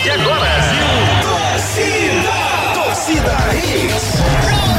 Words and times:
partir 0.00 0.02
de 0.02 0.10
agora. 0.10 0.50
Torcida, 1.22 2.32
torcida 2.74 3.36
Hits. 3.54 4.02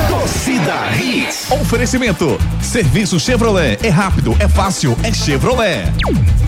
Torcida 0.10 0.74
Hits. 1.00 1.52
Oferecimento. 1.52 2.40
Serviço 2.62 3.20
Chevrolet. 3.20 3.78
É 3.84 3.90
rápido, 3.90 4.36
é 4.40 4.48
fácil, 4.48 4.98
é 5.04 5.14
Chevrolet. 5.14 5.92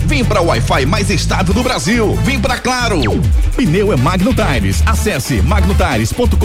Vem 0.05 0.23
pra 0.25 0.41
Wi-Fi 0.41 0.85
mais 0.85 1.09
estável 1.09 1.53
do 1.53 1.63
Brasil. 1.63 2.15
Vem 2.23 2.39
pra 2.39 2.57
Claro. 2.57 3.01
Pneu 3.55 3.93
é 3.93 3.95
Magno 3.95 4.33
Tires. 4.33 4.83
Acesse 4.85 5.41
magnotires.com.br. 5.41 6.35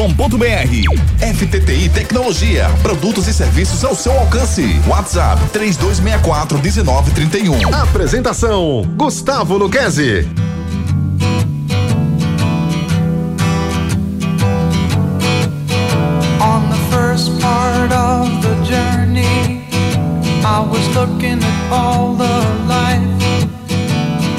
FTTI 1.34 1.88
Tecnologia. 1.88 2.68
Produtos 2.82 3.26
e 3.28 3.34
serviços 3.34 3.84
ao 3.84 3.94
seu 3.94 4.12
alcance. 4.12 4.80
WhatsApp 4.86 5.40
3264 5.52 6.58
1931. 6.58 7.74
Apresentação: 7.74 8.82
Gustavo 8.96 9.56
Luquezzi. 9.56 10.28
I 20.58 20.62
was 20.62 20.88
looking 20.92 21.38
at 21.40 21.72
all 21.72 22.14
the 22.14 22.38
life. 22.66 23.06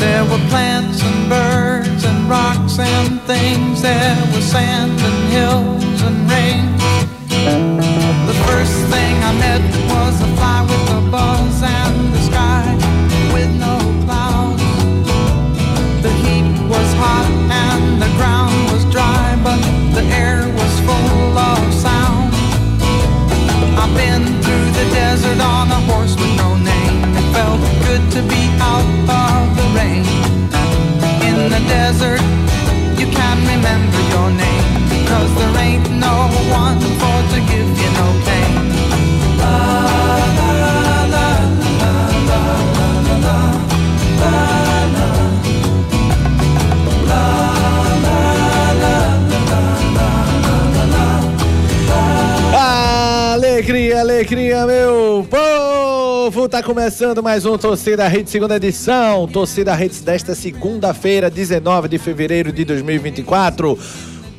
There 0.02 0.26
were 0.26 0.44
plants 0.50 1.02
and 1.02 1.30
birds 1.30 2.04
and 2.04 2.30
rocks 2.30 2.78
and 2.78 3.22
things. 3.22 3.82
There 3.82 4.18
was 4.36 4.44
sand 4.44 5.00
and 5.00 5.20
hills 5.32 6.02
and 6.02 6.18
rain. 6.30 6.66
The 8.28 8.38
first 8.48 8.76
thing 8.92 9.16
I 9.24 9.32
met 9.46 9.64
was 9.94 10.22
a 10.22 10.28
fly 10.36 10.62
with 10.64 10.89
Alegria, 54.20 54.66
meu 54.66 55.26
povo! 55.30 56.50
Tá 56.50 56.62
começando 56.62 57.24
mais 57.24 57.46
um 57.46 57.58
Torcida 57.58 58.06
Hits, 58.14 58.30
segunda 58.30 58.58
edição. 58.58 59.26
Torcida 59.26 59.74
Hits 59.82 60.02
desta 60.02 60.36
segunda-feira, 60.36 61.30
19 61.30 61.88
de 61.88 61.98
fevereiro 61.98 62.52
de 62.52 62.66
2024. 62.66 63.80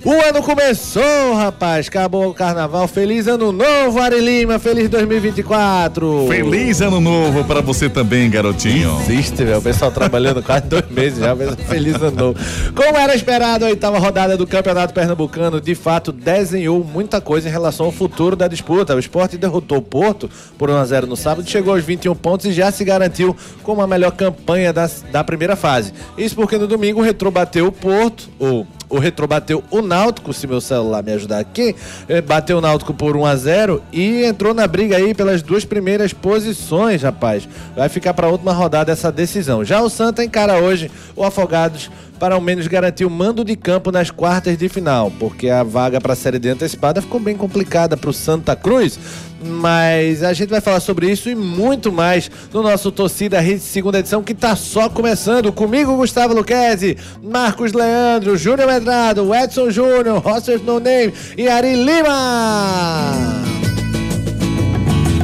O 0.02 0.12
ano 0.12 0.42
começou, 0.42 1.34
rapaz. 1.34 1.88
Acabou 1.88 2.30
o 2.30 2.32
carnaval. 2.32 2.88
Feliz 2.88 3.26
ano 3.28 3.52
novo, 3.52 4.00
Ari 4.00 4.18
Lima. 4.18 4.58
Feliz 4.58 4.88
2024. 4.88 6.26
Feliz 6.26 6.80
ano 6.80 7.00
novo 7.00 7.44
pra 7.44 7.60
você 7.60 7.86
também, 7.90 8.30
garotinho. 8.30 8.98
Existe, 9.02 9.44
velho. 9.44 9.58
O 9.58 9.62
pessoal 9.62 9.90
trabalhando 9.90 10.42
quase 10.42 10.64
dois 10.64 10.88
meses 10.88 11.18
já. 11.18 11.34
mas 11.34 11.54
Feliz 11.68 11.96
ano 11.96 12.12
novo. 12.12 12.38
Como 12.74 12.96
era 12.96 13.14
esperado, 13.14 13.66
a 13.66 13.68
oitava 13.68 13.98
rodada 13.98 14.38
do 14.38 14.46
Campeonato 14.46 14.94
Pernambucano 14.94 15.60
de 15.60 15.74
fato 15.74 16.12
desenhou 16.12 16.82
muita 16.82 17.20
coisa 17.20 17.50
em 17.50 17.52
relação 17.52 17.84
ao 17.84 17.92
futuro 17.92 18.34
da 18.34 18.48
disputa. 18.48 18.96
O 18.96 18.98
esporte 18.98 19.36
derrotou 19.36 19.78
o 19.78 19.82
Porto 19.82 20.30
por 20.56 20.70
1x0 20.70 21.02
no 21.02 21.16
sábado, 21.16 21.46
chegou 21.46 21.75
aos 21.75 21.84
21 21.84 22.14
pontos 22.14 22.46
e 22.46 22.52
já 22.54 22.72
se 22.72 22.86
garantiu 22.86 23.36
como 23.62 23.82
a 23.82 23.86
melhor 23.86 24.12
campanha 24.12 24.72
da, 24.72 24.88
da 25.12 25.22
primeira 25.22 25.56
fase. 25.56 25.92
Isso 26.16 26.34
porque 26.34 26.56
no 26.56 26.66
domingo 26.66 27.00
o 27.00 27.02
Retro 27.02 27.30
bateu 27.30 27.66
o 27.66 27.72
Porto, 27.72 28.30
ou 28.38 28.66
o 28.90 28.98
Retro 28.98 29.26
bateu 29.26 29.62
o 29.70 29.80
Náutico, 29.80 30.32
se 30.34 30.46
meu 30.46 30.60
celular 30.60 31.02
me 31.02 31.12
ajudar 31.12 31.38
aqui, 31.38 31.74
eh, 32.08 32.20
bateu 32.20 32.58
o 32.58 32.60
Náutico 32.60 32.92
por 32.92 33.16
1 33.16 33.24
a 33.24 33.36
0 33.36 33.82
e 33.92 34.24
entrou 34.24 34.52
na 34.52 34.66
briga 34.66 34.96
aí 34.96 35.14
pelas 35.14 35.40
duas 35.40 35.64
primeiras 35.64 36.12
posições, 36.12 37.02
rapaz. 37.02 37.48
Vai 37.76 37.88
ficar 37.88 38.12
para 38.12 38.26
a 38.26 38.30
última 38.30 38.52
rodada 38.52 38.90
essa 38.90 39.12
decisão. 39.12 39.64
Já 39.64 39.80
o 39.80 39.88
Santa 39.88 40.24
encara 40.24 40.58
hoje 40.58 40.90
o 41.14 41.24
Afogados 41.24 41.88
para 42.18 42.34
ao 42.34 42.40
menos 42.40 42.66
garantir 42.66 43.06
o 43.06 43.10
mando 43.10 43.42
de 43.42 43.56
campo 43.56 43.90
nas 43.90 44.10
quartas 44.10 44.58
de 44.58 44.68
final, 44.68 45.10
porque 45.18 45.48
a 45.48 45.62
vaga 45.62 45.98
para 45.98 46.12
a 46.12 46.16
Série 46.16 46.38
D 46.38 46.50
antecipada 46.50 47.00
ficou 47.00 47.18
bem 47.18 47.34
complicada 47.34 47.96
para 47.96 48.10
o 48.10 48.12
Santa 48.12 48.54
Cruz. 48.54 48.98
Mas 49.42 50.22
a 50.22 50.32
gente 50.32 50.50
vai 50.50 50.60
falar 50.60 50.80
sobre 50.80 51.10
isso 51.10 51.30
e 51.30 51.34
muito 51.34 51.90
mais 51.90 52.30
no 52.52 52.62
nosso 52.62 52.92
Torcida 52.92 53.42
Hits 53.42 53.62
segunda 53.62 53.98
edição 53.98 54.22
que 54.22 54.34
tá 54.34 54.54
só 54.54 54.88
começando. 54.88 55.50
Comigo, 55.52 55.96
Gustavo 55.96 56.34
Luquezzi, 56.34 56.96
Marcos 57.22 57.72
Leandro, 57.72 58.36
Júnior 58.36 58.68
Medrado, 58.68 59.34
Edson 59.34 59.70
Júnior, 59.70 60.18
Rossers 60.18 60.62
No 60.62 60.78
Name 60.78 61.12
e 61.38 61.48
Ari 61.48 61.74
Lima. 61.74 63.42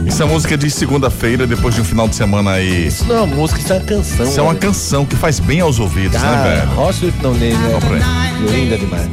Isso 0.06 0.22
é 0.22 0.27
música 0.27 0.56
de 0.56 0.71
segunda-feira, 0.71 1.47
depois 1.47 1.75
de 1.75 1.83
um 1.83 1.84
final 1.84 2.09
de 2.09 2.15
semana 2.16 2.53
aí. 2.53 2.87
Isso 2.87 3.04
não 3.04 3.16
é 3.16 3.21
uma 3.21 3.37
música, 3.37 3.60
isso 3.60 3.72
é 3.72 3.77
uma 3.77 3.84
canção. 3.84 4.27
Isso 4.27 4.41
é 4.41 4.43
uma 4.43 4.54
velho. 4.54 4.66
canção 4.66 5.04
que 5.04 5.15
faz 5.15 5.38
bem 5.38 5.60
aos 5.60 5.78
ouvidos, 5.78 6.12
né, 6.15 6.21
Cara, 6.28 6.43
velho? 6.56 6.71
Rossers 6.71 7.15
No 7.21 7.34
Name 7.34 7.54
Compre. 7.71 7.98
é 7.98 8.50
linda 8.56 8.78
demais. 8.78 9.06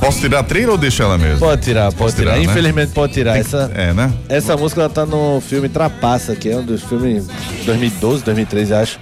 Posso 0.00 0.20
tirar 0.20 0.40
a 0.40 0.42
trilha 0.42 0.70
ou 0.70 0.78
deixa 0.78 1.02
ela 1.02 1.18
mesmo? 1.18 1.38
Pode 1.40 1.62
tirar, 1.62 1.92
pode 1.92 2.14
tirar. 2.14 2.32
tirar, 2.34 2.44
né? 2.46 2.50
Infelizmente 2.52 2.92
pode 2.92 3.12
tirar. 3.12 3.32
Tem- 3.32 3.40
Essa, 3.40 3.70
É, 3.74 3.92
né? 3.92 4.12
Essa 4.28 4.56
música 4.56 4.80
ela 4.82 4.90
tá 4.90 5.04
no 5.04 5.40
filme 5.40 5.68
Trapaça, 5.68 6.34
que 6.36 6.48
é 6.48 6.56
um 6.56 6.64
dos 6.64 6.82
filmes 6.82 7.26
2012, 7.66 8.22
2013, 8.24 8.72
acho. 8.74 8.98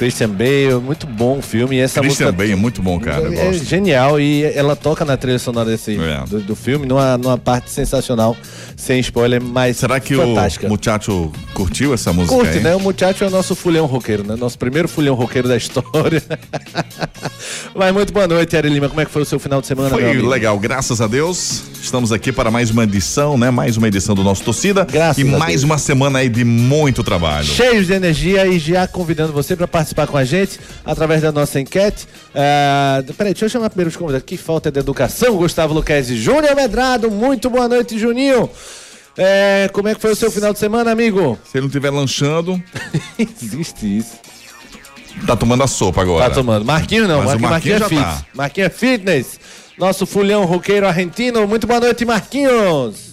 Christian 0.00 0.30
Bale, 0.30 0.80
muito 0.82 1.06
bom 1.06 1.40
o 1.40 1.42
filme. 1.42 1.76
E 1.76 1.80
essa 1.80 2.00
Christian 2.00 2.28
música 2.28 2.32
Bale 2.38 2.52
é 2.52 2.56
muito 2.56 2.80
bom, 2.80 2.98
cara. 2.98 3.34
É 3.34 3.52
genial 3.52 4.18
e 4.18 4.44
ela 4.44 4.74
toca 4.74 5.04
na 5.04 5.14
trilha 5.14 5.38
sonora 5.38 5.68
desse, 5.68 5.94
É. 6.00 6.24
do, 6.26 6.40
do 6.40 6.56
filme, 6.56 6.86
numa, 6.86 7.18
numa 7.18 7.36
parte 7.36 7.70
sensacional, 7.70 8.34
sem 8.74 8.98
spoiler, 9.00 9.42
mas 9.42 9.76
Será 9.76 10.00
que 10.00 10.14
fantástica. 10.16 10.66
o 10.66 10.70
muchacho 10.70 11.30
curtiu 11.52 11.92
essa 11.92 12.14
música 12.14 12.34
Curte, 12.34 12.56
aí? 12.56 12.60
né? 12.60 12.74
O 12.74 12.80
muchacho 12.80 13.22
é 13.24 13.26
o 13.26 13.30
nosso 13.30 13.54
fulhão 13.54 13.84
roqueiro, 13.84 14.26
né? 14.26 14.36
Nosso 14.36 14.58
primeiro 14.58 14.88
fulhão 14.88 15.14
roqueiro 15.14 15.46
da 15.46 15.56
história. 15.58 16.22
Mas 17.76 17.92
muito 17.92 18.10
boa 18.10 18.26
noite, 18.26 18.56
Ari 18.56 18.70
Lima. 18.70 18.88
Como 18.88 19.02
é 19.02 19.04
que 19.04 19.10
foi 19.10 19.20
o 19.20 19.26
seu 19.26 19.38
final 19.38 19.60
de 19.60 19.66
semana, 19.66 19.90
Foi 19.90 20.14
legal, 20.22 20.58
graças 20.58 21.02
a 21.02 21.06
Deus. 21.06 21.62
Estamos 21.82 22.10
aqui 22.10 22.32
para 22.32 22.50
mais 22.50 22.70
uma 22.70 22.84
edição, 22.84 23.36
né? 23.36 23.50
Mais 23.50 23.76
uma 23.76 23.86
edição 23.88 24.14
do 24.14 24.22
nosso 24.24 24.42
Torcida. 24.42 24.86
Graças 24.90 25.18
e 25.18 25.24
mais 25.24 25.52
Deus. 25.52 25.62
uma 25.64 25.76
semana 25.78 26.20
aí 26.20 26.28
de 26.30 26.42
muito 26.44 27.02
trabalho. 27.04 27.44
cheios 27.46 27.86
de 27.86 27.92
energia 27.92 28.46
e 28.46 28.58
já 28.58 28.86
convidando 28.86 29.32
você 29.32 29.54
para 29.54 29.68
participar 29.68 29.89
com 30.06 30.16
a 30.16 30.24
gente 30.24 30.58
através 30.84 31.22
da 31.22 31.30
nossa 31.32 31.60
enquete. 31.60 32.06
Ah, 32.34 33.02
peraí, 33.16 33.32
deixa 33.32 33.46
eu 33.46 33.48
chamar 33.50 33.70
primeiro 33.70 33.90
os 33.90 33.96
convidados. 33.96 34.24
Que 34.26 34.36
falta 34.36 34.70
de 34.70 34.78
educação, 34.80 35.36
Gustavo 35.36 35.74
Luquezzi. 35.74 36.16
Júnior 36.16 36.54
Medrado, 36.56 37.10
muito 37.10 37.48
boa 37.50 37.68
noite, 37.68 37.98
Juninho. 37.98 38.48
É, 39.18 39.68
como 39.72 39.88
é 39.88 39.94
que 39.94 40.00
foi 40.00 40.12
o 40.12 40.16
seu 40.16 40.30
final 40.30 40.52
de 40.52 40.58
semana, 40.58 40.90
amigo? 40.92 41.38
Se 41.44 41.58
ele 41.58 41.62
não 41.62 41.66
estiver 41.68 41.90
lanchando, 41.90 42.62
Existe 43.18 43.98
isso. 43.98 44.12
tá 45.26 45.36
tomando 45.36 45.62
a 45.62 45.66
sopa 45.66 46.00
agora. 46.00 46.28
Tá 46.28 46.34
tomando. 46.34 46.64
Marquinho 46.64 47.06
não, 47.08 47.22
Mas 47.22 47.34
o 47.34 47.38
Marquinho, 47.40 47.80
Marquinho, 47.80 47.80
Marquinho 47.80 47.98
é 48.00 48.04
fitness. 48.04 48.20
tá. 48.20 48.26
Marquinho 48.34 48.66
é 48.66 48.70
fitness. 48.70 49.40
Nosso 49.76 50.06
fulhão 50.06 50.44
roqueiro 50.44 50.86
argentino. 50.86 51.46
Muito 51.46 51.66
boa 51.66 51.80
noite, 51.80 52.04
Marquinhos. 52.04 53.09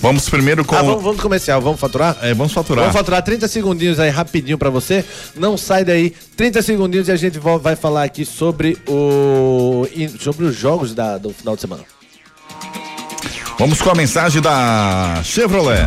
Vamos 0.00 0.28
primeiro 0.28 0.64
com. 0.64 0.74
Ah, 0.76 0.82
vamos, 0.82 1.02
vamos 1.02 1.20
comercial, 1.20 1.60
vamos 1.60 1.80
faturar? 1.80 2.16
É, 2.22 2.32
vamos 2.34 2.52
faturar. 2.52 2.84
Vamos 2.84 2.96
faturar 2.96 3.22
30 3.22 3.48
segundinhos 3.48 3.98
aí 3.98 4.10
rapidinho 4.10 4.58
pra 4.58 4.70
você. 4.70 5.04
Não 5.34 5.56
sai 5.56 5.84
daí. 5.84 6.10
30 6.36 6.62
segundinhos 6.62 7.08
e 7.08 7.12
a 7.12 7.16
gente 7.16 7.38
vai 7.38 7.74
falar 7.74 8.04
aqui 8.04 8.24
sobre 8.24 8.76
o 8.86 9.86
sobre 10.20 10.44
os 10.44 10.54
jogos 10.54 10.94
da- 10.94 11.18
do 11.18 11.30
final 11.30 11.54
de 11.56 11.62
semana. 11.62 11.82
Vamos 13.56 13.80
com 13.80 13.88
a 13.88 13.94
mensagem 13.94 14.42
da 14.42 15.20
Chevrolet. 15.22 15.86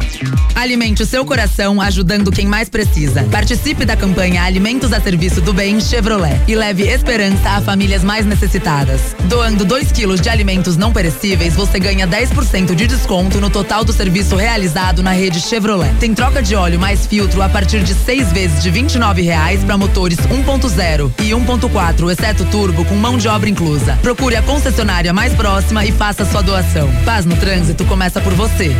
Alimente 0.56 1.04
o 1.04 1.06
seu 1.06 1.25
coração 1.25 1.81
ajudando 1.81 2.31
quem 2.31 2.48
mais 2.48 2.69
precisa. 2.69 3.24
Participe 3.25 3.84
da 3.84 3.96
campanha 3.96 4.44
Alimentos 4.44 4.94
a 4.94 5.02
Serviço 5.02 5.42
do 5.42 5.54
Bem 5.54 5.80
Chevrolet 5.81 6.40
e 6.48 6.56
leve 6.56 6.84
esperança 6.84 7.50
a 7.50 7.62
famílias 7.62 8.06
mais 8.06 8.25
necessitadas. 8.25 9.16
Doando 9.25 9.66
2 9.66 9.92
quilos 9.92 10.22
de 10.22 10.30
alimentos 10.30 10.78
não 10.78 10.94
perecíveis, 10.94 11.56
você 11.56 11.78
ganha 11.78 12.08
10% 12.08 12.74
de 12.74 12.88
desconto 12.88 13.42
no 13.42 13.50
total 13.50 13.84
do 13.84 13.92
serviço 13.92 14.38
realizado 14.38 15.04
na 15.04 15.12
rede 15.12 15.42
Chevrolet. 15.42 15.94
Tem 16.00 16.14
troca 16.14 16.42
de 16.42 16.56
óleo 16.56 16.80
mais 16.80 17.06
filtro 17.06 17.42
a 17.42 17.50
partir 17.50 17.84
de 17.84 17.94
seis 17.94 18.31
vezes 18.31 18.64
de 18.64 18.72
29 18.72 19.22
reais 19.22 19.62
para 19.64 19.78
motores 19.78 20.18
1.0 20.19 21.12
e 21.19 21.31
1.4, 21.31 22.12
exceto 22.12 22.46
turbo, 22.46 22.86
com 22.86 22.96
mão 22.96 23.18
de 23.18 23.28
obra 23.28 23.50
inclusa. 23.50 24.00
Procure 24.02 24.38
a 24.38 24.42
concessionária 24.42 25.12
mais 25.12 25.34
próxima 25.34 25.86
e 25.86 25.92
faça 25.92 26.24
sua 26.24 26.42
doação. 26.42 26.90
Paz 27.04 27.25
no 27.25 27.36
trânsito 27.36 27.56
começa 27.98 28.21
por 28.21 28.33
você. 28.33 28.75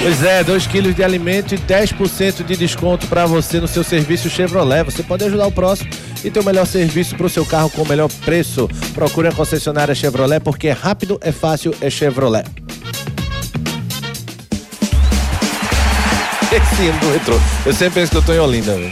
Pois 0.00 0.22
é, 0.22 0.42
2 0.42 0.66
quilos 0.66 0.94
de 0.94 1.04
alimento 1.04 1.54
e 1.54 1.58
10% 1.58 2.44
de 2.44 2.56
desconto 2.56 3.06
pra 3.06 3.26
você 3.26 3.60
no 3.60 3.68
seu 3.68 3.84
serviço 3.84 4.30
Chevrolet. 4.30 4.82
Você 4.84 5.02
pode 5.02 5.24
ajudar 5.24 5.46
o 5.46 5.52
próximo 5.52 5.90
e 6.24 6.30
ter 6.30 6.40
o 6.40 6.44
melhor 6.44 6.66
serviço 6.66 7.14
pro 7.14 7.28
seu 7.28 7.44
carro 7.44 7.68
com 7.68 7.82
o 7.82 7.88
melhor 7.88 8.08
preço. 8.24 8.68
Procure 8.94 9.28
a 9.28 9.32
concessionária 9.32 9.94
Chevrolet 9.94 10.40
porque 10.40 10.68
é 10.68 10.72
rápido, 10.72 11.18
é 11.20 11.30
fácil, 11.30 11.74
é 11.80 11.90
Chevrolet. 11.90 12.44
Esse 16.50 16.82
hino 16.82 16.98
do 16.98 17.12
retrô. 17.12 17.38
Eu 17.66 17.72
sempre 17.74 18.00
penso 18.00 18.12
que 18.12 18.18
eu 18.18 18.22
tô 18.22 18.32
em 18.32 18.38
Olinda, 18.38 18.74
velho. 18.74 18.90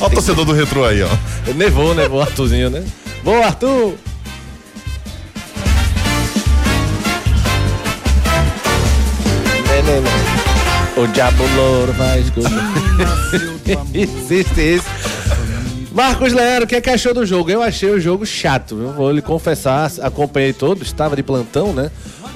Olha 0.00 0.06
o 0.06 0.10
torcedor 0.10 0.44
do 0.44 0.52
retrô 0.52 0.84
aí, 0.84 1.02
ó. 1.02 1.08
Nevou, 1.54 1.94
nevou, 1.94 2.20
Arthurzinho, 2.20 2.70
né? 2.70 2.84
Boa, 3.22 3.46
Arthur! 3.46 3.94
Né. 9.86 11.02
O 11.02 11.06
diabo 11.06 11.44
louro 11.54 11.94
faz 11.94 12.28
coisa. 12.30 12.50
Existe 13.94 14.60
esse. 14.60 14.88
Marcos 15.92 16.32
Leandro, 16.32 16.64
o 16.64 16.66
que, 16.66 16.76
é 16.76 16.80
que 16.80 16.90
achou 16.90 17.14
do 17.14 17.24
jogo? 17.24 17.50
Eu 17.50 17.62
achei 17.62 17.90
o 17.90 17.98
jogo 17.98 18.26
chato, 18.26 18.76
viu? 18.76 18.92
Vou 18.92 19.10
lhe 19.10 19.22
confessar, 19.22 19.90
acompanhei 20.02 20.52
todo, 20.52 20.82
estava 20.82 21.16
de 21.16 21.22
plantão, 21.22 21.72
né? 21.72 21.90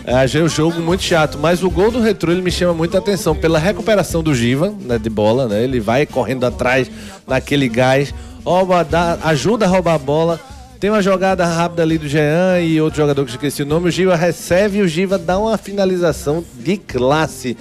É, 0.04 0.14
Achei 0.14 0.40
o 0.40 0.48
jogo 0.48 0.80
muito 0.80 1.02
chato, 1.02 1.38
mas 1.38 1.62
o 1.62 1.70
gol 1.70 1.90
do 1.90 2.00
Retro 2.00 2.32
ele 2.32 2.40
me 2.40 2.50
chama 2.50 2.72
muita 2.72 2.98
atenção 2.98 3.34
pela 3.34 3.58
recuperação 3.58 4.22
do 4.22 4.34
Giva, 4.34 4.72
né, 4.80 4.98
de 4.98 5.10
bola, 5.10 5.46
né? 5.46 5.62
Ele 5.62 5.78
vai 5.78 6.06
correndo 6.06 6.44
atrás 6.46 6.90
naquele 7.26 7.68
gás, 7.68 8.14
rouba, 8.44 8.82
dá, 8.82 9.18
ajuda 9.24 9.66
a 9.66 9.68
roubar 9.68 9.94
a 9.94 9.98
bola. 9.98 10.40
Tem 10.80 10.88
uma 10.88 11.02
jogada 11.02 11.44
rápida 11.44 11.82
ali 11.82 11.98
do 11.98 12.08
Jean 12.08 12.58
e 12.62 12.80
outro 12.80 12.96
jogador 12.96 13.22
que 13.26 13.30
eu 13.30 13.34
esqueci 13.34 13.62
o 13.62 13.66
nome, 13.66 13.88
o 13.88 13.90
Giva 13.90 14.16
recebe 14.16 14.78
e 14.78 14.80
o 14.80 14.88
Giva 14.88 15.18
dá 15.18 15.38
uma 15.38 15.58
finalização 15.58 16.42
de 16.54 16.78
classe. 16.78 17.54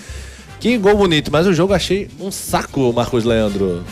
Que 0.57 0.77
gol 0.77 0.95
bonito, 0.95 1.29
mas 1.29 1.45
o 1.45 1.51
jogo 1.51 1.73
achei 1.73 2.09
um 2.17 2.31
saco, 2.31 2.93
Marcos 2.93 3.25
Leandro. 3.25 3.83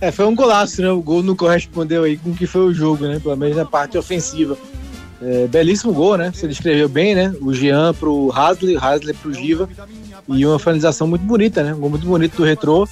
É, 0.00 0.10
foi 0.10 0.24
um 0.24 0.34
golaço, 0.34 0.80
né? 0.80 0.90
O 0.90 1.02
gol 1.02 1.22
não 1.22 1.36
correspondeu 1.36 2.04
aí 2.04 2.16
com 2.16 2.30
o 2.30 2.34
que 2.34 2.46
foi 2.46 2.62
o 2.62 2.72
jogo, 2.72 3.06
né? 3.06 3.20
Pelo 3.20 3.36
menos 3.36 3.58
na 3.58 3.66
parte 3.66 3.98
ofensiva. 3.98 4.56
É, 5.20 5.46
belíssimo 5.46 5.92
gol, 5.92 6.16
né? 6.16 6.32
Você 6.34 6.48
descreveu 6.48 6.88
bem, 6.88 7.14
né? 7.14 7.34
O 7.42 7.52
Jean 7.52 7.92
pro 7.92 8.32
Hasley, 8.34 8.76
o 8.76 8.82
Hasley 8.82 9.12
pro 9.12 9.34
Giva. 9.34 9.68
E 10.28 10.46
uma 10.46 10.58
finalização 10.58 11.06
muito 11.06 11.26
bonita, 11.26 11.62
né? 11.62 11.74
Um 11.74 11.78
gol 11.78 11.90
muito 11.90 12.06
bonito 12.06 12.38
do 12.38 12.44
Retrô. 12.44 12.88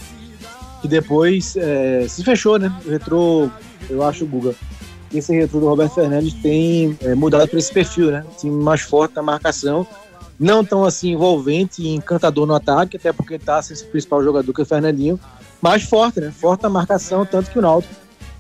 Que 0.83 0.89
depois 0.89 1.57
é, 1.57 2.05
se 2.07 2.23
fechou, 2.23 2.59
né? 2.59 2.71
O 2.85 2.91
Retrô, 2.91 3.49
eu 3.89 4.03
acho, 4.03 4.27
Guga. 4.27 4.55
Esse 5.15 5.33
Retrô 5.35 5.61
do 5.61 5.67
Roberto 5.69 5.95
Fernandes 5.95 6.33
tem 6.35 6.97
é, 7.03 7.15
mudado 7.15 7.49
para 7.49 7.59
esse 7.59 7.73
perfil, 7.73 8.11
né? 8.11 8.25
Time 8.39 8.63
mais 8.63 8.81
forte 8.81 9.15
na 9.17 9.23
marcação. 9.23 9.87
Não 10.41 10.65
tão 10.65 10.85
assim 10.85 11.13
envolvente 11.13 11.83
e 11.83 11.95
encantador 11.95 12.47
no 12.47 12.55
ataque, 12.55 12.97
até 12.97 13.13
porque 13.13 13.39
tá 13.39 13.61
sem 13.63 13.75
esse 13.75 13.85
principal 13.85 14.25
jogador 14.25 14.53
que 14.53 14.61
é 14.61 14.65
o 14.65 14.67
Fernandinho 14.67 15.21
mais 15.61 15.83
forte, 15.85 16.21
né? 16.21 16.33
Forte 16.33 16.63
na 16.63 16.69
marcação, 16.69 17.25
tanto 17.25 17.51
que 17.51 17.59
o 17.59 17.63
Náutico 17.63 17.95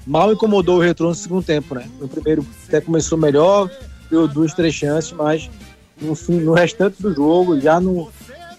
mal 0.07 0.33
incomodou 0.33 0.79
o 0.79 0.81
retrô 0.81 1.09
no 1.09 1.15
segundo 1.15 1.45
tempo, 1.45 1.75
né? 1.75 1.89
No 2.01 2.09
primeiro 2.09 2.45
até 2.67 2.81
começou 2.81 3.17
melhor, 3.17 3.71
deu 4.11 4.27
duas, 4.27 4.53
três 4.55 4.75
chances, 4.75 5.13
mas 5.13 5.49
no, 6.01 6.15
fim, 6.17 6.41
no 6.41 6.53
restante 6.55 7.01
do 7.01 7.15
jogo, 7.15 7.61
já 7.61 7.79
no 7.79 8.11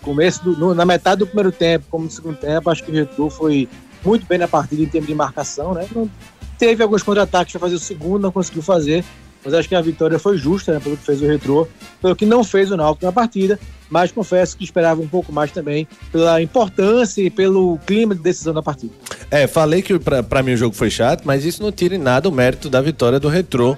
começo, 0.01 0.41
do, 0.43 0.55
no- 0.57 0.73
na 0.73 0.85
metade 0.85 1.19
do 1.19 1.25
primeiro 1.27 1.51
tempo, 1.51 1.85
como 1.89 2.05
no 2.05 2.11
segundo 2.11 2.37
tempo, 2.37 2.69
acho 2.69 2.83
que 2.83 2.91
o 2.91 2.93
retrô 2.93 3.29
foi 3.29 3.67
muito 4.05 4.25
bem 4.25 4.37
na 4.37 4.47
partida 4.47 4.81
em 4.83 4.87
termos 4.87 5.07
de 5.09 5.15
marcação, 5.15 5.73
né? 5.73 5.85
Não, 5.93 6.09
teve 6.57 6.83
alguns 6.83 7.03
contra-ataques 7.03 7.51
para 7.51 7.61
fazer 7.61 7.75
o 7.75 7.79
segundo, 7.79 8.21
não 8.21 8.31
conseguiu 8.31 8.61
fazer, 8.61 9.03
mas 9.43 9.53
acho 9.53 9.67
que 9.67 9.75
a 9.75 9.81
vitória 9.81 10.17
foi 10.17 10.37
justa, 10.37 10.73
né? 10.73 10.79
Pelo 10.79 10.95
que 10.95 11.05
fez 11.05 11.21
o 11.21 11.25
retrô, 11.25 11.67
pelo 12.01 12.15
que 12.15 12.25
não 12.25 12.43
fez 12.43 12.71
o 12.71 12.77
Náutico 12.77 13.05
na 13.05 13.11
partida, 13.11 13.59
mas 13.89 14.11
confesso 14.11 14.57
que 14.57 14.63
esperava 14.63 15.01
um 15.01 15.07
pouco 15.07 15.31
mais 15.31 15.51
também 15.51 15.87
pela 16.11 16.41
importância 16.41 17.21
e 17.21 17.29
pelo 17.29 17.77
clima 17.85 18.15
de 18.15 18.21
decisão 18.21 18.53
da 18.53 18.61
partida. 18.61 18.93
É, 19.29 19.45
falei 19.47 19.81
que 19.81 19.97
pra 19.99 20.41
mim 20.41 20.53
o 20.53 20.57
jogo 20.57 20.75
foi 20.75 20.89
chato, 20.89 21.23
mas 21.25 21.43
isso 21.43 21.61
não 21.61 21.71
tira 21.71 21.95
em 21.95 21.99
nada 21.99 22.29
o 22.29 22.31
mérito 22.31 22.69
da 22.69 22.81
vitória 22.81 23.19
do 23.19 23.27
Retrô. 23.27 23.77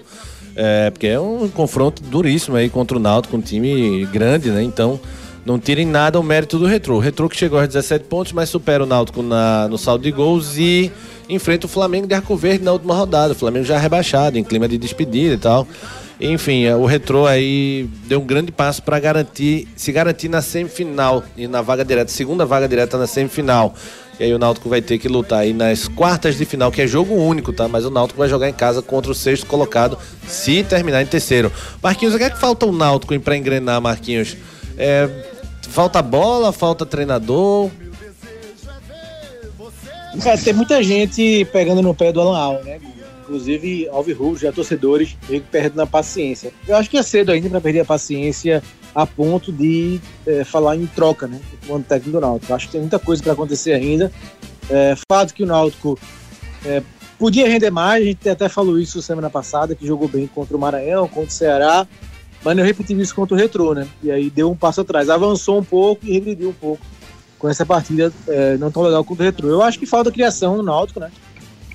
É, 0.56 0.90
porque 0.90 1.08
é 1.08 1.20
um 1.20 1.50
confronto 1.50 2.02
duríssimo 2.02 2.56
aí 2.56 2.70
contra 2.70 2.96
o 2.96 3.00
Náutico, 3.00 3.36
um 3.36 3.42
time 3.42 4.06
grande, 4.06 4.52
né? 4.52 4.64
Então, 4.64 5.00
não 5.46 5.60
tira 5.60 5.82
em 5.82 5.86
nada 5.86 6.20
o 6.20 6.24
mérito 6.24 6.58
do 6.58 6.66
Retrô. 6.66 6.96
O 6.96 7.00
Retrô 7.00 7.28
que 7.28 7.36
chegou 7.36 7.60
aos 7.60 7.68
17 7.68 8.06
pontos, 8.06 8.32
mas 8.32 8.50
supera 8.50 8.84
o 8.84 8.86
Náutico 8.86 9.22
na, 9.22 9.68
no 9.68 9.78
saldo 9.78 10.04
de 10.04 10.12
gols 10.12 10.58
e 10.58 10.92
enfrenta 11.30 11.66
o 11.66 11.70
Flamengo 11.70 12.08
de 12.08 12.14
Arco 12.14 12.36
Verde 12.36 12.64
na 12.64 12.72
última 12.72 12.96
rodada. 12.96 13.34
O 13.34 13.36
Flamengo 13.36 13.66
já 13.66 13.78
rebaixado, 13.78 14.38
em 14.38 14.44
clima 14.44 14.68
de 14.68 14.78
despedida 14.78 15.34
e 15.34 15.38
tal. 15.38 15.68
Enfim, 16.20 16.64
é, 16.64 16.76
o 16.76 16.86
Retrô 16.86 17.26
aí 17.26 17.90
deu 18.08 18.22
um 18.22 18.26
grande 18.26 18.52
passo 18.52 18.82
para 18.82 18.98
garantir, 19.00 19.68
se 19.76 19.92
garantir 19.92 20.30
na 20.30 20.42
semifinal 20.42 21.24
e 21.36 21.46
na 21.46 21.62
vaga 21.62 21.84
direta, 21.84 22.10
segunda 22.10 22.46
vaga 22.46 22.68
direta 22.68 22.98
na 22.98 23.06
semifinal. 23.06 23.74
E 24.18 24.24
aí 24.24 24.34
o 24.34 24.40
Náutico 24.40 24.70
vai 24.70 24.82
ter 24.82 24.98
que 24.98 25.10
lutar 25.10 25.40
aí 25.40 25.52
nas 25.52 25.90
quartas 25.90 26.38
de 26.38 26.46
final, 26.46 26.72
que 26.72 26.82
é 26.82 26.88
jogo 26.88 27.14
único, 27.14 27.52
tá? 27.52 27.68
Mas 27.68 27.84
o 27.84 27.90
Náutico 27.90 28.18
vai 28.18 28.30
jogar 28.30 28.48
em 28.48 28.54
casa 28.54 28.82
contra 28.82 29.12
o 29.12 29.16
sexto 29.16 29.46
colocado, 29.46 29.98
se 30.26 30.64
terminar 30.64 31.02
em 31.02 31.06
terceiro. 31.06 31.52
Marquinhos, 31.84 32.16
o 32.16 32.18
que 32.18 32.24
é 32.24 32.30
que 32.30 32.40
falta 32.40 32.66
o 32.66 32.72
Náutico 32.72 33.20
para 33.20 33.36
engrenar, 33.36 33.82
Marquinhos? 33.82 34.38
É, 34.78 35.10
falta 35.70 36.02
bola, 36.02 36.54
falta 36.54 36.86
treinador. 36.86 37.70
Cara, 40.24 40.38
tem 40.38 40.54
muita 40.54 40.82
gente 40.82 41.46
pegando 41.52 41.82
no 41.82 41.94
pé 41.94 42.12
do 42.12 42.22
Alan 42.22 42.38
Al, 42.38 42.64
né? 42.64 42.80
Inclusive, 43.22 43.88
Alvirrubos, 43.90 44.40
já 44.40 44.52
torcedores, 44.52 45.18
meio 45.28 45.42
perdendo 45.42 45.82
a 45.82 45.88
paciência. 45.88 46.52
Eu 46.68 46.76
acho 46.76 46.90
que 46.90 46.98
é 46.98 47.04
cedo 47.04 47.32
ainda 47.32 47.50
para 47.50 47.62
perder 47.62 47.80
a 47.82 47.86
paciência 47.86 48.62
a 48.94 49.06
ponto 49.06 49.52
de 49.52 50.00
é, 50.26 50.44
falar 50.44 50.76
em 50.78 50.86
troca, 50.86 51.28
né? 51.28 51.40
Do 51.52 51.68
comando 51.68 51.86
técnico 51.86 52.12
do 52.12 52.22
Náutico. 52.22 52.54
Acho 52.54 52.68
que 52.68 52.74
tem 52.74 52.82
muita 52.82 53.00
coisa 53.00 53.22
para 53.22 53.34
acontecer 53.34 53.74
ainda. 53.74 54.12
É, 54.70 54.96
fato 55.12 55.34
que 55.34 55.44
o 55.44 55.46
Náutico 55.46 56.00
é, 56.64 56.82
podia 57.18 57.50
render 57.50 57.72
mais, 57.72 58.04
a 58.04 58.06
gente 58.06 58.30
até 58.30 58.48
falou 58.48 58.80
isso 58.80 59.02
semana 59.02 59.30
passada, 59.30 59.76
que 59.76 59.86
jogou 59.86 60.08
bem 60.08 60.28
contra 60.28 60.56
o 60.56 60.60
Maranhão, 60.60 61.08
contra 61.08 61.30
o 61.30 61.34
Ceará, 61.34 61.88
mas 62.44 62.56
não 62.56 62.64
repetiu 62.64 63.00
isso 63.02 63.16
contra 63.16 63.36
o 63.36 63.38
Retrô, 63.38 63.74
né? 63.74 63.88
E 64.04 64.12
aí 64.12 64.30
deu 64.30 64.52
um 64.52 64.56
passo 64.56 64.82
atrás. 64.82 65.10
Avançou 65.10 65.58
um 65.60 65.64
pouco 65.64 66.06
e 66.06 66.14
regrediu 66.14 66.50
um 66.50 66.54
pouco 66.54 66.86
com 67.46 67.50
essa 67.50 67.64
partida 67.64 68.12
é, 68.28 68.58
não 68.58 68.72
tão 68.72 68.82
legal 68.82 69.04
contra 69.04 69.24
o 69.24 69.26
Retrô. 69.28 69.48
Eu 69.48 69.62
acho 69.62 69.78
que 69.78 69.86
falta 69.86 70.12
criação 70.12 70.58
no 70.58 70.64
Náutico, 70.64 71.00
né? 71.00 71.12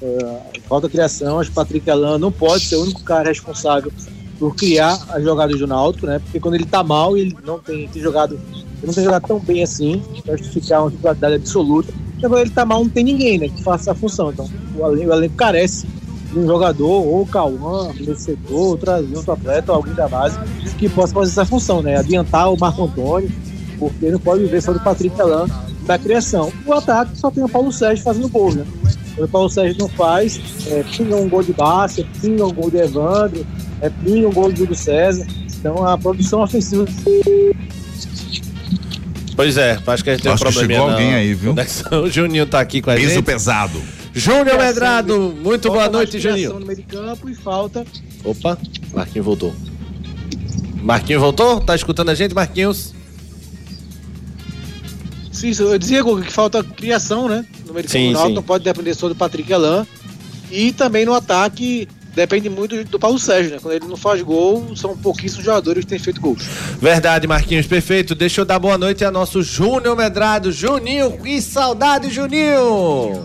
É, 0.03 0.41
falta 0.69 0.89
criação, 0.89 1.39
acho 1.39 1.50
que 1.50 1.55
Patrick 1.55 1.89
Alan 1.89 2.19
não 2.19 2.33
pode 2.33 2.65
ser 2.65 2.75
o 2.75 2.83
único 2.83 3.05
cara 3.05 3.29
responsável 3.29 3.93
por 4.37 4.57
criar 4.57 4.99
as 5.11 5.23
jogadas 5.23 5.57
do 5.61 5.69
Náutico, 5.69 6.07
né? 6.07 6.19
Porque 6.19 6.41
quando 6.41 6.57
ele 6.57 6.65
tá 6.65 6.83
mal, 6.83 7.17
ele 7.17 7.37
não 7.47 7.61
tem, 7.61 7.87
tem 7.87 8.03
jogado, 8.03 8.35
ele 8.35 8.67
não 8.83 8.93
tem 8.93 9.05
jogado 9.05 9.29
tão 9.29 9.39
bem 9.39 9.62
assim, 9.62 10.03
para 10.25 10.37
justificar 10.37 10.83
uma 10.83 10.91
titularidade 10.91 11.35
absoluta. 11.37 11.93
E 12.19 12.21
quando 12.21 12.39
ele 12.39 12.50
tá 12.50 12.65
mal, 12.65 12.83
não 12.83 12.91
tem 12.91 13.05
ninguém, 13.05 13.39
né? 13.39 13.49
Que 13.49 13.62
faça 13.62 13.93
essa 13.93 13.95
função. 13.95 14.33
Então, 14.33 14.50
o 14.77 14.87
elenco, 14.89 15.11
o 15.11 15.15
elenco 15.15 15.37
carece 15.37 15.87
de 16.33 16.37
um 16.37 16.47
jogador, 16.49 17.07
ou 17.07 17.23
o 17.23 17.27
Cauã, 17.27 17.93
nesse 17.95 18.23
setor, 18.23 18.77
outro 18.81 19.33
atleta, 19.33 19.71
ou 19.71 19.77
alguém 19.77 19.95
da 19.95 20.09
base, 20.09 20.37
que 20.79 20.89
possa 20.89 21.15
fazer 21.15 21.31
essa 21.31 21.45
função, 21.45 21.81
né? 21.81 21.97
Adiantar 21.97 22.53
o 22.53 22.59
Marco 22.59 22.83
Antônio, 22.83 23.31
porque 23.80 24.10
não 24.10 24.20
pode 24.20 24.42
viver 24.44 24.62
só 24.62 24.72
do 24.72 24.78
Patrick 24.80 25.18
Alan 25.20 25.49
da 25.87 25.99
criação. 25.99 26.52
O 26.66 26.72
ataque 26.75 27.18
só 27.18 27.30
tem 27.30 27.42
o 27.42 27.49
Paulo 27.49 27.72
Sérgio 27.72 28.04
fazendo 28.04 28.28
gol, 28.28 28.54
né? 28.54 28.64
Quando 29.16 29.26
o 29.26 29.28
Paulo 29.28 29.49
Sérgio 29.49 29.76
não 29.78 29.88
faz, 29.88 30.38
é, 30.68 30.84
pinga 30.84 31.16
um 31.16 31.28
gol 31.28 31.42
de 31.42 31.52
Bárcia, 31.54 32.06
pinga 32.20 32.46
um 32.46 32.52
gol 32.52 32.70
de 32.70 32.76
Evandro, 32.76 33.44
é, 33.80 33.88
pinga 33.88 34.28
um 34.28 34.32
gol 34.32 34.52
de 34.52 34.58
Júlio 34.58 34.75
César. 34.76 35.26
Então 35.58 35.84
a 35.84 35.96
produção 35.99 36.42
ofensiva. 36.42 36.84
Pois 39.34 39.56
é, 39.56 39.78
acho 39.87 40.04
que 40.04 40.10
a 40.10 40.12
gente 40.12 40.22
tem 40.22 40.30
um 40.30 40.34
Acho 40.34 40.44
probleminha 40.44 40.78
chegou 40.80 40.87
na 40.90 40.92
alguém 40.92 41.14
aí, 41.14 41.34
viu? 41.34 41.50
conexão. 41.54 42.02
O 42.04 42.10
Juninho 42.10 42.46
tá 42.46 42.60
aqui 42.60 42.82
com 42.82 42.90
a 42.90 42.94
Peso 42.94 43.14
gente. 43.14 43.25
pesado. 43.25 43.80
Júnior 44.12 44.58
Medrado, 44.58 45.34
muito 45.42 45.70
boa 45.70 45.88
noite, 45.88 46.20
Juninho. 46.20 46.58
No 46.58 46.66
meio 46.66 46.76
de 46.76 46.82
campo 46.82 47.28
e 47.28 47.34
falta. 47.34 47.84
Opa, 48.22 48.58
Marquinhos 48.92 49.25
voltou. 49.25 49.54
Marquinhos 50.82 51.22
voltou? 51.22 51.60
Tá 51.60 51.75
escutando 51.75 52.10
a 52.10 52.14
gente, 52.14 52.34
Marquinhos? 52.34 52.94
Sim, 55.40 55.49
isso, 55.49 55.62
eu 55.62 55.78
dizia 55.78 56.04
que 56.04 56.30
falta 56.30 56.62
criação, 56.62 57.26
né? 57.26 57.47
No 57.66 57.73
meio 57.73 57.87
de 57.87 57.90
Sim, 57.90 57.99
campo. 57.99 58.11
O 58.11 58.12
Náutico 58.12 58.28
sim. 58.28 58.35
não 58.35 58.42
pode 58.42 58.64
depender 58.64 58.94
só 58.94 59.09
do 59.09 59.14
Patrick 59.14 59.50
Elan. 59.50 59.87
E 60.50 60.70
também 60.73 61.06
no 61.06 61.14
ataque 61.14 61.88
depende 62.14 62.50
muito 62.50 62.85
do 62.85 62.99
Paulo 62.99 63.18
Sérgio, 63.18 63.52
né? 63.52 63.59
Quando 63.62 63.75
ele 63.75 63.87
não 63.87 63.97
faz 63.97 64.20
gol, 64.20 64.76
são 64.76 64.94
pouquíssimos 64.97 65.44
jogadores 65.44 65.85
que 65.85 65.90
têm 65.90 65.99
feito 65.99 66.20
gols. 66.20 66.42
Verdade, 66.78 67.26
Marquinhos, 67.26 67.66
perfeito. 67.66 68.14
Deixa 68.14 68.42
eu 68.42 68.44
dar 68.44 68.59
boa 68.59 68.76
noite 68.76 69.02
a 69.02 69.11
nosso 69.11 69.42
Júnior 69.42 69.97
Medrado. 69.97 70.52
Juninho, 70.52 71.12
que 71.12 71.40
saudade, 71.40 72.11
Juninho! 72.11 73.25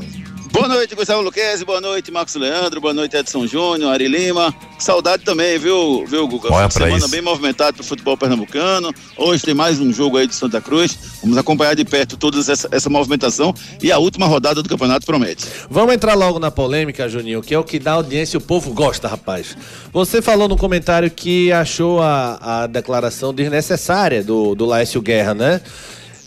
Boa 0.56 0.70
noite, 0.70 0.96
Gustavo 0.96 1.22
Luquezzi. 1.22 1.66
Boa 1.66 1.82
noite, 1.82 2.10
Marcos 2.10 2.34
Leandro. 2.36 2.80
Boa 2.80 2.94
noite, 2.94 3.18
Edson 3.18 3.46
Júnior, 3.46 3.92
Ari 3.92 4.08
Lima. 4.08 4.56
Saudade 4.80 5.22
também, 5.22 5.60
viu, 5.60 6.06
viu 6.08 6.26
Guga? 6.30 6.48
Olha 6.50 6.70
semana 6.70 6.96
isso. 6.96 7.10
bem 7.10 7.22
movimentado 7.22 7.76
pro 7.76 7.84
futebol 7.84 8.16
pernambucano. 8.16 8.94
Hoje 9.18 9.44
tem 9.44 9.54
mais 9.54 9.82
um 9.82 9.92
jogo 9.92 10.16
aí 10.16 10.26
de 10.26 10.34
Santa 10.34 10.62
Cruz. 10.62 10.98
Vamos 11.22 11.38
acompanhar 11.38 11.76
de 11.76 11.84
perto 11.84 12.16
toda 12.16 12.40
essa, 12.40 12.70
essa 12.72 12.90
movimentação 12.90 13.54
e 13.84 13.92
a 13.92 13.98
última 13.98 14.28
rodada 14.28 14.64
do 14.64 14.70
campeonato 14.70 15.06
promete. 15.06 15.46
Vamos 15.70 15.94
entrar 15.94 16.14
logo 16.14 16.40
na 16.40 16.50
polêmica, 16.50 17.10
Juninho, 17.10 17.42
que 17.42 17.54
é 17.54 17.60
o 17.60 17.64
que 17.64 17.78
dá 17.78 17.92
audiência 17.92 18.38
e 18.38 18.40
o 18.40 18.42
povo 18.42 18.74
gosta, 18.74 19.10
rapaz. 19.10 19.58
Você 19.92 20.22
falou 20.22 20.48
no 20.48 20.56
comentário 20.56 21.12
que 21.12 21.52
achou 21.52 22.02
a, 22.02 22.62
a 22.64 22.68
declaração 22.68 23.34
desnecessária 23.34 24.24
do, 24.24 24.56
do 24.56 24.66
Laércio 24.66 25.02
Guerra, 25.02 25.34
né? 25.34 25.62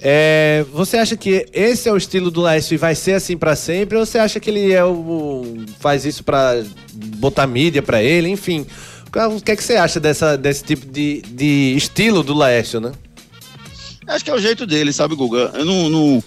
É, 0.00 0.64
você 0.72 0.96
acha 0.96 1.16
que 1.16 1.46
esse 1.52 1.88
é 1.88 1.92
o 1.92 1.96
estilo 1.96 2.30
do 2.30 2.40
Laércio 2.40 2.74
e 2.74 2.78
vai 2.78 2.94
ser 2.94 3.14
assim 3.14 3.36
pra 3.36 3.56
sempre? 3.56 3.98
Ou 3.98 4.06
você 4.06 4.18
acha 4.18 4.38
que 4.38 4.48
ele 4.48 4.72
é 4.72 4.84
o, 4.84 5.56
faz 5.80 6.04
isso 6.04 6.22
pra 6.22 6.62
botar 7.16 7.46
mídia 7.46 7.82
pra 7.82 8.02
ele? 8.02 8.28
Enfim, 8.28 8.64
o 9.08 9.40
que 9.40 9.50
é 9.50 9.56
que 9.56 9.64
você 9.64 9.74
acha 9.74 9.98
dessa, 9.98 10.36
desse 10.36 10.62
tipo 10.62 10.86
de, 10.86 11.22
de 11.22 11.74
estilo 11.76 12.22
do 12.22 12.32
Laércio, 12.34 12.80
né? 12.80 12.92
Acho 14.06 14.24
que 14.24 14.30
é 14.30 14.34
o 14.34 14.40
jeito 14.40 14.66
dele, 14.66 14.92
sabe, 14.92 15.14
Guga? 15.14 15.52
Eu 15.54 15.64
não. 15.64 15.90
não 15.90 16.24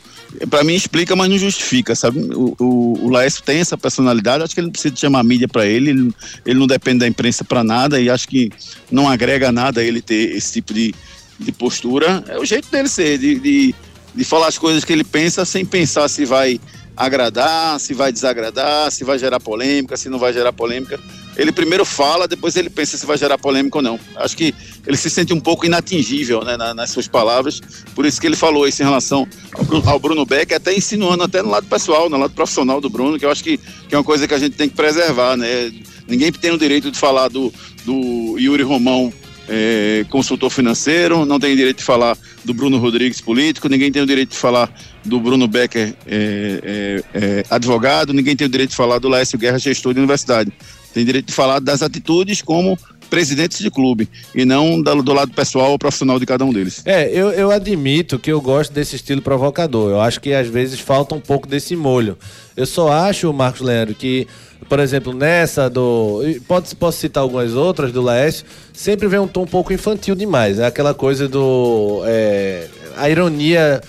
Pra 0.50 0.64
mim 0.64 0.74
explica, 0.74 1.14
mas 1.14 1.30
não 1.30 1.38
justifica, 1.38 1.94
sabe? 1.94 2.22
O, 2.34 2.56
o, 2.58 3.06
o 3.06 3.10
Laércio 3.10 3.44
tem 3.44 3.60
essa 3.60 3.78
personalidade, 3.78 4.42
acho 4.42 4.54
que 4.54 4.62
ele 4.62 4.68
não 4.68 4.72
precisa 4.72 4.96
chamar 4.96 5.20
a 5.20 5.24
mídia 5.26 5.46
pra 5.46 5.66
ele, 5.66 5.90
ele, 5.90 6.14
ele 6.46 6.58
não 6.58 6.68
depende 6.68 7.00
da 7.00 7.08
imprensa 7.08 7.44
pra 7.44 7.66
nada 7.66 8.00
e 8.00 8.10
acho 8.10 8.30
que 8.30 8.50
não 8.90 9.10
agrega 9.10 9.52
nada 9.52 9.84
ele 9.84 10.02
ter 10.02 10.34
esse 10.34 10.54
tipo 10.54 10.74
de, 10.74 10.96
de 11.42 11.52
postura. 11.52 12.24
É 12.28 12.38
o 12.38 12.46
jeito 12.46 12.70
dele 12.72 12.88
ser, 12.88 13.18
de, 13.18 13.40
de, 13.40 13.76
de 14.16 14.24
falar 14.24 14.48
as 14.48 14.58
coisas 14.58 14.84
que 14.86 14.94
ele 14.94 15.04
pensa 15.04 15.44
sem 15.46 15.66
pensar 15.66 16.08
se 16.08 16.26
vai 16.26 16.60
agradar, 16.96 17.80
se 17.80 17.94
vai 17.94 18.12
desagradar, 18.12 18.92
se 18.92 19.04
vai 19.04 19.18
gerar 19.18 19.40
polêmica, 19.40 19.98
se 19.98 20.10
não 20.10 20.20
vai 20.20 20.32
gerar 20.34 20.54
polêmica. 20.54 21.00
Ele 21.38 21.52
primeiro 21.52 21.86
fala, 21.86 22.28
depois 22.28 22.56
ele 22.58 22.70
pensa 22.70 22.98
se 22.98 23.06
vai 23.06 23.18
gerar 23.18 23.38
polêmica 23.38 23.78
ou 23.78 23.82
não. 23.82 24.00
Acho 24.18 24.36
que 24.36 24.54
ele 24.86 24.98
se 24.98 25.10
sente 25.10 25.34
um 25.34 25.40
pouco 25.40 25.66
inatingível 25.66 26.44
né, 26.44 26.58
na- 26.58 26.74
nas 26.74 26.92
suas 26.92 27.08
palavras, 27.08 27.62
por 27.96 28.06
isso 28.06 28.20
que 28.20 28.28
ele 28.28 28.36
falou 28.36 28.68
isso 28.68 28.82
em 28.82 28.86
relação 28.86 29.26
ao 29.54 29.64
Bruno, 29.64 29.90
ao 29.90 30.00
Bruno 30.00 30.26
Beck, 30.26 30.54
até 30.54 30.76
insinuando 30.76 31.24
até 31.24 31.42
no 31.42 31.50
lado 31.50 31.66
pessoal, 31.68 32.10
no 32.10 32.18
lado 32.18 32.34
profissional 32.34 32.82
do 32.82 32.90
Bruno, 32.90 33.18
que 33.18 33.26
eu 33.26 33.32
acho 33.32 33.44
que, 33.44 33.58
que 33.58 33.96
é 33.96 33.98
uma 33.98 34.04
coisa 34.04 34.28
que 34.28 34.34
a 34.34 34.40
gente 34.40 34.56
tem 34.58 34.68
que 34.70 34.76
preservar, 34.76 35.38
né? 35.38 35.72
Ninguém 36.08 36.32
tem 36.32 36.52
o 36.52 36.58
direito 36.58 36.92
de 36.92 36.98
falar 37.00 37.30
do, 37.30 37.52
do 37.86 38.38
Yuri 38.38 38.64
Romão 38.64 39.12
é, 39.54 40.06
consultor 40.10 40.50
financeiro, 40.50 41.26
não 41.26 41.38
tem 41.38 41.56
direito 41.56 41.80
de 41.80 41.84
falar 41.84 42.18
do 42.46 42.54
Bruno 42.54 42.78
Rodrigues 42.78 43.20
político, 43.20 43.68
ninguém 43.68 43.92
tem 43.92 44.02
o 44.02 44.06
direito 44.06 44.30
de 44.30 44.38
falar 44.38 44.74
do 45.04 45.20
Bruno 45.20 45.46
Becker 45.46 45.94
é, 46.08 46.62
é, 46.64 47.04
é, 47.14 47.46
advogado, 47.50 48.14
ninguém 48.14 48.34
tem 48.34 48.48
o 48.48 48.50
direito 48.50 48.70
de 48.70 48.76
falar 48.78 48.98
do 48.98 49.10
Laércio 49.10 49.38
Guerra 49.38 49.60
gestor 49.60 49.94
de 49.94 50.00
universidade. 50.00 50.52
Tem 50.94 51.04
direito 51.06 51.28
de 51.28 51.34
falar 51.34 51.60
das 51.60 51.82
atitudes 51.82 52.42
como 52.42 52.78
presidentes 53.10 53.60
de 53.60 53.70
clube 53.70 54.08
e 54.34 54.46
não 54.46 54.82
do 54.82 55.14
lado 55.14 55.34
pessoal 55.34 55.72
ou 55.72 55.78
profissional 55.80 56.18
de 56.18 56.26
cada 56.26 56.46
um 56.46 56.54
deles. 56.54 56.82
É, 56.86 57.10
eu, 57.12 57.30
eu 57.32 57.52
admito 57.52 58.18
que 58.18 58.32
eu 58.32 58.40
gosto 58.40 58.72
desse 58.72 58.96
estilo 58.96 59.22
provocador. 59.22 59.92
Eu 59.92 60.00
acho 60.00 60.22
que 60.22 60.34
às 60.34 60.48
vezes 60.48 60.80
falta 60.80 61.14
um 61.14 61.20
pouco 61.20 61.46
desse 61.46 61.76
molho. 61.76 62.18
Eu 62.56 62.66
só 62.66 62.90
acho, 62.90 63.32
Marcos 63.34 63.62
Leandro, 63.62 63.96
que, 63.96 64.28
por 64.68 64.80
exemplo, 64.80 65.14
nessa 65.14 65.70
do. 65.70 66.22
Pode, 66.48 66.76
posso 66.76 67.00
citar 67.00 67.24
algumas 67.24 67.54
outras 67.54 67.92
do 67.92 68.02
Laércio, 68.02 68.46
sempre 68.74 69.08
vem 69.08 69.20
um 69.20 69.28
tom 69.28 69.44
um 69.44 69.48
pouco 69.48 69.74
infantil 69.74 70.16
demais. 70.16 70.60
É 70.60 70.66
aquela 70.66 70.94
coisa 70.94 71.28
do. 71.28 72.02
é, 72.06 72.68
a 72.98 73.10
ironia. 73.10 73.82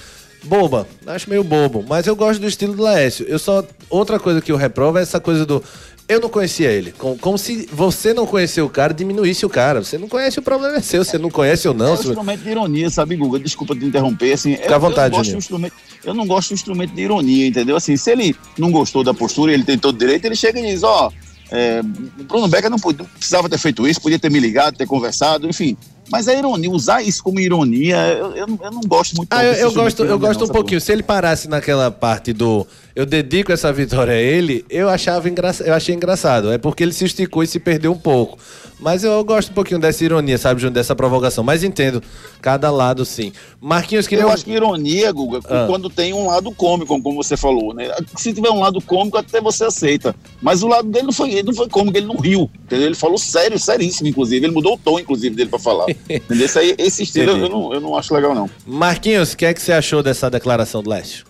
Boba, 0.45 0.89
acho 1.07 1.31
meio 1.31 1.45
bobo, 1.45 1.85
mas 1.89 2.05
eu 2.05 2.17
gosto 2.17 2.41
do 2.41 2.49
estilo 2.49 2.75
do 2.75 2.83
Laércio. 2.83 3.25
Eu 3.29 3.39
só. 3.39 3.65
Outra 3.89 4.19
coisa 4.19 4.41
que 4.41 4.51
eu 4.51 4.57
reprovo 4.57 4.99
é 4.99 5.03
essa 5.03 5.21
coisa 5.21 5.47
do. 5.47 5.63
Eu 6.09 6.21
não 6.21 6.29
conhecia 6.29 6.71
ele. 6.71 6.93
Como, 6.93 7.17
como 7.17 7.39
se 7.39 7.69
você 7.73 8.13
não 8.13 8.27
conhecer 8.27 8.61
o 8.61 8.69
cara, 8.69 8.93
diminuísse 8.93 9.47
o 9.47 9.49
cara. 9.49 9.83
Você 9.83 9.97
não 9.97 10.09
conhece, 10.09 10.39
o 10.39 10.43
problema 10.43 10.77
é 10.77 10.81
seu. 10.81 11.05
Você 11.05 11.17
não 11.17 11.31
conhece 11.31 11.67
ou 11.69 11.75
É 11.75 11.79
não. 11.79 11.95
um 11.95 11.97
se- 11.97 12.09
instrumento 12.09 12.41
de 12.43 12.51
ironia, 12.51 12.91
sabe, 12.91 13.17
Guga? 13.17 13.39
Desculpa 13.39 13.75
te 13.75 13.85
interromper, 13.85 14.33
assim. 14.33 14.57
Fica 14.57 14.75
à 14.75 14.79
vontade, 14.79 15.17
eu, 15.17 15.23
não 15.25 15.39
instrumento, 15.39 15.73
eu 16.05 16.13
não 16.15 16.27
gosto 16.27 16.49
do 16.49 16.55
instrumento 16.55 16.93
de 16.95 17.01
ironia, 17.03 17.47
entendeu? 17.47 17.77
Assim, 17.77 17.97
se 17.97 18.11
ele 18.11 18.37
não 18.59 18.71
gostou 18.71 19.03
da 19.03 19.15
postura 19.15 19.53
e 19.53 19.55
ele 19.55 19.65
tem 19.65 19.79
todo 19.79 19.97
direito, 19.97 20.25
ele 20.25 20.37
chega 20.37 20.59
e 20.61 20.67
diz, 20.67 20.83
ó, 20.83 21.11
é, 21.51 21.81
Bruno 21.83 22.49
Becker 22.49 22.69
não, 22.71 22.79
não 22.79 23.07
precisava 23.07 23.49
ter 23.49 23.59
feito 23.59 23.87
isso, 23.87 24.01
podia 24.01 24.19
ter 24.19 24.31
me 24.31 24.41
ligado, 24.41 24.77
ter 24.77 24.87
conversado, 24.87 25.49
enfim. 25.49 25.77
Mas 26.11 26.29
a 26.29 26.35
ironia, 26.35 26.69
usar 26.71 27.01
isso 27.01 27.23
como 27.23 27.41
ironia, 27.41 27.97
eu, 28.19 28.33
eu, 28.37 28.47
não- 28.47 28.59
eu 28.63 28.71
não 28.71 28.81
gosto 28.83 29.15
muito. 29.17 29.33
Ah, 29.33 29.45
eu, 29.45 29.53
eu 29.55 29.73
gosto, 29.73 30.05
eu 30.05 30.19
gosto 30.19 30.45
um 30.45 30.49
pouquinho. 30.49 30.81
Se 30.81 30.93
ele 30.93 31.03
parasse 31.03 31.49
naquela 31.49 31.91
parte 31.91 32.33
do 32.35 32.67
eu 32.95 33.07
dedico 33.07 33.53
essa 33.53 33.73
vitória 33.73 34.15
a 34.15 34.21
ele, 34.21 34.65
eu 34.69 34.89
achava 34.89 35.29
engraçado, 35.29 35.67
eu 35.67 35.75
achei 35.75 35.95
engraçado. 35.95 36.53
É 36.53 36.59
porque 36.59 36.83
ele 36.83 36.93
se 36.93 37.05
esticou 37.05 37.43
e 37.43 37.47
se 37.47 37.59
perdeu 37.59 37.93
um 37.93 37.99
pouco. 37.99 38.39
Mas 38.79 39.05
eu 39.05 39.23
gosto 39.25 39.51
um 39.51 39.55
pouquinho 39.55 39.79
dessa 39.79 40.05
ironia, 40.05 40.37
sabe, 40.37 40.61
Júnior, 40.61 40.75
dessa 40.75 40.97
provocação. 40.97 41.45
Mas 41.45 41.63
entendo 41.63 42.03
cada 42.41 42.69
lado, 42.69 43.05
sim. 43.05 43.33
Marquinhos 43.61 44.09
queria 44.09 44.25
Eu 44.25 44.29
acho 44.29 44.45
que 44.45 44.51
ironia, 44.51 45.13
Guga, 45.13 45.39
Ah. 45.49 45.67
quando 45.69 45.89
tem 45.89 46.13
um 46.13 46.27
lado 46.27 46.51
cômico, 46.51 47.01
como 47.01 47.23
você 47.23 47.37
falou, 47.37 47.73
né? 47.73 47.93
Se 48.17 48.33
tiver 48.33 48.51
um 48.51 48.59
lado 48.59 48.81
cômico, 48.81 49.17
até 49.17 49.41
você 49.41 49.67
aceita. 49.67 50.13
Mas 50.43 50.65
o 50.65 50.67
lado 50.67 50.89
dele 50.89 51.07
não 51.07 51.13
foi, 51.13 51.41
não 51.45 51.55
foi 51.55 51.69
cômico, 51.69 51.97
ele 51.97 52.07
não 52.07 52.17
riu. 52.17 52.51
Entendeu? 52.65 52.87
Ele 52.87 52.97
falou 52.97 53.19
sério, 53.19 53.57
seríssimo, 53.57 54.09
inclusive. 54.09 54.45
Ele 54.45 54.53
mudou 54.53 54.75
o 54.75 54.79
tom, 54.79 54.99
inclusive, 54.99 55.37
dele 55.37 55.49
pra 55.49 55.61
falar. 55.61 55.87
entendeu? 56.11 56.45
Esse, 56.45 56.59
aí, 56.59 56.75
esse 56.77 57.05
estilo 57.05 57.37
eu 57.37 57.49
não, 57.49 57.73
eu 57.73 57.81
não 57.81 57.97
acho 57.97 58.13
legal, 58.13 58.35
não. 58.35 58.51
Marquinhos, 58.67 59.33
o 59.33 59.37
que 59.37 59.47
é 59.47 59.55
que 59.55 59.63
você 59.63 59.73
achou 59.73 60.03
dessa 60.03 60.29
declaração 60.29 60.83
do 60.83 60.91
Lécio? 60.91 61.25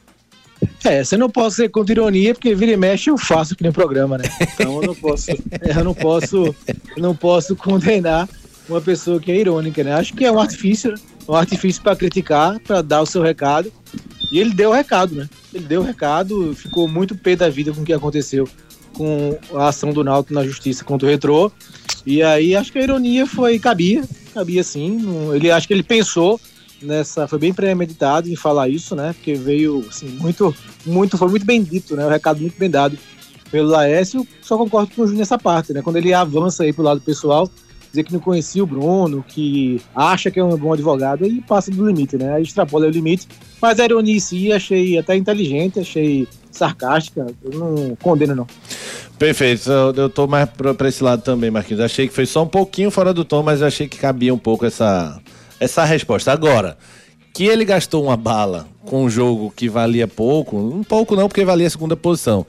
É, 0.85 1.05
você 1.05 1.17
não 1.17 1.31
pode 1.31 1.55
ser 1.55 1.69
contra 1.69 1.93
ironia, 1.93 2.35
porque 2.35 2.55
vira 2.55 2.73
e 2.73 2.77
mexe 2.77 3.11
eu 3.11 3.17
faço 3.17 3.55
aqui 3.55 3.65
no 3.65 3.73
programa, 3.73 4.19
né? 4.19 4.25
Então 4.41 4.81
eu 4.81 4.89
não 4.89 4.95
posso, 4.95 5.31
eu 5.63 5.85
não 5.85 5.95
posso, 5.95 6.55
não 6.97 7.15
posso 7.15 7.57
condenar 7.57 8.29
uma 8.69 8.81
pessoa 8.81 9.21
que 9.21 9.31
é 9.31 9.37
irônica, 9.37 9.83
né? 9.83 9.95
Acho 9.95 10.15
que 10.15 10.25
é 10.25 10.33
um 10.33 10.41
artifício, 10.41 10.93
né? 10.93 10.99
um 11.29 11.35
artifício 11.35 11.83
para 11.83 11.97
criticar, 11.97 12.59
para 12.61 12.83
dar 12.83 13.03
o 13.03 13.07
seu 13.07 13.23
recado. 13.23 13.73
E 14.31 14.39
ele 14.39 14.55
deu 14.55 14.71
o 14.71 14.73
recado, 14.73 15.15
né? 15.15 15.29
Ele 15.53 15.65
deu 15.65 15.83
o 15.83 15.85
recado, 15.85 16.55
ficou 16.55 16.89
muito 16.89 17.15
pé 17.15 17.37
da 17.37 17.49
vida 17.49 17.73
com 17.73 17.83
o 17.83 17.85
que 17.85 17.93
aconteceu 17.93 18.49
com 18.95 19.39
a 19.55 19.69
ação 19.69 19.93
do 19.93 20.05
Náutico 20.05 20.35
na 20.35 20.45
justiça 20.45 20.85
contra 20.85 21.07
o 21.07 21.11
Retrô. 21.11 21.51
E 22.05 22.23
aí 22.23 22.55
acho 22.57 22.73
que 22.73 22.79
a 22.79 22.83
ironia 22.83 23.27
foi 23.27 23.59
cabia, 23.59 24.05
cabia 24.35 24.63
sim. 24.63 25.01
Ele 25.35 25.51
acho 25.51 25.67
que 25.67 25.75
ele 25.75 25.83
pensou 25.83 26.41
nessa, 26.87 27.27
foi 27.29 27.39
bem 27.39 27.53
premeditado 27.53 28.29
em 28.29 28.37
falar 28.37 28.69
isso, 28.69 28.95
né? 28.95 29.13
Porque 29.13 29.35
veio 29.35 29.85
assim 29.89 30.09
muito, 30.21 30.55
muito, 30.85 31.17
foi 31.17 31.29
muito 31.29 31.47
bem 31.47 31.63
dito, 31.63 31.97
né? 31.97 32.05
O 32.05 32.09
recado 32.09 32.41
muito 32.41 32.59
bem 32.59 32.71
dado 32.71 32.99
pelo 33.51 33.69
Laércio. 33.69 34.27
Só 34.41 34.57
concordo 34.57 34.93
com 34.95 35.03
o 35.03 35.07
Júnior 35.07 35.21
nessa 35.21 35.39
parte, 35.39 35.73
né? 35.73 35.83
Quando 35.83 35.97
ele 35.97 36.13
avança 36.13 36.65
aí 36.65 36.73
pro 36.73 36.83
lado 36.83 37.01
pessoal, 37.01 37.49
dizer 37.91 38.05
que 38.05 38.13
não 38.13 38.21
conhecia 38.21 38.65
o 38.65 38.67
Bruno, 38.67 39.23
que 39.27 39.81
acha 39.95 40.31
que 40.31 40.41
é 40.41 40.45
um 40.45 40.57
bom 40.57 40.73
advogado, 40.73 41.25
aí 41.25 41.43
passa 41.43 41.71
do 41.71 41.87
limite, 41.87 42.17
né? 42.17 42.35
Aí 42.35 42.43
extrapola 42.43 42.87
o 42.87 42.91
limite. 42.91 43.29
Mas 43.61 43.79
a 43.79 43.85
ironia 43.85 44.17
em 44.17 44.21
si 44.21 44.51
achei 44.53 44.99
até 44.99 45.15
inteligente, 45.15 45.79
achei 45.79 46.27
sarcástica. 46.51 47.27
Eu 47.45 47.59
não 47.59 47.97
condeno, 47.97 48.35
não. 48.35 48.47
Perfeito, 49.19 49.71
eu, 49.71 50.11
tô 50.11 50.27
mais 50.27 50.49
pra, 50.49 50.89
esse 50.89 51.05
lado 51.05 51.23
também, 51.23 51.51
Marquinhos. 51.51 51.81
Achei 51.81 52.09
que 52.09 52.15
foi 52.15 52.27
só 52.27 52.43
um 52.43 52.49
pouquinho 52.49 52.91
fora 52.91 53.15
do 53.15 53.25
tom, 53.25 53.43
mas 53.43 53.63
achei 53.63 53.87
que 53.87 53.97
cabia 53.97 54.35
um 54.35 54.39
pouco 54.39 54.67
essa, 54.67 55.21
essa 55.63 55.85
resposta. 55.85 56.33
Agora, 56.33 56.77
que 57.33 57.45
ele 57.45 57.65
gastou 57.65 58.05
uma 58.05 58.17
bala 58.17 58.67
com 58.85 59.05
um 59.05 59.11
jogo 59.11 59.53
que 59.55 59.69
valia 59.69 60.09
pouco, 60.09 60.57
um 60.57 60.83
pouco 60.83 61.17
não, 61.17 61.29
porque 61.29 61.45
valia 61.45 61.67
a 61.67 61.71
segunda 61.71 61.97
posição. 61.97 62.45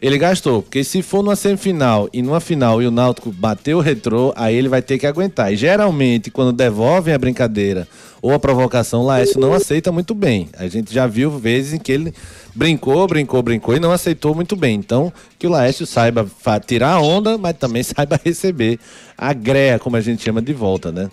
Ele 0.00 0.16
gastou, 0.16 0.62
porque 0.62 0.84
se 0.84 1.02
for 1.02 1.24
numa 1.24 1.34
semifinal 1.34 2.08
e 2.12 2.22
numa 2.22 2.38
final 2.38 2.80
e 2.80 2.86
o 2.86 2.90
Náutico 2.90 3.32
bateu 3.32 3.78
o 3.78 3.80
retrô, 3.80 4.32
aí 4.36 4.54
ele 4.54 4.68
vai 4.68 4.80
ter 4.80 4.96
que 4.96 5.06
aguentar. 5.08 5.52
E 5.52 5.56
geralmente, 5.56 6.30
quando 6.30 6.52
devolvem 6.52 7.12
a 7.12 7.18
brincadeira 7.18 7.88
ou 8.22 8.32
a 8.32 8.38
provocação, 8.38 9.00
o 9.00 9.06
Laércio 9.06 9.40
não 9.40 9.52
aceita 9.52 9.90
muito 9.90 10.14
bem. 10.14 10.48
A 10.56 10.68
gente 10.68 10.94
já 10.94 11.08
viu 11.08 11.36
vezes 11.36 11.72
em 11.72 11.78
que 11.78 11.90
ele 11.90 12.14
brincou, 12.54 13.08
brincou, 13.08 13.42
brincou 13.42 13.74
e 13.74 13.80
não 13.80 13.90
aceitou 13.90 14.36
muito 14.36 14.54
bem. 14.54 14.76
Então, 14.76 15.12
que 15.36 15.48
o 15.48 15.50
Laércio 15.50 15.84
saiba 15.84 16.24
tirar 16.64 16.92
a 16.92 17.00
onda, 17.00 17.36
mas 17.36 17.56
também 17.56 17.82
saiba 17.82 18.20
receber 18.24 18.78
a 19.16 19.32
greia, 19.32 19.80
como 19.80 19.96
a 19.96 20.00
gente 20.00 20.22
chama 20.22 20.40
de 20.40 20.52
volta, 20.52 20.92
né? 20.92 21.10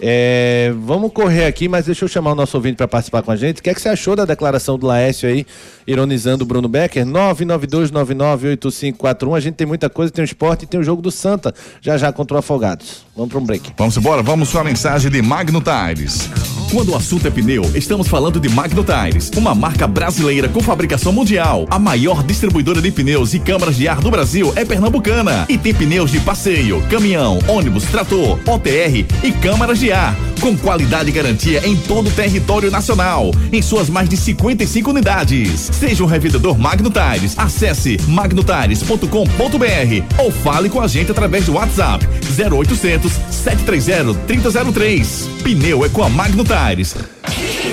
É, 0.00 0.72
vamos 0.78 1.12
correr 1.12 1.46
aqui, 1.46 1.68
mas 1.68 1.86
deixa 1.86 2.04
eu 2.04 2.08
chamar 2.08 2.32
o 2.32 2.34
nosso 2.34 2.56
ouvinte 2.56 2.76
para 2.76 2.86
participar 2.86 3.22
com 3.22 3.30
a 3.30 3.36
gente. 3.36 3.58
O 3.58 3.62
que, 3.62 3.70
é 3.70 3.74
que 3.74 3.80
você 3.80 3.88
achou 3.88 4.14
da 4.14 4.24
declaração 4.24 4.78
do 4.78 4.86
Laércio 4.86 5.28
aí, 5.28 5.44
ironizando 5.88 6.44
o 6.44 6.46
Bruno 6.46 6.68
Becker? 6.68 7.04
992998541. 7.06 9.36
A 9.36 9.40
gente 9.40 9.54
tem 9.54 9.66
muita 9.66 9.88
coisa, 9.88 10.12
tem 10.12 10.22
o 10.22 10.26
esporte 10.26 10.64
e 10.64 10.66
tem 10.66 10.78
o 10.78 10.84
jogo 10.84 11.00
do 11.00 11.10
Santa, 11.10 11.54
já 11.80 11.96
já 11.96 12.12
contra 12.12 12.36
o 12.36 12.38
Afogados. 12.38 13.06
Vamos 13.16 13.32
para 13.32 13.40
um 13.40 13.44
break. 13.44 13.72
Vamos 13.76 13.96
embora, 13.96 14.22
vamos 14.22 14.52
com 14.52 14.58
a 14.58 14.64
mensagem 14.64 15.10
de 15.10 15.20
Magno 15.20 15.60
Tires. 15.60 16.30
Quando 16.70 16.90
o 16.90 16.96
assunto 16.96 17.26
é 17.26 17.30
pneu, 17.30 17.62
estamos 17.74 18.06
falando 18.06 18.38
de 18.38 18.48
Magno 18.48 18.84
Tires, 18.84 19.30
uma 19.36 19.54
marca 19.54 19.86
brasileira 19.86 20.48
com 20.48 20.60
fabricação 20.60 21.12
mundial. 21.12 21.66
A 21.70 21.78
maior 21.78 22.22
distribuidora 22.22 22.82
de 22.82 22.92
pneus 22.92 23.32
e 23.32 23.38
câmaras 23.38 23.76
de 23.76 23.88
ar 23.88 24.00
do 24.00 24.10
Brasil 24.10 24.52
é 24.54 24.64
pernambucana 24.64 25.46
e 25.48 25.56
tem 25.56 25.72
pneus 25.72 26.12
de 26.12 26.20
passeio, 26.20 26.82
caminhão, 26.88 27.38
ônibus, 27.48 27.84
trator, 27.84 28.38
OTR 28.46 29.06
e 29.24 29.32
câmaras 29.32 29.78
de 29.78 29.90
ar, 29.90 30.14
com 30.40 30.54
qualidade 30.56 31.08
e 31.08 31.12
garantia 31.12 31.66
em 31.66 31.74
todo 31.74 32.08
o 32.08 32.12
território 32.12 32.70
nacional, 32.70 33.30
em 33.50 33.62
suas 33.62 33.88
mais 33.88 34.08
de 34.08 34.18
55 34.18 34.90
unidades. 34.90 35.70
Seja 35.78 36.02
um 36.02 36.06
revendedor 36.06 36.58
Magno 36.58 36.90
Tires, 36.90 37.38
acesse 37.38 37.98
magnotires.com.br 38.08 40.18
ou 40.18 40.32
fale 40.32 40.68
com 40.68 40.80
a 40.80 40.88
gente 40.88 41.12
através 41.12 41.46
do 41.46 41.52
WhatsApp 41.52 42.04
0800 42.36 43.12
730 43.30 44.14
3003. 44.26 45.28
Pneu 45.44 45.84
é 45.84 45.88
com 45.88 46.02
a 46.02 46.08
Magno 46.08 46.42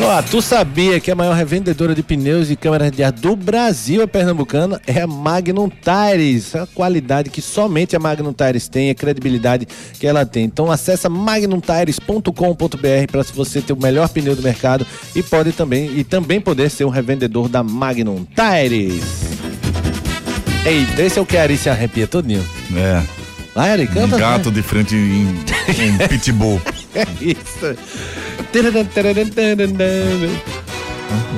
Ó, 0.02 0.22
tu 0.24 0.42
sabia 0.42 1.00
que 1.00 1.10
a 1.10 1.16
maior 1.16 1.36
revendedora 1.36 1.96
de 1.96 2.04
pneus 2.04 2.50
e 2.52 2.56
câmeras 2.56 2.92
de 2.92 3.04
ar 3.04 3.12
do 3.12 3.36
Brasil 3.36 4.02
é 4.02 4.08
pernambucana? 4.08 4.80
É 4.86 5.02
a 5.02 5.08
Magnum 5.08 5.70
Tires. 5.70 6.56
A 6.56 6.68
qualidade 6.68 7.30
que 7.30 7.42
somente 7.42 7.96
a 7.96 8.00
Magnum 8.00 8.34
Tires 8.34 8.68
tem, 8.68 8.90
a 8.90 8.96
credibilidade 8.96 9.68
que 10.00 10.06
ela 10.06 10.26
tem. 10.26 10.44
Então 10.46 10.70
acessa 10.72 11.10
magnumtires.com.br 11.10 13.12
para 13.12 13.24
você 13.34 13.62
ter 13.62 13.74
o 13.74 13.82
melhor 13.82 14.10
pneu 14.10 14.36
do 14.36 14.42
mercado 14.42 14.86
e 15.16 15.24
pode 15.24 15.52
também 15.52 15.98
e 15.98 16.04
também 16.04 16.42
poder 16.42 16.70
ser 16.70 16.86
um 16.86 16.90
revendedor 16.90 17.48
da 17.48 17.64
Magnum 17.64 18.26
Tires. 18.36 19.04
Ei, 20.66 20.86
esse 20.98 21.20
é 21.20 21.22
o 21.22 21.26
que 21.26 21.38
a 21.38 21.44
Ari 21.44 21.58
se 21.58 21.70
arrepia 21.70 22.08
todinho. 22.08 22.44
É. 22.76 23.02
Vai, 23.54 23.72
Ari, 23.72 23.84
Um 23.84 23.88
canta. 23.94 24.18
gato 24.18 24.52
de 24.52 24.62
frente 24.62 24.96
em 24.96 25.94
um 25.94 25.98
pitbull. 26.10 26.60
É 26.96 27.06
isso. 27.22 27.78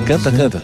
Canta, 0.06 0.32
canta. 0.32 0.64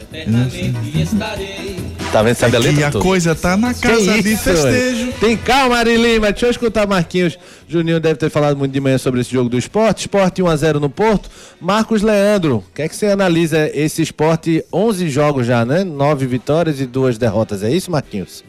Tá 2.11 2.21
vendo? 2.21 2.35
Sabe 2.35 2.55
a 2.55 2.59
letra? 2.59 2.79
E 2.79 2.83
a 2.83 2.91
toda? 2.91 3.03
coisa 3.03 3.33
tá 3.33 3.57
na 3.57 3.73
casa 3.73 4.21
de 4.21 4.33
isso, 4.33 4.43
festejo. 4.43 5.07
ué? 5.07 5.13
Tem 5.19 5.35
calma, 5.35 5.77
Ari 5.77 5.97
Lima. 5.97 6.31
Deixa 6.31 6.45
eu 6.45 6.51
escutar 6.51 6.87
Marquinhos. 6.87 7.37
Juninho 7.67 7.99
deve 7.99 8.15
ter 8.15 8.29
falado 8.29 8.55
muito 8.55 8.71
de 8.71 8.79
manhã 8.79 8.97
sobre 8.99 9.19
esse 9.21 9.31
jogo 9.31 9.49
do 9.49 9.57
esporte. 9.57 10.01
Esporte 10.01 10.41
1x0 10.41 10.75
no 10.75 10.89
Porto. 10.89 11.29
Marcos 11.59 12.01
Leandro, 12.03 12.57
o 12.57 12.73
que 12.73 12.83
é 12.83 12.87
que 12.87 12.95
você 12.95 13.07
analisa 13.07 13.69
esse 13.73 14.01
esporte? 14.01 14.63
11 14.71 15.09
jogos 15.09 15.47
já, 15.47 15.65
né? 15.65 15.83
9 15.83 16.27
vitórias 16.27 16.79
e 16.79 16.85
duas 16.85 17.17
derrotas. 17.17 17.63
É 17.63 17.71
isso, 17.71 17.89
Marquinhos? 17.89 18.43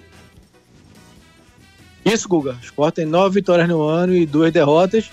Isso, 2.04 2.28
Guga. 2.28 2.56
O 2.60 2.64
Sport 2.64 2.96
tem 2.96 3.06
nove 3.06 3.34
vitórias 3.36 3.66
no 3.66 3.82
ano 3.82 4.14
e 4.14 4.26
duas 4.26 4.52
derrotas. 4.52 5.10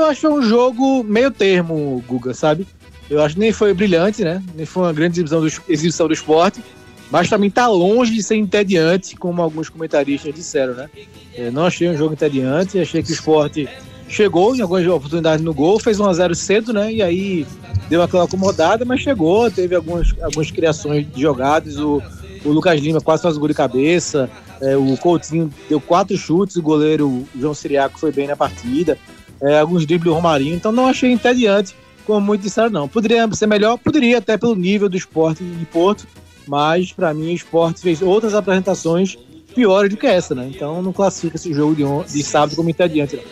Eu 0.00 0.06
acho 0.06 0.20
que 0.22 0.26
foi 0.26 0.32
um 0.38 0.42
jogo 0.42 1.04
meio 1.04 1.30
termo, 1.30 2.02
Guga, 2.08 2.32
sabe? 2.32 2.66
Eu 3.10 3.20
acho 3.22 3.34
que 3.34 3.40
nem 3.40 3.52
foi 3.52 3.74
brilhante, 3.74 4.24
né? 4.24 4.42
Nem 4.54 4.64
foi 4.64 4.84
uma 4.84 4.92
grande 4.94 5.16
exibição 5.16 5.40
do, 5.40 5.46
exibição 5.68 6.06
do 6.06 6.14
esporte. 6.14 6.62
Mas 7.10 7.28
também 7.28 7.50
tá 7.50 7.66
longe 7.66 8.14
de 8.14 8.22
ser 8.22 8.36
entediante, 8.36 9.14
como 9.16 9.42
alguns 9.42 9.68
comentaristas 9.68 10.32
disseram, 10.32 10.74
né? 10.74 10.88
Eu 11.34 11.52
não 11.52 11.66
achei 11.66 11.88
um 11.88 11.96
jogo 11.96 12.14
entediante, 12.14 12.78
achei 12.78 13.02
que 13.02 13.10
o 13.10 13.12
esporte 13.12 13.68
chegou 14.08 14.56
em 14.56 14.60
algumas 14.60 14.86
oportunidades 14.86 15.44
no 15.44 15.52
gol, 15.52 15.78
fez 15.78 16.00
1 16.00 16.06
a 16.06 16.12
0 16.14 16.34
cedo, 16.34 16.72
né? 16.72 16.92
E 16.92 17.02
aí 17.02 17.46
deu 17.88 18.02
aquela 18.02 18.24
acomodada, 18.24 18.84
mas 18.84 19.00
chegou, 19.00 19.50
teve 19.50 19.74
algumas, 19.74 20.14
algumas 20.22 20.50
criações 20.50 21.06
de 21.12 21.20
jogadas, 21.20 21.76
o, 21.78 22.00
o 22.44 22.50
Lucas 22.50 22.80
Lima 22.80 23.00
quase 23.00 23.22
faz 23.22 23.36
o 23.36 23.40
gol 23.40 23.48
de 23.48 23.54
cabeça, 23.54 24.30
é, 24.60 24.76
o 24.76 24.96
Coutinho 24.96 25.52
deu 25.68 25.80
quatro 25.80 26.16
chutes, 26.16 26.56
o 26.56 26.62
goleiro 26.62 27.26
João 27.38 27.54
Siriaco 27.54 27.98
foi 27.98 28.12
bem 28.12 28.26
na 28.26 28.36
partida, 28.36 28.96
é, 29.42 29.58
alguns 29.58 29.86
dribles 29.86 30.04
do 30.04 30.14
Romarinho, 30.14 30.54
então 30.54 30.72
não 30.72 30.86
achei 30.86 31.10
entediante, 31.10 31.74
como 32.06 32.20
muitos 32.20 32.46
disseram, 32.46 32.70
não. 32.70 32.88
Poderia 32.88 33.28
ser 33.32 33.46
melhor? 33.46 33.78
Poderia, 33.78 34.18
até 34.18 34.36
pelo 34.36 34.54
nível 34.54 34.88
do 34.88 34.96
esporte 34.96 35.44
de 35.44 35.64
Porto, 35.66 36.06
mas 36.46 36.92
para 36.92 37.14
mim 37.14 37.32
o 37.32 37.34
esporte 37.34 37.80
fez 37.80 38.02
outras 38.02 38.34
apresentações 38.34 39.16
piores 39.54 39.90
do 39.90 39.96
que 39.96 40.06
essa, 40.06 40.34
né? 40.34 40.50
Então 40.54 40.82
não 40.82 40.92
classifica 40.92 41.36
esse 41.36 41.52
jogo 41.52 41.74
de, 41.74 42.12
de 42.12 42.22
sábado 42.22 42.56
como 42.56 42.70
entediante, 42.70 43.16
não. 43.16 43.22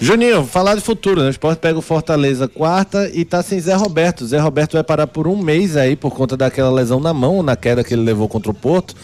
Juninho, 0.00 0.44
falar 0.44 0.74
de 0.74 0.80
futuro, 0.80 1.20
né? 1.20 1.28
O 1.28 1.30
esporte 1.30 1.60
pega 1.60 1.78
o 1.78 1.82
Fortaleza 1.82 2.48
quarta 2.48 3.08
e 3.14 3.24
tá 3.24 3.40
sem 3.40 3.60
Zé 3.60 3.74
Roberto. 3.74 4.26
Zé 4.26 4.38
Roberto 4.38 4.72
vai 4.72 4.82
parar 4.82 5.06
por 5.06 5.28
um 5.28 5.36
mês 5.36 5.76
aí 5.76 5.94
por 5.94 6.12
conta 6.12 6.36
daquela 6.36 6.72
lesão 6.72 6.98
na 6.98 7.14
mão, 7.14 7.40
na 7.40 7.54
queda 7.54 7.84
que 7.84 7.94
ele 7.94 8.02
levou 8.02 8.28
contra 8.28 8.50
o 8.50 8.54
Porto. 8.54 8.96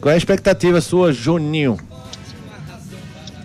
Qual 0.00 0.10
é 0.10 0.14
a 0.14 0.18
expectativa 0.18 0.80
sua, 0.80 1.12
Juninho? 1.12 1.78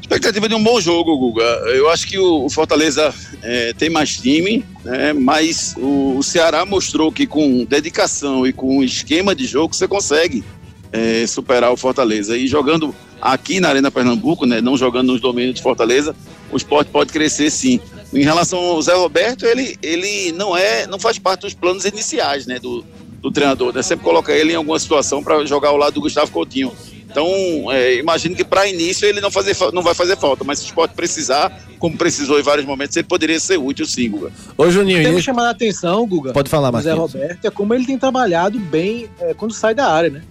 Expectativa 0.08 0.48
de 0.48 0.56
um 0.56 0.64
bom 0.64 0.80
jogo, 0.80 1.18
Guga. 1.18 1.44
Eu 1.76 1.90
acho 1.90 2.08
que 2.08 2.18
o 2.18 2.50
Fortaleza 2.50 3.14
é, 3.44 3.74
tem 3.74 3.90
mais 3.90 4.16
time, 4.16 4.64
né, 4.86 5.12
mas 5.12 5.76
o, 5.78 6.16
o 6.18 6.24
Ceará 6.24 6.66
mostrou 6.66 7.12
que 7.12 7.28
com 7.28 7.66
dedicação 7.66 8.48
e 8.48 8.54
com 8.54 8.82
esquema 8.82 9.36
de 9.36 9.46
jogo 9.46 9.76
você 9.76 9.86
consegue 9.86 10.46
é, 10.94 11.28
superar 11.28 11.74
o 11.74 11.78
Fortaleza. 11.78 12.38
E 12.38 12.48
jogando 12.48 12.96
aqui 13.22 13.60
na 13.60 13.68
Arena 13.68 13.92
Pernambuco, 13.92 14.46
né, 14.46 14.62
não 14.62 14.78
jogando 14.78 15.08
nos 15.08 15.20
domínios 15.20 15.56
de 15.56 15.62
Fortaleza, 15.62 16.16
o 16.50 16.56
esporte 16.56 16.90
pode 16.90 17.12
crescer 17.12 17.52
sim. 17.52 17.82
Em 18.14 18.24
relação 18.24 18.60
ao 18.60 18.82
Zé 18.82 18.94
Roberto, 18.94 19.46
ele, 19.46 19.78
ele 19.84 20.32
não 20.32 20.56
é, 20.56 20.88
não 20.88 20.98
faz 20.98 21.20
parte 21.20 21.42
dos 21.42 21.54
planos 21.54 21.84
iniciais 21.84 22.48
né, 22.48 22.60
do, 22.60 22.82
do 23.22 23.30
treinador. 23.30 23.74
Né? 23.74 23.84
Sempre 23.84 24.06
coloca 24.06 24.32
ele 24.32 24.54
em 24.54 24.56
alguma 24.56 24.80
situação 24.80 25.22
para 25.22 25.46
jogar 25.46 25.68
ao 25.68 25.78
lado 25.78 25.96
do 25.96 26.02
Gustavo 26.02 26.32
Coutinho. 26.32 26.72
Então, 27.10 27.72
é, 27.72 27.96
imagino 27.96 28.36
que 28.36 28.44
para 28.44 28.68
início 28.68 29.08
ele 29.08 29.22
não, 29.22 29.32
fazer, 29.32 29.54
fa- 29.54 29.72
não 29.72 29.82
vai 29.82 29.94
fazer 29.96 30.18
falta, 30.18 30.44
mas 30.44 30.60
se 30.60 30.66
o 30.66 30.68
esporte 30.68 30.94
precisar, 30.94 31.52
como 31.80 31.98
precisou 31.98 32.40
em 32.40 32.44
vários 32.44 32.66
momentos, 32.66 32.96
ele 32.98 33.08
poderia 33.08 33.40
ser 33.40 33.58
útil 33.58 33.86
sim, 33.86 34.10
Guga. 34.10 34.32
Ô, 34.58 34.70
Juninho, 34.70 35.04
Tem 35.04 35.16
que 35.16 35.22
chamar 35.22 35.48
a 35.48 35.52
atenção, 35.52 36.06
Guga, 36.06 36.34
pode 36.34 36.50
falar, 36.50 36.70
do 36.70 36.82
Zé. 36.82 36.92
Roberto, 36.94 37.46
é 37.46 37.50
como 37.50 37.74
ele 37.74 37.86
tem 37.86 37.98
trabalhado 37.98 38.60
bem 38.60 39.08
é, 39.20 39.34
quando 39.34 39.54
sai 39.54 39.74
da 39.74 39.88
área, 39.92 40.10
né? 40.10 40.22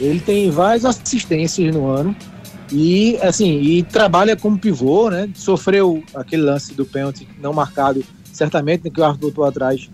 Ele 0.00 0.18
tem 0.20 0.50
várias 0.50 0.84
assistências 0.84 1.72
no 1.74 1.86
ano 1.88 2.16
e, 2.72 3.18
assim, 3.20 3.60
e 3.60 3.82
trabalha 3.82 4.34
como 4.34 4.58
pivô, 4.58 5.10
né? 5.10 5.28
Sofreu 5.34 6.02
aquele 6.14 6.42
lance 6.42 6.72
do 6.74 6.84
pênalti 6.86 7.28
não 7.40 7.52
marcado, 7.52 8.02
certamente, 8.32 8.84
né, 8.84 8.90
que 8.92 9.00
o 9.00 9.04
árbitro 9.04 9.28
botou 9.28 9.44
atrás 9.44 9.88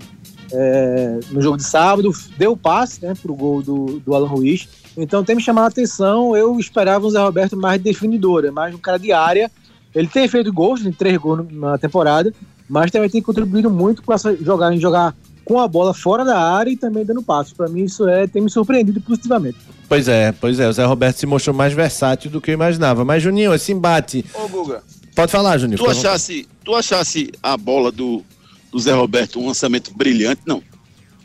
é, 0.53 1.19
no 1.31 1.43
jogo 1.43 1.57
de 1.57 1.65
sábado, 1.65 2.11
deu 2.39 2.57
passe, 2.57 3.05
né, 3.05 3.13
pro 3.21 3.35
gol 3.35 3.61
do, 3.63 4.01
do 4.01 4.15
Alan 4.15 4.29
Ruiz. 4.29 4.69
Então 4.99 5.23
tem 5.23 5.37
me 5.37 5.43
chamado 5.43 5.65
a 5.65 5.69
atenção, 5.69 6.37
eu 6.37 6.59
esperava 6.59 7.07
um 7.07 7.11
Zé 7.11 7.21
Roberto 7.21 7.57
mais 7.57 7.81
definidor, 7.81 8.45
é 8.45 8.51
mais 8.51 8.75
um 8.75 8.79
cara 8.79 8.99
de 8.99 9.13
área. 9.13 9.51
Ele 9.95 10.09
tem 10.09 10.27
feito 10.27 10.53
gols, 10.53 10.83
tem 10.83 10.93
três 10.93 11.17
gols 11.17 11.47
na 11.51 11.79
temporada, 11.79 12.35
mas 12.69 12.91
também 12.91 13.09
tem 13.09 13.23
contribuído 13.23 13.71
muito 13.71 14.03
com 14.03 14.13
essa 14.13 14.37
jogar 14.37 14.75
em 14.75 14.81
jogar 14.81 15.15
com 15.45 15.61
a 15.61 15.69
bola 15.69 15.95
fora 15.95 16.25
da 16.25 16.39
área 16.39 16.71
e 16.71 16.77
também 16.77 17.05
dando 17.05 17.23
passos. 17.23 17.53
Para 17.53 17.69
mim 17.69 17.85
isso 17.85 18.07
é 18.09 18.27
tem 18.27 18.43
me 18.43 18.51
surpreendido 18.51 19.01
positivamente. 19.01 19.59
Pois 19.89 20.09
é, 20.09 20.33
pois 20.33 20.61
é. 20.61 20.69
O 20.69 20.73
Zé 20.73 20.85
Roberto 20.85 21.17
se 21.17 21.27
mostrou 21.27 21.55
mais 21.55 21.73
versátil 21.73 22.31
do 22.31 22.41
que 22.41 22.51
eu 22.51 22.55
imaginava. 22.55 23.05
Mas, 23.05 23.23
Juninho, 23.23 23.55
esse 23.55 23.73
embate. 23.73 24.25
Ô, 24.35 24.47
Guga, 24.49 24.83
Pode 25.15 25.33
falar, 25.33 25.57
Juninho. 25.59 25.79
tu 25.79 25.89
achasse, 25.89 26.47
tu 26.63 26.75
achasse 26.75 27.33
a 27.43 27.57
bola 27.57 27.91
do, 27.91 28.23
do 28.71 28.79
Zé 28.79 28.93
Roberto 28.93 29.41
um 29.41 29.49
lançamento 29.49 29.93
brilhante? 29.97 30.43
Não. 30.47 30.63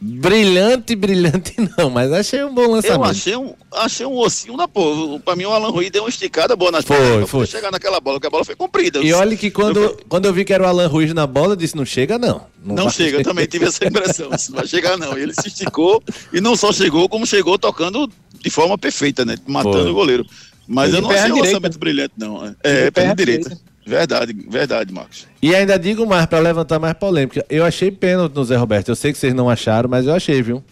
Brilhante, 0.05 0.95
brilhante 0.97 1.55
não, 1.77 1.89
mas 1.89 2.11
achei 2.11 2.43
um 2.43 2.53
bom 2.53 2.63
Eu 2.63 2.71
lançamento. 2.71 3.05
achei 3.09 3.35
um, 3.37 3.53
achei 3.71 4.05
um 4.05 4.17
ossinho 4.17 4.57
da 4.57 4.67
porra. 4.67 5.17
Pra 5.19 5.33
mim, 5.35 5.45
o 5.45 5.51
Alan 5.51 5.69
Ruiz 5.69 5.89
deu 5.89 6.03
uma 6.03 6.09
esticada 6.09 6.55
boa 6.57 6.71
nas 6.71 6.83
Foi, 6.83 6.97
pernas 6.97 7.29
foi. 7.29 7.47
chegar 7.47 7.71
naquela 7.71 8.01
bola, 8.01 8.17
porque 8.17 8.27
a 8.27 8.29
bola 8.29 8.43
foi 8.43 8.55
comprida. 8.55 8.99
E 8.99 9.13
olha 9.13 9.37
que 9.37 9.49
quando, 9.49 9.79
Eu- 9.81 9.97
quando 10.09 10.25
eu 10.25 10.33
vi 10.33 10.43
que 10.43 10.51
era 10.51 10.63
o 10.63 10.67
Alan 10.67 10.87
Ruiz 10.87 11.13
na 11.13 11.25
bola, 11.25 11.53
eu 11.53 11.55
disse: 11.55 11.77
não 11.77 11.85
chega, 11.85 12.17
não. 12.17 12.45
Não, 12.63 12.83
vai 12.85 12.93
chega, 12.93 13.19
eu 13.19 13.23
também 13.23 13.45
tive 13.45 13.65
essa 13.65 13.85
impressão. 13.85 14.29
Não 14.49 14.55
vai 14.57 14.67
chegar, 14.67 14.97
não. 14.97 15.17
E 15.17 15.21
ele 15.21 15.33
se 15.33 15.47
esticou 15.47 16.01
e 16.33 16.39
não 16.41 16.55
só 16.55 16.71
chegou, 16.73 17.07
como 17.09 17.25
chegou 17.25 17.57
tocando 17.57 18.09
de 18.41 18.49
forma 18.49 18.77
perfeita, 18.77 19.23
né? 19.25 19.35
Matando 19.47 19.83
Foi. 19.83 19.91
o 19.91 19.93
goleiro. 19.93 20.25
Mas 20.67 20.89
Ele 20.89 20.97
eu 20.97 21.01
não 21.01 21.11
achei 21.11 21.31
um 21.31 21.39
lançamento 21.39 21.77
brilhante, 21.77 22.13
não. 22.17 22.45
É, 22.45 22.47
Ele 22.47 22.53
é 22.87 22.91
perna 22.91 22.91
perna 22.91 23.15
direita. 23.15 23.49
direita. 23.49 23.72
Verdade, 23.85 24.33
verdade, 24.49 24.93
Marcos. 24.93 25.27
E 25.41 25.53
ainda 25.53 25.77
digo 25.77 26.05
mais, 26.05 26.25
pra 26.25 26.39
levantar 26.39 26.79
mais 26.79 26.93
polêmica. 26.93 27.45
Eu 27.49 27.65
achei 27.65 27.91
pênalti 27.91 28.33
no 28.33 28.43
Zé 28.43 28.55
Roberto. 28.55 28.89
Eu 28.89 28.95
sei 28.95 29.11
que 29.11 29.17
vocês 29.17 29.33
não 29.33 29.49
acharam, 29.49 29.89
mas 29.89 30.05
eu 30.05 30.13
achei, 30.13 30.41
viu? 30.41 30.63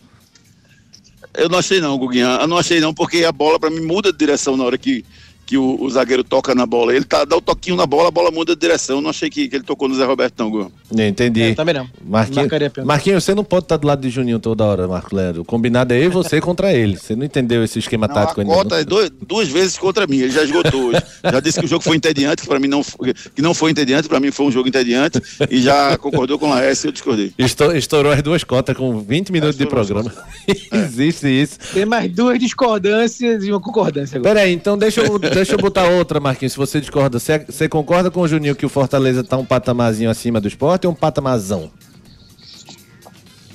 Eu 1.33 1.49
não 1.49 1.59
achei 1.59 1.81
não, 1.81 1.97
Guguinha. 1.97 2.37
Eu 2.41 2.47
não 2.47 2.57
achei 2.57 2.79
não, 2.79 2.93
porque 2.93 3.23
a 3.25 3.31
bola 3.31 3.59
pra 3.59 3.69
mim 3.69 3.81
muda 3.81 4.11
de 4.11 4.17
direção 4.17 4.55
na 4.55 4.63
hora 4.63 4.77
que, 4.77 5.03
que 5.51 5.57
o, 5.57 5.75
o 5.83 5.89
zagueiro 5.89 6.23
toca 6.23 6.55
na 6.55 6.65
bola. 6.65 6.95
Ele 6.95 7.03
tá, 7.03 7.25
dá 7.25 7.35
o 7.35 7.41
toquinho 7.41 7.75
na 7.75 7.85
bola, 7.85 8.07
a 8.07 8.11
bola 8.11 8.31
muda 8.31 8.55
de 8.55 8.61
direção. 8.61 9.01
Não 9.01 9.09
achei 9.09 9.29
que, 9.29 9.49
que 9.49 9.55
ele 9.57 9.65
tocou 9.65 9.89
no 9.89 9.95
Zé 9.95 10.05
Roberto, 10.05 10.39
não, 10.39 10.49
Gu. 10.49 10.71
Entendi. 10.97 11.41
É, 11.41 11.53
também 11.53 11.75
não. 11.75 11.89
Marquinhos. 12.05 12.47
Marquinhos, 12.85 13.21
você 13.25 13.35
não 13.35 13.43
pode 13.43 13.65
estar 13.65 13.75
do 13.75 13.85
lado 13.85 14.01
de 14.01 14.09
Juninho 14.09 14.39
toda 14.39 14.63
hora, 14.63 14.87
Marco 14.87 15.13
Leandro. 15.13 15.41
O 15.41 15.45
combinado 15.45 15.93
é 15.93 15.99
eu 15.99 16.03
e 16.05 16.07
você 16.07 16.39
contra 16.41 16.71
ele. 16.71 16.95
Você 16.95 17.17
não 17.17 17.25
entendeu 17.25 17.65
esse 17.65 17.79
esquema 17.79 18.07
Não, 18.07 18.13
tático 18.15 18.39
a 18.39 18.43
ainda. 18.45 18.55
cota 18.55 18.75
não? 18.75 18.81
é 18.81 18.85
dois- 18.85 19.11
duas 19.27 19.49
vezes 19.49 19.77
contra 19.77 20.07
mim. 20.07 20.19
Ele 20.19 20.31
já 20.31 20.41
esgotou 20.43 20.85
hoje. 20.85 21.03
já 21.21 21.39
disse 21.41 21.59
que 21.59 21.65
o 21.65 21.67
jogo 21.69 21.83
foi 21.83 21.97
entediante, 21.97 22.43
que 22.43 22.47
para 22.47 22.57
mim 22.57 22.69
não 22.69 22.81
foi, 22.81 23.13
que 23.13 23.41
não 23.41 23.53
foi 23.53 23.71
entediante, 23.71 24.07
para 24.07 24.21
mim 24.21 24.31
foi 24.31 24.45
um 24.45 24.51
jogo 24.51 24.69
entediante. 24.69 25.21
E 25.49 25.61
já 25.61 25.97
concordou 25.97 26.39
com 26.39 26.45
o 26.47 26.49
Laércio 26.51 26.85
e 26.85 26.89
eu 26.89 26.91
discordei. 26.93 27.33
Estou- 27.37 27.75
Estourou 27.75 28.13
as 28.13 28.21
duas 28.23 28.45
cotas 28.45 28.77
com 28.77 29.01
20 29.01 29.33
minutos 29.33 29.57
de 29.57 29.63
Estourou 29.63 29.81
as 29.81 29.87
programa. 29.89 30.25
Existe 30.71 31.27
isso. 31.27 31.59
Tem 31.73 31.85
mais 31.85 32.09
duas 32.09 32.39
discordâncias 32.39 33.43
e 33.43 33.51
uma 33.51 33.59
concordância 33.59 34.17
agora. 34.17 34.35
Peraí, 34.35 34.53
então 34.53 34.77
deixa 34.77 35.01
eu, 35.01 35.19
deixa 35.41 35.53
eu 35.55 35.59
botar 35.59 35.87
outra, 35.89 36.19
Marquinhos, 36.19 36.53
se 36.53 36.57
você 36.57 36.79
discorda. 36.79 37.19
Você, 37.19 37.39
você 37.39 37.67
concorda 37.67 38.11
com 38.11 38.21
o 38.21 38.27
Juninho 38.27 38.55
que 38.55 38.65
o 38.65 38.69
Fortaleza 38.69 39.23
tá 39.23 39.37
um 39.37 39.45
patamarzinho 39.45 40.09
acima 40.09 40.39
do 40.39 40.47
esporte 40.47 40.85
ou 40.85 40.93
um 40.93 40.95
patamarzão? 40.95 41.71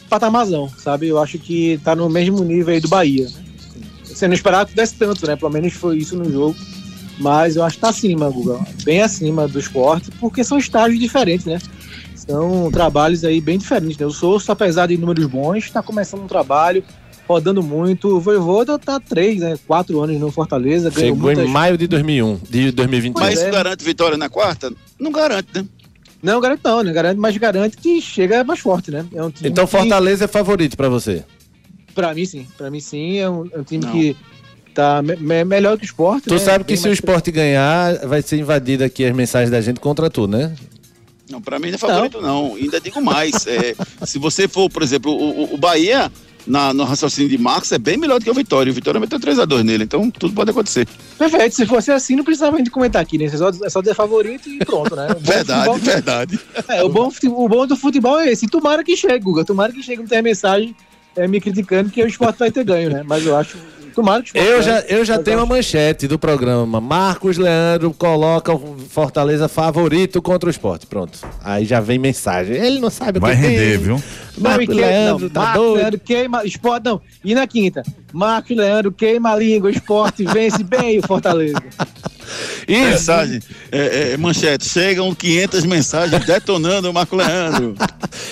Patamarzão, 0.08 0.68
sabe? 0.78 1.08
Eu 1.08 1.18
acho 1.20 1.38
que 1.38 1.80
tá 1.84 1.94
no 1.94 2.08
mesmo 2.08 2.42
nível 2.44 2.74
aí 2.74 2.80
do 2.80 2.88
Bahia. 2.88 3.24
né? 3.24 3.44
Você 4.04 4.26
não 4.26 4.34
esperava 4.34 4.66
que 4.66 4.74
desse 4.74 4.94
tanto, 4.94 5.26
né? 5.26 5.36
Pelo 5.36 5.52
menos 5.52 5.72
foi 5.74 5.98
isso 5.98 6.16
no 6.16 6.30
jogo. 6.30 6.56
Mas 7.18 7.56
eu 7.56 7.64
acho 7.64 7.76
que 7.76 7.80
tá 7.80 7.90
acima, 7.90 8.28
Guga. 8.28 8.60
Bem 8.84 9.00
acima 9.00 9.48
do 9.48 9.58
esporte, 9.58 10.10
porque 10.20 10.44
são 10.44 10.58
estágios 10.58 11.00
diferentes, 11.00 11.46
né? 11.46 11.58
São 12.28 12.70
trabalhos 12.72 13.24
aí 13.24 13.40
bem 13.40 13.58
diferentes, 13.58 13.98
né? 13.98 14.06
O 14.06 14.10
Souza, 14.10 14.52
apesar 14.52 14.86
de 14.86 14.96
números 14.96 15.26
bons, 15.26 15.58
está 15.64 15.82
começando 15.82 16.22
um 16.22 16.26
trabalho, 16.26 16.82
rodando 17.28 17.62
muito. 17.62 18.16
O 18.16 18.20
Voivoda 18.20 18.78
tá 18.78 18.98
três, 18.98 19.40
né? 19.40 19.56
Quatro 19.66 20.00
anos 20.02 20.18
no 20.18 20.30
Fortaleza. 20.32 20.90
ganhou 20.90 21.14
Chegou 21.14 21.30
em 21.30 21.34
muitas- 21.36 21.50
maio 21.52 21.78
de 21.78 21.86
2001, 21.86 22.38
de 22.50 22.70
2021. 22.72 23.22
Mas 23.22 23.38
é. 23.38 23.42
isso 23.44 23.52
garante 23.52 23.84
vitória 23.84 24.16
na 24.18 24.28
quarta? 24.28 24.72
Não 24.98 25.12
garante, 25.12 25.48
né? 25.54 25.64
Não, 26.22 26.40
garante 26.40 26.62
não, 26.64 26.82
né? 26.82 26.92
Garante, 26.92 27.20
mas 27.20 27.36
garante 27.36 27.76
que 27.76 28.00
chega 28.00 28.42
mais 28.42 28.58
forte, 28.58 28.90
né? 28.90 29.04
É 29.14 29.22
um 29.22 29.30
time 29.30 29.48
Então 29.48 29.64
que- 29.64 29.70
Fortaleza 29.70 30.24
é 30.24 30.28
favorito 30.28 30.76
pra 30.76 30.88
você. 30.88 31.22
Pra 31.94 32.12
mim, 32.12 32.26
sim. 32.26 32.46
Pra 32.58 32.70
mim, 32.70 32.80
sim. 32.80 33.18
É 33.18 33.30
um, 33.30 33.46
é 33.52 33.58
um 33.60 33.62
time 33.62 33.84
Não. 33.84 33.92
que 33.92 34.16
tá 34.74 35.00
me- 35.00 35.16
me- 35.16 35.44
melhor 35.44 35.76
que 35.78 35.84
o 35.84 35.86
esporte. 35.86 36.24
Tu 36.28 36.34
né? 36.34 36.40
sabe 36.40 36.64
que 36.64 36.74
Bem 36.74 36.76
se 36.82 36.88
o 36.88 36.92
esporte 36.92 37.30
ganhar, 37.30 38.06
vai 38.06 38.20
ser 38.20 38.36
invadida 38.38 38.84
aqui 38.84 39.04
as 39.04 39.14
mensagens 39.14 39.50
da 39.50 39.60
gente 39.60 39.78
contra 39.78 40.10
tu, 40.10 40.26
né? 40.26 40.52
Não, 41.30 41.40
pra 41.40 41.58
mim 41.58 41.68
não 41.68 41.74
é 41.74 41.78
favorito, 41.78 42.20
não. 42.20 42.54
Ainda 42.54 42.80
digo 42.80 43.02
mais. 43.02 43.46
é, 43.46 43.74
se 44.06 44.18
você 44.18 44.46
for, 44.46 44.70
por 44.70 44.82
exemplo, 44.82 45.12
o, 45.12 45.54
o- 45.54 45.56
Bahia, 45.56 46.10
na, 46.46 46.72
no 46.72 46.84
raciocínio 46.84 47.28
de 47.28 47.36
Marcos, 47.36 47.72
é 47.72 47.78
bem 47.78 47.96
melhor 47.96 48.18
do 48.20 48.24
que 48.24 48.30
o 48.30 48.34
Vitória. 48.34 48.70
O 48.70 48.74
Vitória 48.74 49.00
meteu 49.00 49.18
3x2 49.18 49.62
nele, 49.64 49.82
então 49.84 50.08
tudo 50.10 50.32
pode 50.32 50.50
acontecer. 50.52 50.86
Perfeito. 51.18 51.56
Se 51.56 51.66
fosse 51.66 51.90
assim, 51.90 52.14
não 52.14 52.22
precisava 52.22 52.62
de 52.62 52.70
comentar 52.70 53.02
aqui, 53.02 53.18
né? 53.18 53.24
É 53.24 53.30
só, 53.36 53.48
é 53.48 53.68
só 53.68 53.80
dizer 53.80 53.94
favorito 53.94 54.48
e 54.48 54.58
pronto, 54.58 54.94
né? 54.94 55.08
Verdade, 55.18 55.64
futebol- 55.70 55.78
verdade. 55.78 56.40
É, 56.68 56.84
o 56.84 56.88
bom, 56.88 57.10
o 57.24 57.48
bom 57.48 57.66
do 57.66 57.76
futebol 57.76 58.20
é 58.20 58.30
esse. 58.30 58.46
Tomara 58.46 58.84
que 58.84 58.96
chegue, 58.96 59.24
Guga. 59.24 59.44
Tomara 59.44 59.72
que 59.72 59.82
chegue. 59.82 60.02
Não 60.02 60.08
tem 60.08 60.22
mensagem 60.22 60.76
é, 61.16 61.26
me 61.26 61.40
criticando 61.40 61.90
que 61.90 62.00
o 62.02 62.06
esporte 62.06 62.38
vai 62.38 62.52
ter 62.52 62.62
ganho, 62.64 62.90
né? 62.90 63.02
Mas 63.04 63.26
eu 63.26 63.34
acho. 63.36 63.56
Tomara 63.96 64.22
que 64.22 64.28
esporte 64.28 64.46
Eu 64.46 64.62
já, 64.62 64.80
eu 64.80 65.04
já 65.06 65.18
tenho 65.18 65.38
uma 65.38 65.46
manchete 65.46 66.06
do 66.06 66.18
programa. 66.18 66.82
Marcos 66.82 67.38
Leandro 67.38 67.94
coloca 67.94 68.52
o 68.52 68.76
Fortaleza 68.90 69.48
favorito 69.48 70.20
contra 70.20 70.48
o 70.48 70.50
esporte. 70.50 70.86
Pronto. 70.86 71.18
Aí 71.42 71.64
já 71.64 71.80
vem 71.80 71.98
mensagem. 71.98 72.54
Ele 72.56 72.78
não 72.78 72.90
sabe 72.90 73.16
o 73.16 73.20
Vai 73.22 73.34
que 73.34 73.40
tem. 73.40 73.50
render, 73.52 73.78
viu? 73.78 73.94
Não, 73.94 74.02
e 74.36 74.42
Marcos 74.42 74.66
que, 74.66 74.74
Leandro 74.74 75.24
não, 75.24 75.30
tá 75.30 75.40
Marcos 75.40 75.62
doido. 75.62 75.76
Leandro 75.76 76.00
queima. 76.00 76.44
Esporte, 76.44 76.84
não. 76.84 77.00
E 77.24 77.34
na 77.34 77.46
quinta? 77.46 77.82
Marcos 78.12 78.54
Leandro 78.54 78.92
queima 78.92 79.32
a 79.32 79.36
língua. 79.36 79.70
Esporte 79.70 80.24
vence 80.24 80.62
bem 80.62 80.98
o 80.98 81.06
Fortaleza. 81.06 81.56
Isso. 82.68 82.90
Mensagem, 82.90 83.40
é, 83.70 84.12
é, 84.12 84.16
manchete, 84.16 84.68
chegam 84.68 85.14
500 85.14 85.64
mensagens 85.64 86.24
detonando 86.24 86.90
o 86.90 86.94
Marco 86.94 87.16
Leandro. 87.16 87.74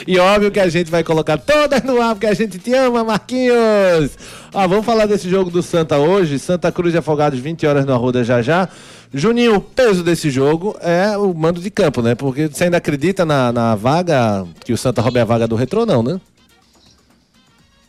E 0.06 0.18
óbvio 0.18 0.50
que 0.50 0.60
a 0.60 0.68
gente 0.68 0.90
vai 0.90 1.02
colocar 1.02 1.38
todas 1.38 1.82
no 1.82 2.00
ar, 2.00 2.14
porque 2.14 2.26
a 2.26 2.34
gente 2.34 2.58
te 2.58 2.74
ama, 2.74 3.02
Marquinhos. 3.04 4.10
Ó, 4.52 4.68
vamos 4.68 4.84
falar 4.84 5.06
desse 5.06 5.30
jogo 5.30 5.50
do 5.50 5.62
Santa 5.62 5.98
hoje. 5.98 6.38
Santa 6.38 6.70
Cruz 6.70 6.92
de 6.92 6.98
Afogados, 6.98 7.38
20 7.38 7.66
horas 7.66 7.86
no 7.86 7.92
Arruda 7.92 8.22
já 8.22 8.42
já. 8.42 8.68
Juninho, 9.12 9.56
o 9.56 9.60
peso 9.60 10.02
desse 10.02 10.28
jogo 10.28 10.76
é 10.80 11.16
o 11.16 11.32
mando 11.32 11.60
de 11.60 11.70
campo, 11.70 12.02
né? 12.02 12.14
Porque 12.14 12.48
você 12.48 12.64
ainda 12.64 12.78
acredita 12.78 13.24
na, 13.24 13.52
na 13.52 13.74
vaga, 13.74 14.44
que 14.64 14.72
o 14.72 14.76
Santa 14.76 15.00
roube 15.00 15.20
a 15.20 15.24
vaga 15.24 15.46
do 15.46 15.54
Retrô, 15.54 15.86
não, 15.86 16.02
né? 16.02 16.20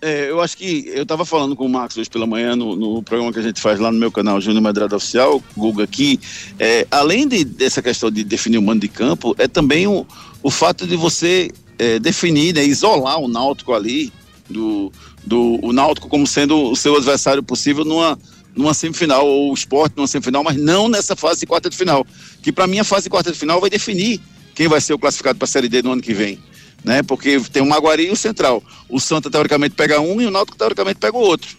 É, 0.05 0.29
eu 0.29 0.39
acho 0.39 0.55
que 0.55 0.87
eu 0.93 1.01
estava 1.01 1.25
falando 1.25 1.55
com 1.55 1.65
o 1.65 1.69
Marcos 1.69 1.97
hoje 1.97 2.07
pela 2.07 2.27
manhã 2.27 2.55
no, 2.55 2.75
no 2.75 3.01
programa 3.01 3.33
que 3.33 3.39
a 3.39 3.41
gente 3.41 3.59
faz 3.59 3.79
lá 3.79 3.91
no 3.91 3.97
meu 3.97 4.11
canal 4.11 4.39
Júnior 4.39 4.61
Madrada 4.61 4.95
Oficial, 4.95 5.41
Guga, 5.57 5.87
que 5.87 6.19
é, 6.59 6.85
além 6.91 7.27
de, 7.27 7.43
dessa 7.43 7.81
questão 7.81 8.11
de 8.11 8.23
definir 8.23 8.59
o 8.59 8.61
mando 8.61 8.81
de 8.81 8.87
campo, 8.87 9.35
é 9.39 9.47
também 9.47 9.87
o, 9.87 10.05
o 10.43 10.51
fato 10.51 10.85
de 10.85 10.95
você 10.95 11.49
é, 11.79 11.97
definir, 11.97 12.53
né, 12.53 12.63
isolar 12.63 13.17
o 13.19 13.27
Náutico 13.27 13.73
ali, 13.73 14.13
do, 14.47 14.91
do 15.25 15.57
o 15.65 15.73
Náutico 15.73 16.07
como 16.07 16.27
sendo 16.27 16.69
o 16.69 16.75
seu 16.75 16.95
adversário 16.95 17.41
possível 17.41 17.83
numa, 17.83 18.15
numa 18.55 18.75
semifinal, 18.75 19.25
ou 19.25 19.49
o 19.49 19.55
esporte 19.55 19.97
numa 19.97 20.05
semifinal, 20.05 20.43
mas 20.43 20.55
não 20.55 20.87
nessa 20.87 21.15
fase 21.15 21.39
de 21.39 21.47
quarta 21.47 21.67
de 21.67 21.75
final. 21.75 22.05
Que 22.43 22.51
para 22.51 22.67
mim 22.67 22.77
a 22.77 22.83
fase 22.83 23.05
de 23.05 23.09
quarta 23.09 23.31
de 23.31 23.39
final 23.39 23.59
vai 23.59 23.71
definir 23.71 24.21
quem 24.53 24.67
vai 24.67 24.79
ser 24.79 24.93
o 24.93 24.99
classificado 24.99 25.39
para 25.39 25.45
a 25.45 25.49
Série 25.49 25.67
D 25.67 25.81
no 25.81 25.93
ano 25.93 26.01
que 26.03 26.13
vem 26.13 26.37
né? 26.85 27.01
Porque 27.01 27.41
tem 27.51 27.63
o 27.63 27.65
Maguari 27.65 28.07
e 28.07 28.11
o 28.11 28.15
Central. 28.15 28.63
O 28.87 28.99
Santa 28.99 29.29
teoricamente 29.29 29.75
pega 29.75 29.99
um 29.99 30.21
e 30.21 30.25
o 30.25 30.31
Náutico 30.31 30.57
teoricamente 30.57 30.99
pega 30.99 31.17
o 31.17 31.21
outro. 31.21 31.57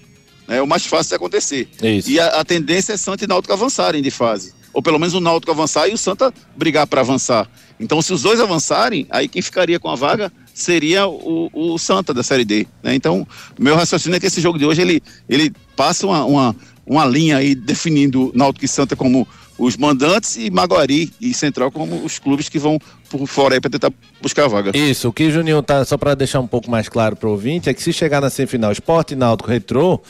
É 0.48 0.62
o 0.62 0.66
mais 0.66 0.86
fácil 0.86 1.10
de 1.10 1.16
acontecer. 1.16 1.68
Isso. 1.82 2.08
E 2.08 2.20
a, 2.20 2.28
a 2.28 2.44
tendência 2.44 2.92
é 2.92 2.96
Santa 2.96 3.24
e 3.24 3.26
Náutico 3.26 3.52
avançarem 3.52 4.00
de 4.00 4.10
fase. 4.10 4.54
Ou 4.72 4.80
pelo 4.80 4.98
menos 4.98 5.14
o 5.14 5.20
Náutico 5.20 5.50
avançar 5.50 5.88
e 5.88 5.94
o 5.94 5.98
Santa 5.98 6.32
brigar 6.56 6.86
para 6.86 7.00
avançar. 7.00 7.50
Então, 7.80 8.00
se 8.00 8.12
os 8.12 8.22
dois 8.22 8.40
avançarem, 8.40 9.06
aí 9.10 9.26
quem 9.26 9.42
ficaria 9.42 9.80
com 9.80 9.90
a 9.90 9.96
vaga 9.96 10.32
seria 10.54 11.08
o, 11.08 11.50
o 11.52 11.76
Santa 11.78 12.14
da 12.14 12.22
Série 12.22 12.44
D. 12.44 12.66
Né? 12.82 12.94
Então, 12.94 13.26
meu 13.58 13.74
raciocínio 13.74 14.16
é 14.16 14.20
que 14.20 14.26
esse 14.26 14.40
jogo 14.40 14.58
de 14.58 14.64
hoje 14.64 14.80
ele, 14.80 15.02
ele 15.28 15.52
passa 15.74 16.06
uma, 16.06 16.24
uma, 16.24 16.56
uma 16.86 17.04
linha 17.04 17.38
aí 17.38 17.54
definindo 17.54 18.30
Náutico 18.34 18.64
e 18.64 18.68
Santa 18.68 18.94
como 18.94 19.26
os 19.58 19.76
mandantes 19.76 20.36
e 20.36 20.50
Maguari 20.50 21.12
e 21.20 21.32
Central 21.32 21.70
como 21.70 22.04
os 22.04 22.18
clubes 22.18 22.48
que 22.48 22.58
vão 22.58 22.78
por 23.08 23.26
fora 23.26 23.54
aí 23.54 23.60
para 23.60 23.70
tentar 23.70 23.92
buscar 24.20 24.44
a 24.44 24.48
vaga. 24.48 24.76
Isso, 24.76 25.08
o 25.08 25.12
que 25.12 25.24
o 25.24 25.30
Juninho 25.30 25.62
tá, 25.62 25.84
só 25.84 25.96
para 25.96 26.14
deixar 26.14 26.40
um 26.40 26.46
pouco 26.46 26.70
mais 26.70 26.88
claro 26.88 27.16
pro 27.16 27.30
ouvinte, 27.30 27.68
é 27.68 27.74
que 27.74 27.82
se 27.82 27.92
chegar 27.92 28.20
na 28.20 28.30
semifinal 28.30 28.72
Esporte 28.72 29.14
Náutico 29.14 29.48
Retrô, 29.48 30.00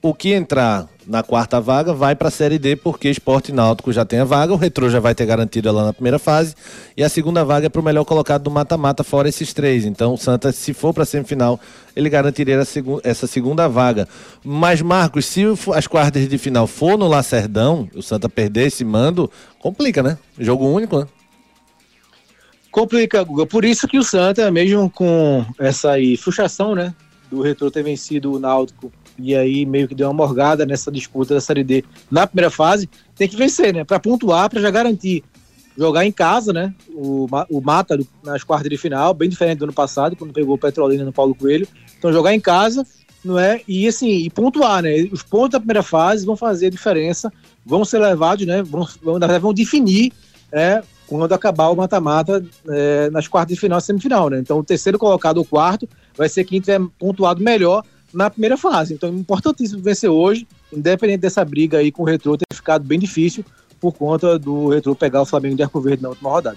o 0.00 0.14
que 0.14 0.32
entrar 0.32 0.88
na 1.06 1.22
quarta 1.22 1.60
vaga 1.60 1.92
vai 1.92 2.14
para 2.14 2.28
a 2.28 2.30
Série 2.30 2.58
D, 2.58 2.76
porque 2.76 3.08
Esporte 3.08 3.52
Náutico 3.52 3.92
já 3.92 4.04
tem 4.04 4.20
a 4.20 4.24
vaga, 4.24 4.52
o 4.52 4.56
Retrô 4.56 4.88
já 4.88 5.00
vai 5.00 5.14
ter 5.14 5.26
garantido 5.26 5.68
ela 5.68 5.84
na 5.84 5.92
primeira 5.92 6.18
fase, 6.18 6.54
e 6.96 7.02
a 7.02 7.08
segunda 7.08 7.44
vaga 7.44 7.66
é 7.66 7.68
para 7.68 7.80
o 7.80 7.84
melhor 7.84 8.04
colocado 8.04 8.42
do 8.42 8.50
mata-mata, 8.50 9.04
fora 9.04 9.28
esses 9.28 9.52
três. 9.52 9.84
Então 9.84 10.14
o 10.14 10.18
Santa, 10.18 10.52
se 10.52 10.72
for 10.72 10.92
para 10.94 11.02
a 11.02 11.06
semifinal, 11.06 11.60
ele 11.94 12.08
garantiria 12.08 12.58
essa 13.02 13.26
segunda 13.26 13.68
vaga. 13.68 14.08
Mas, 14.44 14.80
Marcos, 14.82 15.26
se 15.26 15.42
as 15.74 15.86
quartas 15.86 16.28
de 16.28 16.38
final 16.38 16.66
for 16.66 16.98
no 16.98 17.06
Lacerdão, 17.06 17.88
o 17.94 18.02
Santa 18.02 18.28
perder 18.28 18.66
esse 18.66 18.84
mando, 18.84 19.30
complica, 19.58 20.02
né? 20.02 20.18
Jogo 20.38 20.66
único, 20.66 21.00
né? 21.00 21.06
Complica, 22.70 23.22
Guga. 23.22 23.46
Por 23.46 23.64
isso 23.64 23.86
que 23.86 23.98
o 23.98 24.02
Santa, 24.02 24.50
mesmo 24.50 24.90
com 24.90 25.44
essa 25.60 25.92
aí 25.92 26.16
frustração, 26.16 26.74
né? 26.74 26.92
Do 27.30 27.40
Retro 27.40 27.70
ter 27.70 27.84
vencido 27.84 28.32
o 28.32 28.38
Náutico 28.38 28.92
e 29.18 29.34
aí 29.34 29.64
meio 29.64 29.88
que 29.88 29.94
deu 29.94 30.08
uma 30.08 30.14
morgada 30.14 30.66
nessa 30.66 30.90
disputa 30.90 31.34
da 31.34 31.40
Série 31.40 31.64
D 31.64 31.84
na 32.10 32.26
primeira 32.26 32.50
fase, 32.50 32.88
tem 33.16 33.28
que 33.28 33.36
vencer, 33.36 33.72
né? 33.72 33.84
Para 33.84 34.00
pontuar, 34.00 34.50
para 34.50 34.60
já 34.60 34.70
garantir 34.70 35.22
jogar 35.76 36.04
em 36.04 36.12
casa, 36.12 36.52
né? 36.52 36.74
O, 36.88 37.26
o 37.50 37.60
Mata 37.60 37.98
nas 38.22 38.44
quartas 38.44 38.70
de 38.70 38.76
final, 38.76 39.12
bem 39.12 39.28
diferente 39.28 39.58
do 39.58 39.64
ano 39.64 39.72
passado, 39.72 40.16
quando 40.16 40.32
pegou 40.32 40.54
o 40.54 40.58
Petrolina 40.58 41.04
no 41.04 41.12
Paulo 41.12 41.34
Coelho. 41.34 41.66
Então 41.98 42.12
jogar 42.12 42.34
em 42.34 42.40
casa, 42.40 42.86
não 43.24 43.38
é? 43.38 43.60
E 43.66 43.86
assim, 43.88 44.08
e 44.08 44.30
pontuar, 44.30 44.82
né? 44.82 45.08
Os 45.10 45.22
pontos 45.22 45.50
da 45.50 45.58
primeira 45.58 45.82
fase 45.82 46.24
vão 46.24 46.36
fazer 46.36 46.66
a 46.66 46.70
diferença, 46.70 47.32
vão 47.64 47.84
ser 47.84 47.98
levados, 47.98 48.46
né? 48.46 48.62
Vão, 48.62 48.86
vão, 49.02 49.18
vão 49.40 49.54
definir 49.54 50.12
é, 50.52 50.82
quando 51.06 51.32
acabar 51.32 51.68
o 51.68 51.76
mata-mata 51.76 52.44
é, 52.68 53.10
nas 53.10 53.28
quartas 53.28 53.54
de 53.54 53.60
final 53.60 53.78
e 53.78 53.82
semifinal, 53.82 54.30
né? 54.30 54.38
Então 54.38 54.58
o 54.58 54.64
terceiro 54.64 54.98
colocado 54.98 55.38
ou 55.38 55.44
quarto 55.44 55.88
vai 56.16 56.28
ser 56.28 56.44
quem 56.44 56.60
tiver 56.60 56.80
pontuado 56.98 57.42
melhor 57.42 57.82
na 58.14 58.30
primeira 58.30 58.56
fase. 58.56 58.94
Então 58.94 59.08
é 59.08 59.12
importantíssimo 59.12 59.82
vencer 59.82 60.08
hoje, 60.08 60.46
independente 60.72 61.20
dessa 61.20 61.44
briga 61.44 61.78
aí 61.78 61.90
com 61.90 62.02
o 62.02 62.06
Retro 62.06 62.36
ter 62.36 62.44
ficado 62.54 62.84
bem 62.84 62.98
difícil 62.98 63.44
por 63.80 63.92
conta 63.92 64.38
do 64.38 64.68
Retro 64.68 64.94
pegar 64.94 65.20
o 65.20 65.26
Flamengo 65.26 65.56
de 65.56 65.62
Arco 65.62 65.80
Verde 65.80 66.02
na 66.02 66.08
última 66.08 66.30
rodada. 66.30 66.56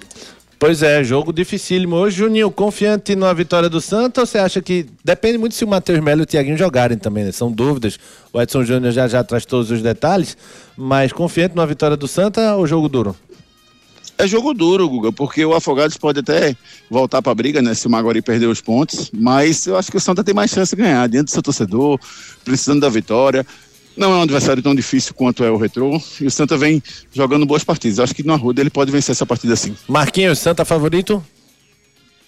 Pois 0.60 0.82
é, 0.82 1.04
jogo 1.04 1.32
dificílimo 1.32 1.96
hoje. 1.96 2.18
Juninho, 2.18 2.50
confiante 2.50 3.16
na 3.16 3.32
vitória 3.32 3.70
do 3.70 3.80
Santa 3.80 4.22
ou 4.22 4.26
você 4.26 4.40
acha 4.40 4.60
que. 4.60 4.88
Depende 5.04 5.38
muito 5.38 5.54
se 5.54 5.64
o 5.64 5.68
Matheus 5.68 6.00
Melo 6.00 6.22
e 6.22 6.24
o 6.24 6.26
Tiaguinho 6.26 6.58
jogarem 6.58 6.98
também, 6.98 7.24
né? 7.24 7.32
São 7.32 7.52
dúvidas. 7.52 8.00
O 8.34 8.42
Edson 8.42 8.64
Júnior 8.64 8.92
já 8.92 9.08
já 9.08 9.24
traz 9.24 9.46
todos 9.46 9.70
os 9.70 9.84
detalhes. 9.84 10.36
Mas 10.76 11.14
confiante 11.14 11.56
na 11.56 11.66
vitória 11.66 11.96
do 11.96 12.08
Santa 12.08 12.56
ou 12.56 12.66
jogo 12.66 12.90
duro? 12.90 13.16
É 14.20 14.28
jogo 14.28 14.54
duro, 14.54 14.90
Guga, 14.90 15.12
porque 15.12 15.46
o 15.46 15.54
Afogados 15.54 15.96
pode 15.96 16.20
até 16.20 16.56
voltar 16.90 17.22
para 17.22 17.32
a 17.32 17.36
briga, 17.36 17.62
né? 17.62 17.76
Se 17.76 17.86
o 17.86 17.90
Maguari 17.90 18.22
perder 18.22 18.48
os 18.48 18.60
pontos, 18.60 19.12
mas 19.14 19.68
eu 19.68 19.78
acho 19.78 19.92
que 19.92 19.98
o 19.98 20.02
Santa 20.02 20.24
tem 20.24 20.34
mais 20.34 20.50
chance 20.50 20.76
de 20.76 20.82
ganhar, 20.82 21.08
diante 21.08 21.26
do 21.26 21.32
seu 21.32 21.44
torcedor, 21.44 22.00
precisando 22.44 22.82
da 22.82 22.90
vitória. 22.90 23.46
Não 23.96 24.12
é 24.14 24.16
um 24.16 24.22
adversário 24.22 24.62
tão 24.62 24.74
difícil 24.74 25.14
quanto 25.14 25.44
é 25.44 25.52
o 25.52 25.58
Retrô. 25.58 26.02
E 26.20 26.26
o 26.26 26.32
Santa 26.32 26.58
vem 26.58 26.82
jogando 27.14 27.46
boas 27.46 27.64
partidas. 27.64 28.00
Acho 28.00 28.14
que 28.14 28.24
no 28.24 28.34
Arruda 28.34 28.62
ele 28.62 28.70
pode 28.70 28.92
vencer 28.92 29.14
essa 29.14 29.26
partida 29.26 29.56
sim. 29.56 29.76
Marquinhos, 29.88 30.40
Santa 30.40 30.64
favorito? 30.64 31.24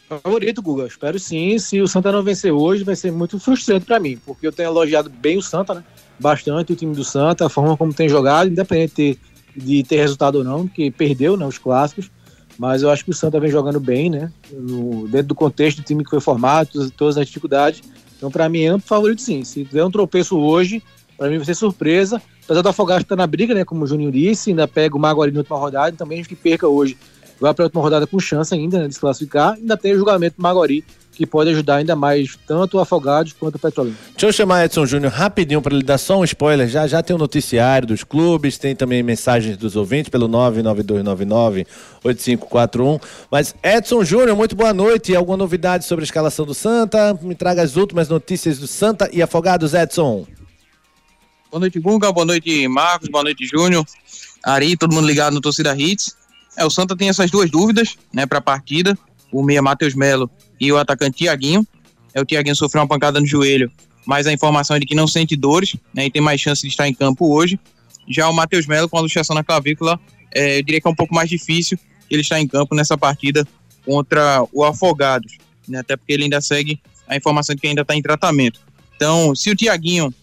Favorito, 0.08 0.62
Guga. 0.62 0.88
Espero 0.88 1.19
sim. 1.19 1.60
Se 1.60 1.80
o 1.80 1.88
Santa 1.88 2.12
não 2.12 2.23
vencer 2.23 2.52
hoje, 2.52 2.84
vai 2.84 2.95
ser 2.95 3.12
muito 3.12 3.39
frustrante 3.39 3.86
para 3.86 3.99
mim, 3.99 4.19
porque 4.25 4.47
eu 4.47 4.52
tenho 4.52 4.69
elogiado 4.69 5.10
bem 5.10 5.38
o 5.38 5.41
Santa, 5.41 5.75
né? 5.75 5.84
Bastante 6.19 6.73
o 6.73 6.75
time 6.75 6.95
do 6.95 7.04
Santa, 7.04 7.45
a 7.45 7.49
forma 7.49 7.78
como 7.78 7.93
tem 7.93 8.10
jogado, 8.10 8.49
independente 8.49 8.89
de 8.89 8.95
ter, 8.95 9.19
de 9.60 9.84
ter 9.84 9.98
resultado 9.98 10.39
ou 10.39 10.43
não, 10.43 10.67
que 10.67 10.89
perdeu 10.89 11.38
né, 11.38 11.45
os 11.45 11.58
clássicos. 11.58 12.10
Mas 12.58 12.82
eu 12.82 12.89
acho 12.89 13.06
que 13.06 13.12
o 13.12 13.13
Santa 13.13 13.39
vem 13.39 13.50
jogando 13.50 13.80
bem, 13.80 14.10
né? 14.10 14.32
No, 14.52 15.08
dentro 15.08 15.28
do 15.28 15.36
contexto 15.36 15.78
do 15.78 15.84
time 15.84 16.04
que 16.04 16.10
foi 16.10 16.19
formado, 16.19 16.69
todas, 16.91 17.17
as 17.17 17.26
dificuldades. 17.26 17.82
Então, 18.17 18.30
para 18.30 18.50
mim, 18.50 18.63
é 18.63 18.76
um 18.76 18.80
favorito 18.80 19.22
sim. 19.22 19.45
Se 19.45 19.63
tiver 19.63 19.86
um 19.86 19.89
tropeço 19.89 20.38
hoje, 20.38 20.84
para 21.17 21.30
mim 21.30 21.38
vai 21.38 21.45
ser 21.45 21.56
surpresa. 21.56 22.22
Apesar 22.43 22.62
do 22.62 22.67
Afogados 22.67 23.04
estar 23.04 23.15
tá 23.15 23.22
na 23.22 23.28
briga, 23.28 23.54
né? 23.54 23.63
Como 23.63 23.86
o 23.86 23.88
Juninho 23.88 24.12
disse, 24.12 24.50
ainda 24.50 24.67
pega 24.67 24.98
o 24.98 25.00
Maguari 25.00 25.32
na 25.32 25.39
última 25.39 25.58
rodada, 25.58 25.95
também 25.95 26.19
acho 26.19 26.28
que 26.28 26.36
perca 26.36 26.67
hoje. 26.67 26.98
Vai 27.39 27.54
para 27.54 27.63
a 27.63 27.67
última 27.67 27.82
rodada 27.82 28.06
com 28.06 28.19
chance 28.19 28.54
ainda 28.54 28.80
né, 28.80 28.88
de 28.89 28.93
se 28.93 29.00
classificar. 29.00 29.54
Ainda 29.54 29.78
tem 29.78 29.93
o 29.93 29.98
julgamento 29.98 30.36
do 30.36 30.43
Maguari, 30.43 30.84
que 31.20 31.28
pode 31.28 31.50
ajudar 31.50 31.76
ainda 31.76 31.98
mais 31.98 32.40
tanto 32.48 32.78
o 32.78 32.80
Afogados 32.80 33.34
quanto 33.34 33.56
o 33.56 33.60
Petrolina. 33.60 33.98
Deixa 34.12 34.28
eu 34.28 34.32
chamar 34.32 34.64
Edson 34.64 34.86
Júnior 34.86 35.12
rapidinho 35.12 35.62
para 35.62 35.76
ele 35.76 35.84
dar 35.84 35.98
só 35.98 36.18
um 36.18 36.24
spoiler. 36.24 36.70
Já 36.70 36.88
já 36.88 37.04
tem 37.04 37.14
o 37.14 37.20
noticiário 37.20 37.90
dos 37.90 38.06
clubes, 38.06 38.58
tem 38.58 38.74
também 38.74 39.04
mensagens 39.04 39.58
dos 39.58 39.76
ouvintes 39.76 40.08
pelo 40.08 40.30
992998541. 40.30 43.02
Mas 43.30 43.54
Edson 43.62 44.06
Júnior, 44.06 44.38
muito 44.38 44.56
boa 44.56 44.74
noite. 44.74 45.14
Alguma 45.14 45.36
novidade 45.36 45.84
sobre 45.84 46.04
a 46.04 46.06
escalação 46.06 46.46
do 46.46 46.54
Santa? 46.54 47.20
Me 47.22 47.36
traga 47.36 47.64
as 47.64 47.76
últimas 47.76 48.08
notícias 48.08 48.58
do 48.58 48.66
Santa 48.66 49.10
e 49.12 49.22
Afogados, 49.22 49.74
Edson. 49.74 50.26
Boa 51.52 51.60
noite, 51.60 51.82
Guga. 51.82 52.14
Boa 52.14 52.26
noite, 52.26 52.66
Marcos. 52.70 53.10
Boa 53.10 53.26
noite, 53.26 53.46
Júnior. 53.46 53.86
Ari, 54.42 54.78
todo 54.78 54.96
mundo 54.96 55.06
ligado 55.06 55.34
no 55.34 55.42
Torcida 55.42 55.76
Hits. 55.78 56.16
É, 56.56 56.64
o 56.64 56.70
Santa 56.70 56.96
tem 56.96 57.10
essas 57.10 57.30
duas 57.30 57.52
dúvidas, 57.52 57.98
né, 58.14 58.26
para 58.26 58.38
a 58.38 58.42
partida. 58.42 58.98
O 59.34 59.44
meia 59.44 59.62
Matheus 59.62 59.94
Melo 59.94 60.32
e 60.60 60.72
o 60.72 60.78
atacante 60.78 61.19
Tiaguinho. 61.19 61.65
É, 62.13 62.22
o 62.22 62.26
Tiaguinho 62.26 62.56
sofreu 62.56 62.82
uma 62.82 62.88
pancada 62.88 63.19
no 63.19 63.26
joelho, 63.26 63.72
mas 64.06 64.28
a 64.28 64.34
informação 64.34 64.76
é 64.76 64.80
de 64.80 64.86
que 64.86 64.95
não 64.95 65.08
sente 65.08 65.36
dores, 65.36 65.76
né, 65.93 66.06
e 66.06 66.12
tem 66.12 66.22
mais 66.22 66.41
chance 66.41 66.62
de 66.62 66.67
estar 66.67 66.88
em 66.88 66.93
campo 66.93 67.34
hoje. 67.34 67.60
Já 68.08 68.28
o 68.28 68.34
Matheus 68.34 68.65
Melo, 68.65 68.89
com 68.89 68.98
a 68.98 69.02
luxação 69.02 69.36
na 69.36 69.43
clavícula, 69.43 70.00
é, 70.34 70.60
eu 70.60 70.63
diria 70.63 70.82
que 70.82 70.88
é 70.88 70.91
um 70.91 70.95
pouco 70.95 71.13
mais 71.13 71.30
difícil 71.30 71.78
ele 72.10 72.22
estar 72.22 72.39
em 72.39 72.48
campo 72.48 72.76
nessa 72.76 72.98
partida 72.98 73.48
contra 73.86 74.43
o 74.52 74.63
Afogados, 74.63 75.38
né, 75.67 75.80
até 75.80 75.95
porque 75.95 76.13
ele 76.13 76.24
ainda 76.24 76.41
segue 76.41 76.82
a 77.08 77.15
informação 77.15 77.56
de 77.56 77.62
que 77.62 77.67
ainda 77.67 77.82
está 77.82 77.95
em 77.95 78.02
tratamento. 78.02 78.60
Então, 78.95 79.36
se 79.36 79.50
o 79.50 79.56
Tiaguinho 79.56 80.13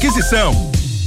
aquisição. 0.00 0.79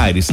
Aires. 0.00 0.32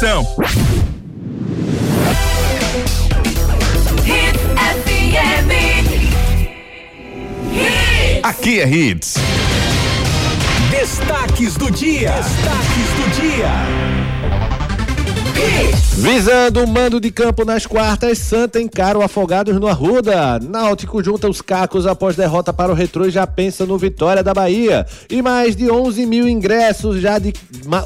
Hit. 0.01 0.25
Aqui 8.23 8.61
é 8.61 8.67
Hits. 8.67 9.17
Destaques 10.71 11.53
do 11.53 11.69
dia. 11.69 12.13
Destaques 12.13 12.89
do 12.97 13.11
dia. 13.21 13.51
Visando 16.01 16.63
o 16.63 16.67
mando 16.67 16.99
de 16.99 17.11
campo 17.11 17.45
nas 17.45 17.65
quartas, 17.65 18.17
Santa 18.17 18.59
encara 18.59 18.97
o 18.97 19.03
Afogados 19.03 19.59
no 19.59 19.67
Arruda. 19.67 20.39
Náutico 20.39 21.03
junta 21.03 21.29
os 21.29 21.41
cacos 21.41 21.85
após 21.85 22.15
derrota 22.15 22.51
para 22.51 22.71
o 22.71 22.75
Retrô 22.75 23.05
e 23.05 23.11
já 23.11 23.27
pensa 23.27 23.65
no 23.65 23.77
Vitória 23.77 24.23
da 24.23 24.33
Bahia. 24.33 24.85
E 25.09 25.21
mais 25.21 25.55
de 25.55 25.69
11 25.69 26.05
mil 26.05 26.27
ingressos, 26.27 27.01
já 27.01 27.19
de 27.19 27.33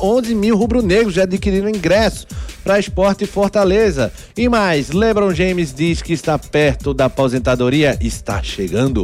11 0.01 0.33
mil 0.33 0.55
rubro-negros 0.55 1.13
já 1.13 1.23
adquiriram 1.23 1.67
ingressos 1.67 2.25
para 2.63 2.79
Esporte 2.79 3.25
Fortaleza. 3.25 4.13
E 4.37 4.47
mais, 4.47 4.91
LeBron 4.91 5.33
James 5.33 5.73
diz 5.73 6.01
que 6.01 6.13
está 6.13 6.39
perto 6.39 6.93
da 6.93 7.05
aposentadoria, 7.05 7.97
está 7.99 8.41
chegando. 8.41 9.03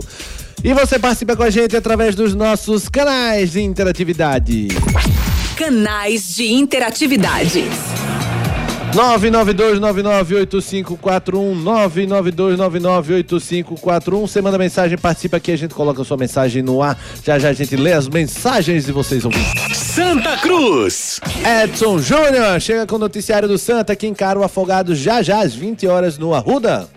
E 0.64 0.74
você 0.74 0.98
participa 0.98 1.36
com 1.36 1.44
a 1.44 1.50
gente 1.50 1.76
através 1.76 2.16
dos 2.16 2.34
nossos 2.34 2.88
canais 2.88 3.52
de 3.52 3.62
interatividade. 3.62 4.68
Canais 5.58 6.36
de 6.36 6.54
interatividade. 6.54 7.66
992998541 8.92 11.64
992998541 11.64 14.22
Você 14.22 14.42
manda 14.42 14.58
mensagem, 14.58 14.98
participa 14.98 15.38
aqui, 15.38 15.52
a 15.52 15.58
gente 15.58 15.74
coloca 15.74 16.02
a 16.02 16.06
sua 16.06 16.18
mensagem 16.18 16.62
no 16.62 16.82
ar. 16.82 16.98
Já 17.24 17.40
já 17.40 17.50
a 17.50 17.54
gente 17.54 17.76
lê 17.76 17.94
as 17.94 18.08
mensagens 18.08 18.86
de 18.86 18.92
vocês 18.92 19.26
ouvintes. 19.26 19.78
Santa 19.78 20.38
Cruz. 20.38 21.20
Edson 21.64 22.00
Júnior 22.00 22.60
chega 22.60 22.86
com 22.86 22.96
o 22.96 23.00
noticiário 23.00 23.48
do 23.48 23.58
Santa 23.58 23.96
que 23.96 24.08
encara 24.08 24.38
o 24.38 24.44
Afogado 24.44 24.96
já 24.96 25.22
já 25.22 25.42
às 25.42 25.56
20 25.56 25.88
horas 25.88 26.18
no 26.18 26.34
Arruda. 26.34 26.90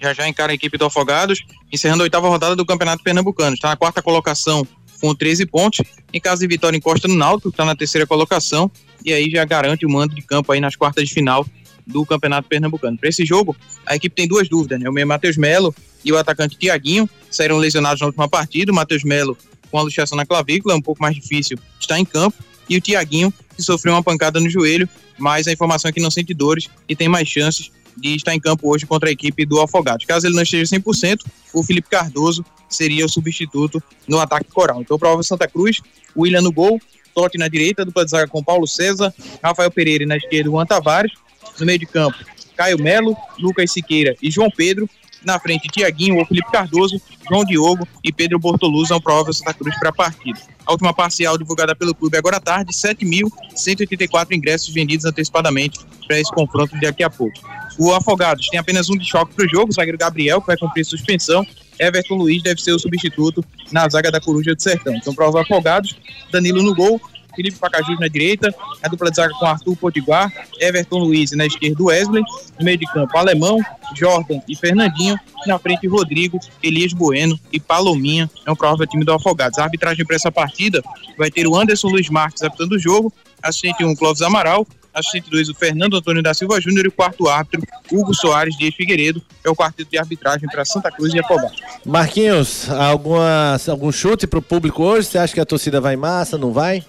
Já 0.00 0.14
já 0.14 0.26
encara 0.26 0.52
a 0.52 0.54
equipe 0.54 0.78
do 0.78 0.86
Afogados, 0.86 1.40
encerrando 1.70 2.02
a 2.02 2.04
oitava 2.04 2.28
rodada 2.28 2.56
do 2.56 2.64
Campeonato 2.64 3.02
Pernambucano. 3.02 3.54
Está 3.54 3.68
na 3.68 3.76
quarta 3.76 4.00
colocação 4.00 4.66
com 5.00 5.14
13 5.14 5.46
pontos. 5.46 5.80
Em 6.12 6.20
caso 6.20 6.40
de 6.40 6.46
vitória, 6.46 6.76
encosta 6.76 7.08
no 7.08 7.14
Náutico, 7.14 7.50
que 7.50 7.54
está 7.54 7.64
na 7.64 7.74
terceira 7.74 8.06
colocação. 8.06 8.70
E 9.04 9.12
aí 9.12 9.30
já 9.30 9.44
garante 9.44 9.86
o 9.86 9.90
mando 9.90 10.14
de 10.14 10.22
campo 10.22 10.52
aí 10.52 10.60
nas 10.60 10.76
quartas 10.76 11.08
de 11.08 11.14
final 11.14 11.46
do 11.86 12.04
Campeonato 12.04 12.48
Pernambucano. 12.48 12.98
Para 12.98 13.08
esse 13.08 13.24
jogo, 13.24 13.56
a 13.86 13.96
equipe 13.96 14.14
tem 14.14 14.28
duas 14.28 14.48
dúvidas, 14.48 14.78
né? 14.78 14.88
O 14.88 14.92
meio 14.92 15.06
Matheus 15.06 15.36
Melo 15.36 15.74
e 16.04 16.12
o 16.12 16.18
atacante 16.18 16.56
Tiaguinho 16.56 17.08
saíram 17.30 17.56
lesionados 17.56 18.00
na 18.00 18.06
última 18.06 18.28
partida. 18.28 18.70
O 18.70 18.74
Matheus 18.74 19.02
Melo 19.02 19.36
com 19.70 19.78
a 19.78 19.82
luxação 19.82 20.16
na 20.16 20.26
clavícula, 20.26 20.74
é 20.74 20.76
um 20.76 20.82
pouco 20.82 21.00
mais 21.00 21.14
difícil 21.14 21.58
estar 21.78 21.98
em 21.98 22.04
campo. 22.04 22.36
E 22.68 22.76
o 22.76 22.80
Tiaguinho, 22.80 23.32
que 23.56 23.62
sofreu 23.62 23.94
uma 23.94 24.02
pancada 24.02 24.40
no 24.40 24.48
joelho, 24.48 24.88
mas 25.18 25.46
a 25.46 25.52
informação 25.52 25.88
é 25.88 25.92
que 25.92 26.00
não 26.00 26.10
sente 26.10 26.34
dores 26.34 26.68
e 26.88 26.94
tem 26.94 27.08
mais 27.08 27.28
chances 27.28 27.70
de 27.96 28.14
estar 28.14 28.34
em 28.34 28.40
campo 28.40 28.68
hoje 28.68 28.86
contra 28.86 29.08
a 29.08 29.12
equipe 29.12 29.44
do 29.44 29.60
Afogados. 29.60 30.06
Caso 30.06 30.26
ele 30.26 30.34
não 30.34 30.42
esteja 30.42 30.76
100%, 30.76 31.20
o 31.52 31.62
Felipe 31.62 31.88
Cardoso 31.88 32.44
seria 32.68 33.04
o 33.04 33.08
substituto 33.08 33.82
no 34.06 34.18
ataque 34.18 34.50
coral. 34.50 34.80
Então, 34.80 34.98
prova 34.98 35.22
Santa 35.22 35.48
Cruz, 35.48 35.80
William 36.16 36.42
no 36.42 36.52
gol, 36.52 36.80
Totti 37.14 37.38
na 37.38 37.48
direita, 37.48 37.84
dupla 37.84 38.04
de 38.04 38.10
zaga 38.10 38.28
com 38.28 38.42
Paulo 38.42 38.66
César, 38.66 39.12
Rafael 39.42 39.70
Pereira 39.70 40.06
na 40.06 40.16
esquerda, 40.16 40.50
Juan 40.50 40.66
Tavares. 40.66 41.12
No 41.58 41.66
meio 41.66 41.78
de 41.78 41.86
campo, 41.86 42.16
Caio 42.56 42.80
Melo, 42.80 43.16
Lucas 43.38 43.72
Siqueira 43.72 44.16
e 44.22 44.30
João 44.30 44.50
Pedro. 44.50 44.88
Na 45.22 45.38
frente, 45.38 45.68
Tiaguinho 45.68 46.16
ou 46.16 46.24
Felipe 46.24 46.50
Cardoso, 46.50 47.00
João 47.28 47.44
Diogo 47.44 47.86
e 48.02 48.10
Pedro 48.10 48.38
Bortoluz, 48.38 48.90
ao 48.90 49.00
prova 49.02 49.32
Santa 49.32 49.52
Cruz 49.52 49.78
para 49.78 49.90
a 49.90 49.92
partida. 49.92 50.40
A 50.64 50.72
última 50.72 50.94
parcial 50.94 51.36
divulgada 51.36 51.74
pelo 51.74 51.94
clube 51.94 52.16
agora 52.16 52.38
à 52.38 52.40
tarde, 52.40 52.72
7.184 52.72 54.32
ingressos 54.32 54.72
vendidos 54.72 55.04
antecipadamente 55.04 55.78
para 56.06 56.18
esse 56.18 56.32
confronto 56.32 56.74
de 56.74 56.80
daqui 56.80 57.02
a 57.02 57.10
pouco. 57.10 57.38
O 57.78 57.92
Afogados 57.92 58.48
tem 58.48 58.58
apenas 58.58 58.90
um 58.90 58.96
de 58.96 59.04
choque 59.04 59.34
para 59.34 59.46
o 59.46 59.48
jogo, 59.48 59.70
o 59.70 59.72
zagueiro 59.72 59.98
Gabriel, 59.98 60.40
que 60.40 60.46
vai 60.46 60.56
cumprir 60.56 60.84
suspensão. 60.84 61.46
Everton 61.78 62.14
Luiz 62.14 62.42
deve 62.42 62.60
ser 62.60 62.72
o 62.72 62.78
substituto 62.78 63.42
na 63.72 63.88
zaga 63.88 64.10
da 64.10 64.20
Coruja 64.20 64.54
do 64.54 64.62
Sertão. 64.62 64.94
Então, 64.94 65.14
o 65.16 65.38
Afogados, 65.38 65.96
Danilo 66.30 66.62
no 66.62 66.74
gol, 66.74 67.00
Felipe 67.34 67.58
Pacajus 67.58 67.98
na 67.98 68.08
direita, 68.08 68.54
a 68.82 68.88
dupla 68.88 69.10
de 69.10 69.16
zaga 69.16 69.32
com 69.34 69.46
Arthur 69.46 69.76
Potiguar, 69.76 70.32
Everton 70.58 70.98
Luiz 70.98 71.30
na 71.32 71.46
esquerda 71.46 71.82
Wesley, 71.82 72.22
no 72.58 72.64
meio 72.64 72.76
de 72.76 72.86
campo 72.86 73.16
Alemão, 73.16 73.58
Jordan 73.94 74.40
e 74.48 74.56
Fernandinho, 74.56 75.18
na 75.46 75.58
frente 75.58 75.86
Rodrigo, 75.86 76.38
Elias 76.62 76.92
Bueno 76.92 77.38
e 77.52 77.58
Palominha, 77.58 78.30
é 78.46 78.50
um 78.50 78.56
provável 78.56 78.86
time 78.86 79.04
do 79.04 79.12
Afogados. 79.12 79.58
A 79.58 79.64
arbitragem 79.64 80.04
para 80.04 80.16
essa 80.16 80.30
partida 80.30 80.82
vai 81.16 81.30
ter 81.30 81.46
o 81.46 81.56
Anderson 81.56 81.88
Luiz 81.88 82.08
Marques 82.10 82.42
apitando 82.42 82.72
o 82.72 82.78
jogo, 82.78 83.12
assistente 83.42 83.84
1 83.84 83.94
Clóvis 83.96 84.22
Amaral, 84.22 84.66
assistente 84.92 85.30
2 85.30 85.48
o 85.48 85.54
Fernando 85.54 85.96
Antônio 85.96 86.22
da 86.22 86.34
Silva 86.34 86.60
Júnior 86.60 86.84
e 86.84 86.88
o 86.88 86.92
quarto 86.92 87.28
árbitro 87.28 87.62
Hugo 87.90 88.14
Soares 88.14 88.56
Dias 88.56 88.74
Figueiredo, 88.74 89.22
é 89.44 89.50
o 89.50 89.56
quarteto 89.56 89.90
de 89.90 89.98
arbitragem 89.98 90.48
para 90.48 90.64
Santa 90.64 90.90
Cruz 90.90 91.14
e 91.14 91.20
Afogados. 91.20 91.60
Marquinhos, 91.84 92.68
alguma, 92.70 93.56
algum 93.68 93.90
chute 93.92 94.26
pro 94.26 94.42
público 94.42 94.82
hoje? 94.82 95.08
Você 95.08 95.18
acha 95.18 95.34
que 95.34 95.40
a 95.40 95.46
torcida 95.46 95.80
vai 95.80 95.94
em 95.94 95.98
massa, 95.98 96.36
não 96.36 96.52
vai? 96.52 96.84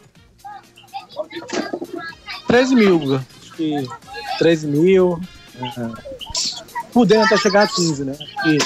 13 2.48 2.76
mil, 2.76 3.16
acho 3.16 3.54
que 3.56 3.88
13 4.40 4.68
mil. 4.68 5.22
É, 5.56 6.22
podendo 6.92 7.24
até 7.24 7.38
chegar 7.38 7.64
a 7.64 7.68
15, 7.68 8.04
né? 8.04 8.18
Que 8.44 8.58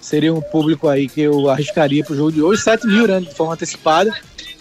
seria 0.00 0.32
um 0.32 0.40
público 0.40 0.88
aí 0.88 1.08
que 1.08 1.22
eu 1.22 1.48
arriscaria 1.48 2.04
pro 2.04 2.14
jogo 2.14 2.32
de 2.32 2.42
hoje. 2.42 2.62
7 2.62 2.86
mil, 2.86 3.06
né? 3.06 3.20
De 3.20 3.34
forma 3.34 3.54
antecipada. 3.54 4.10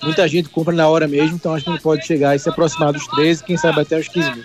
Muita 0.04 0.28
gente 0.28 0.50
compra 0.50 0.74
na 0.74 0.88
hora 0.88 1.08
mesmo, 1.08 1.36
então 1.36 1.54
acho 1.54 1.64
que 1.64 1.70
a 1.70 1.74
gente 1.74 1.82
pode 1.82 2.06
chegar 2.06 2.36
e 2.36 2.40
se 2.40 2.50
aproximar 2.50 2.92
dos 2.94 3.08
13, 3.08 3.44
quem 3.44 3.58
sabe 3.58 3.82
até 3.82 3.98
os 3.98 4.08
15 4.08 4.32
mil. 4.32 4.44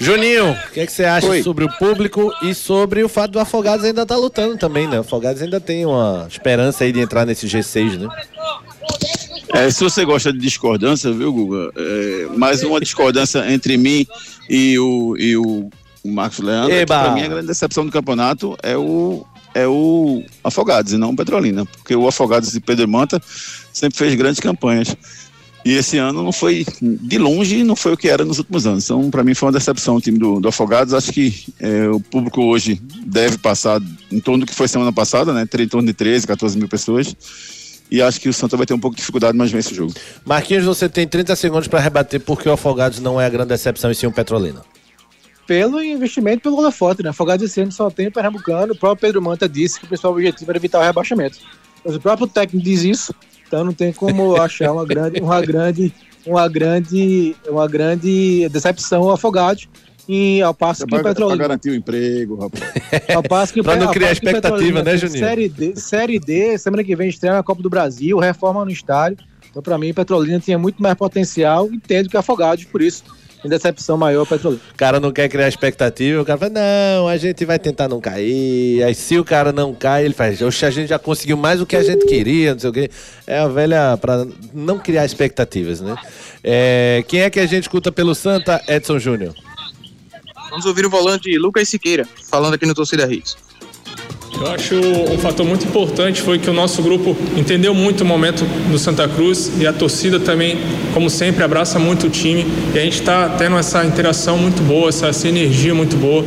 Juninho, 0.00 0.52
o 0.52 0.72
que, 0.72 0.80
é 0.80 0.86
que 0.86 0.92
você 0.92 1.04
acha 1.04 1.26
Oi. 1.26 1.42
sobre 1.42 1.64
o 1.64 1.68
público 1.76 2.32
e 2.42 2.54
sobre 2.54 3.02
o 3.02 3.08
fato 3.08 3.32
do 3.32 3.40
Afogados 3.40 3.84
ainda 3.84 4.02
estar 4.02 4.16
lutando 4.16 4.56
também, 4.56 4.86
né? 4.86 4.98
O 4.98 5.00
Afogados 5.00 5.42
ainda 5.42 5.60
tem 5.60 5.84
uma 5.84 6.26
esperança 6.30 6.84
aí 6.84 6.92
de 6.92 7.00
entrar 7.00 7.26
nesse 7.26 7.48
G6, 7.48 7.98
né? 7.98 8.08
É, 9.54 9.70
se 9.70 9.82
você 9.82 10.04
gosta 10.04 10.32
de 10.32 10.38
discordância, 10.38 11.10
viu, 11.10 11.32
Guga? 11.32 11.72
É, 11.76 12.26
mais 12.36 12.62
uma 12.62 12.78
discordância 12.78 13.50
entre 13.52 13.76
mim 13.76 14.06
e 14.48 14.78
o, 14.78 15.16
e 15.18 15.36
o 15.36 15.68
Marcos 16.04 16.38
Leandro. 16.38 16.72
é! 16.72 16.86
Pra 16.86 17.10
mim, 17.10 17.22
a 17.22 17.28
grande 17.28 17.48
decepção 17.48 17.84
do 17.84 17.90
campeonato 17.90 18.56
é 18.62 18.76
o, 18.76 19.26
é 19.54 19.66
o 19.66 20.22
Afogados 20.42 20.92
e 20.92 20.96
não 20.96 21.10
o 21.10 21.16
Petrolina. 21.16 21.64
Porque 21.64 21.94
o 21.94 22.06
Afogados 22.06 22.52
de 22.52 22.60
Pedro 22.60 22.88
Manta 22.88 23.20
sempre 23.72 23.98
fez 23.98 24.14
grandes 24.14 24.40
campanhas. 24.40 24.96
E 25.64 25.72
esse 25.72 25.98
ano 25.98 26.22
não 26.22 26.32
foi, 26.32 26.64
de 26.80 27.18
longe, 27.18 27.62
não 27.64 27.76
foi 27.76 27.92
o 27.92 27.96
que 27.96 28.08
era 28.08 28.24
nos 28.24 28.38
últimos 28.38 28.66
anos. 28.66 28.84
Então, 28.84 29.10
para 29.10 29.24
mim, 29.24 29.34
foi 29.34 29.48
uma 29.48 29.52
decepção 29.52 29.96
o 29.96 30.00
time 30.00 30.18
do, 30.18 30.40
do 30.40 30.48
Afogados. 30.48 30.94
Acho 30.94 31.12
que 31.12 31.52
é, 31.60 31.88
o 31.88 32.00
público 32.00 32.42
hoje 32.42 32.80
deve 33.04 33.36
passar 33.38 33.80
em 34.10 34.20
torno 34.20 34.44
do 34.44 34.48
que 34.48 34.54
foi 34.54 34.68
semana 34.68 34.92
passada, 34.92 35.32
né? 35.32 35.42
Em 35.42 35.68
torno 35.68 35.86
de 35.86 35.92
13, 35.92 36.26
14 36.26 36.56
mil 36.56 36.68
pessoas. 36.68 37.14
E 37.90 38.00
acho 38.00 38.20
que 38.20 38.28
o 38.28 38.32
Santa 38.32 38.56
vai 38.56 38.66
ter 38.66 38.74
um 38.74 38.78
pouco 38.78 38.94
de 38.94 39.00
dificuldade, 39.00 39.36
mas 39.36 39.50
vence 39.50 39.72
o 39.72 39.74
jogo. 39.74 39.94
Marquinhos, 40.24 40.64
você 40.64 40.88
tem 40.88 41.06
30 41.06 41.34
segundos 41.36 41.68
para 41.68 41.80
rebater 41.80 42.20
porque 42.20 42.48
o 42.48 42.52
Afogados 42.52 43.00
não 43.00 43.20
é 43.20 43.26
a 43.26 43.28
grande 43.28 43.48
decepção 43.48 43.90
e 43.90 43.94
sim 43.94 44.06
o 44.06 44.12
Petrolina. 44.12 44.62
Pelo 45.48 45.82
investimento 45.82 46.42
pelo 46.42 46.58
holofote, 46.58 47.02
né? 47.02 47.08
Afogados 47.08 47.42
esse 47.42 47.58
ano 47.58 47.72
só 47.72 47.90
tem 47.90 48.08
o 48.08 48.12
Pernambucano. 48.12 48.74
O 48.74 48.78
próprio 48.78 49.00
Pedro 49.00 49.22
Manta 49.22 49.48
disse 49.48 49.80
que 49.80 49.86
o 49.86 49.88
principal 49.88 50.12
objetivo 50.12 50.50
era 50.50 50.58
evitar 50.58 50.78
o 50.78 50.82
rebaixamento. 50.82 51.38
Mas 51.82 51.96
o 51.96 52.00
próprio 52.00 52.26
técnico 52.26 52.62
diz 52.62 52.82
isso, 52.82 53.14
então 53.46 53.64
não 53.64 53.72
tem 53.72 53.90
como 53.90 54.36
achar 54.40 54.70
uma 54.70 54.84
grande, 54.84 55.22
uma 55.22 55.40
grande, 55.40 55.90
uma 56.26 56.46
grande, 56.48 57.34
uma 57.48 57.66
grande 57.66 58.46
decepção 58.50 59.02
o 59.04 59.10
Afogados. 59.10 59.66
E 60.06 60.40
ao 60.42 60.54
passo 60.54 60.86
que 60.86 60.94
o 60.94 60.96
Para 60.96 61.10
Petrolina. 61.10 61.36
garantir 61.36 61.70
o 61.70 61.74
emprego, 61.74 62.36
rapaz. 62.36 62.64
Ao 63.14 63.22
passo 63.22 63.52
que, 63.52 63.62
Pra 63.62 63.76
não 63.76 63.88
ao 63.88 63.92
criar 63.92 64.10
expectativa, 64.10 64.82
né, 64.82 64.96
Juninho? 64.96 65.18
Série 65.18 65.48
D, 65.50 65.76
série 65.76 66.18
D, 66.18 66.56
semana 66.56 66.82
que 66.82 66.96
vem 66.96 67.10
estreia 67.10 67.34
na 67.34 67.42
Copa 67.42 67.62
do 67.62 67.68
Brasil, 67.68 68.18
reforma 68.18 68.64
no 68.64 68.70
estádio. 68.70 69.18
Então, 69.50 69.60
pra 69.62 69.76
mim, 69.76 69.92
Petrolina 69.92 70.40
tinha 70.40 70.58
muito 70.58 70.82
mais 70.82 70.94
potencial, 70.94 71.68
entendo 71.70 72.08
que 72.08 72.16
Afogados, 72.16 72.64
por 72.64 72.80
isso, 72.80 73.04
tem 73.40 73.50
decepção 73.50 73.96
maior 73.96 74.26
Petrolina. 74.26 74.60
O 74.72 74.76
cara 74.76 74.98
não 74.98 75.12
quer 75.12 75.28
criar 75.28 75.48
expectativa, 75.48 76.20
o 76.20 76.24
cara 76.24 76.38
fala, 76.38 76.52
não, 76.52 77.08
a 77.08 77.16
gente 77.16 77.44
vai 77.44 77.58
tentar 77.58 77.88
não 77.88 78.00
cair. 78.00 78.82
Aí 78.82 78.94
se 78.94 79.18
o 79.18 79.24
cara 79.24 79.52
não 79.52 79.74
cai, 79.74 80.04
ele 80.04 80.14
faz, 80.14 80.42
oxe, 80.42 80.66
a 80.66 80.70
gente 80.70 80.88
já 80.88 80.98
conseguiu 80.98 81.36
mais 81.36 81.60
do 81.60 81.66
que 81.66 81.76
a 81.76 81.82
gente 81.82 82.04
queria, 82.06 82.52
não 82.52 82.60
sei 82.60 82.70
o 82.70 82.72
quê. 82.72 82.90
É 83.26 83.38
a 83.38 83.48
velha 83.48 83.96
pra 83.96 84.26
não 84.52 84.78
criar 84.78 85.04
expectativas, 85.04 85.80
né? 85.80 85.96
É, 86.42 87.04
quem 87.06 87.22
é 87.22 87.30
que 87.30 87.40
a 87.40 87.46
gente 87.46 87.64
escuta 87.64 87.92
pelo 87.92 88.14
Santa, 88.14 88.62
Edson 88.68 88.98
Júnior? 88.98 89.34
Vamos 90.50 90.64
ouvir 90.64 90.86
o 90.86 90.90
volante 90.90 91.36
Lucas 91.38 91.68
Siqueira, 91.68 92.06
falando 92.30 92.54
aqui 92.54 92.66
no 92.66 92.74
Torcida 92.74 93.10
Hits. 93.12 93.36
Eu 94.40 94.46
acho 94.52 94.76
um 94.76 95.18
fator 95.18 95.44
muito 95.44 95.66
importante 95.66 96.22
foi 96.22 96.38
que 96.38 96.48
o 96.48 96.52
nosso 96.52 96.80
grupo 96.80 97.16
entendeu 97.36 97.74
muito 97.74 98.02
o 98.02 98.04
momento 98.04 98.44
do 98.70 98.78
Santa 98.78 99.08
Cruz 99.08 99.50
e 99.58 99.66
a 99.66 99.72
torcida 99.72 100.20
também, 100.20 100.58
como 100.94 101.10
sempre, 101.10 101.42
abraça 101.42 101.76
muito 101.78 102.06
o 102.06 102.10
time 102.10 102.46
e 102.72 102.78
a 102.78 102.82
gente 102.82 103.00
está 103.00 103.30
tendo 103.30 103.56
essa 103.56 103.84
interação 103.84 104.38
muito 104.38 104.62
boa, 104.62 104.90
essa 104.90 105.12
sinergia 105.12 105.74
muito 105.74 105.96
boa. 105.96 106.24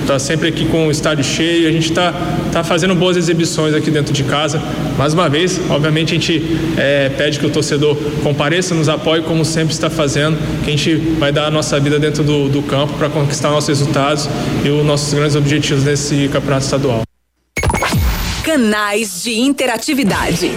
Está 0.00 0.18
sempre 0.18 0.48
aqui 0.48 0.64
com 0.64 0.88
o 0.88 0.90
estádio 0.90 1.22
cheio, 1.22 1.68
a 1.68 1.72
gente 1.72 1.90
está 1.90 2.12
tá 2.50 2.64
fazendo 2.64 2.94
boas 2.94 3.16
exibições 3.18 3.74
aqui 3.74 3.90
dentro 3.90 4.14
de 4.14 4.24
casa. 4.24 4.60
Mais 4.96 5.12
uma 5.12 5.28
vez, 5.28 5.60
obviamente, 5.70 6.12
a 6.12 6.14
gente 6.14 6.42
é, 6.76 7.10
pede 7.10 7.38
que 7.38 7.46
o 7.46 7.50
torcedor 7.50 7.96
compareça, 8.22 8.74
nos 8.74 8.88
apoie, 8.88 9.22
como 9.22 9.44
sempre 9.44 9.74
está 9.74 9.90
fazendo, 9.90 10.38
que 10.64 10.70
a 10.70 10.76
gente 10.76 10.96
vai 11.18 11.30
dar 11.30 11.46
a 11.46 11.50
nossa 11.50 11.78
vida 11.78 11.98
dentro 11.98 12.24
do, 12.24 12.48
do 12.48 12.62
campo 12.62 12.94
para 12.94 13.10
conquistar 13.10 13.50
nossos 13.50 13.68
resultados 13.68 14.28
e 14.64 14.70
os 14.70 14.84
nossos 14.84 15.12
grandes 15.12 15.36
objetivos 15.36 15.84
nesse 15.84 16.28
campeonato 16.28 16.64
estadual. 16.64 17.02
Canais 18.56 19.22
de 19.22 19.40
interatividade. 19.40 20.54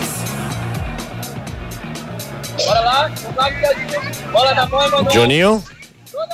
Bora 2.66 2.82
lá, 2.82 3.12
bola 4.34 4.54
na 4.54 4.66
mão. 4.68 5.10
Juninho? 5.10 5.64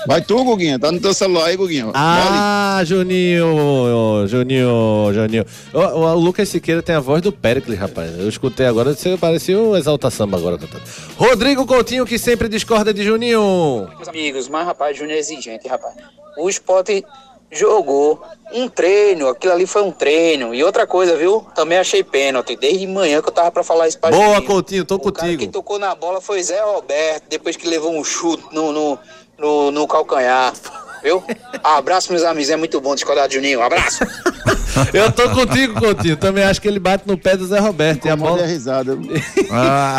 Vai 0.07 0.22
tu, 0.22 0.43
Guguinha. 0.43 0.80
Tá 0.80 0.91
no 0.91 0.99
teu 0.99 1.14
celular 1.14 1.45
aí, 1.45 1.55
Guguinha. 1.55 1.91
Ah, 1.93 2.82
Juninho, 2.84 4.26
Juninho, 4.28 5.12
Juninho. 5.14 5.45
O, 5.72 5.78
o- 5.80 5.99
o 6.07 6.16
Lucas 6.16 6.49
Siqueira 6.49 6.82
tem 6.82 6.95
a 6.95 6.99
voz 6.99 7.22
do 7.22 7.32
Pericles, 7.32 7.78
rapaz. 7.78 8.12
Eu 8.18 8.28
escutei 8.28 8.66
agora, 8.66 8.95
você 8.95 9.16
parecia 9.16 9.59
o 9.59 9.78
Exalta 9.78 10.09
Samba 10.09 10.38
agora 10.38 10.57
cantando. 10.57 10.82
Rodrigo 11.16 11.68
Coutinho, 11.68 12.07
que 12.07 12.18
sempre 12.18 12.49
discorda 12.49 12.91
de 12.91 13.03
Juninho. 13.03 13.88
Meus 13.97 14.07
amigos, 14.07 14.49
mas 14.49 14.66
rapaz, 14.66 14.97
Júnior 14.97 15.16
é 15.16 15.20
exigente, 15.20 15.68
rapaz. 15.68 15.93
O 16.39 16.49
esporte 16.49 17.05
jogou 17.52 18.22
um 18.54 18.68
treino, 18.68 19.28
aquilo 19.28 19.54
ali 19.54 19.66
foi 19.68 19.82
um 19.82 19.91
treino. 19.91 20.54
E 20.54 20.64
outra 20.64 20.88
coisa, 20.88 21.16
viu? 21.16 21.45
Também 21.56 21.78
achei 21.78 22.04
pênalti. 22.04 22.56
Desde 22.56 22.86
manhã 22.88 23.22
que 23.22 23.30
eu 23.30 23.34
tava 23.34 23.52
pra 23.52 23.64
falar 23.64 23.88
isso 23.88 23.99
pra 23.99 24.12
Boa, 24.12 24.24
Juninho. 24.36 24.43
Coutinho, 24.43 24.86
tô 24.86 24.95
O 24.95 24.99
cara 25.12 25.28
contigo. 25.28 25.39
que 25.43 25.47
tocou 25.49 25.78
na 25.80 25.93
bola 25.95 26.22
foi 26.22 26.41
Zé 26.41 26.62
Roberto, 26.62 27.24
depois 27.30 27.56
que 27.56 27.68
levou 27.68 27.91
um 27.93 28.04
chute 28.04 28.43
no, 28.52 28.72
no, 28.72 28.99
no, 29.38 29.72
no 29.72 29.88
calcanhar. 29.88 30.54
Viu? 31.04 31.24
Abraço, 31.64 32.12
meus 32.12 32.24
amigos. 32.24 32.49
É 32.49 32.56
muito 32.56 32.80
bom 32.80 32.93
discordar 32.93 33.28
de 33.28 33.36
Juninho. 33.36 33.62
Abraço. 33.62 34.04
Eu 34.93 35.12
tô 35.12 35.30
contigo, 35.32 35.80
Coutinho. 35.80 36.16
Também 36.16 36.43
acho 36.43 36.62
que 36.62 36.68
ele 36.68 36.80
bate 36.80 37.06
no 37.06 37.18
pé 37.18 37.36
do 37.36 37.45
Zé 37.45 37.60
Roberto. 37.60 38.06
E 38.06 38.10
a 38.10 38.16
bola... 38.16 38.45
risada. 38.45 38.97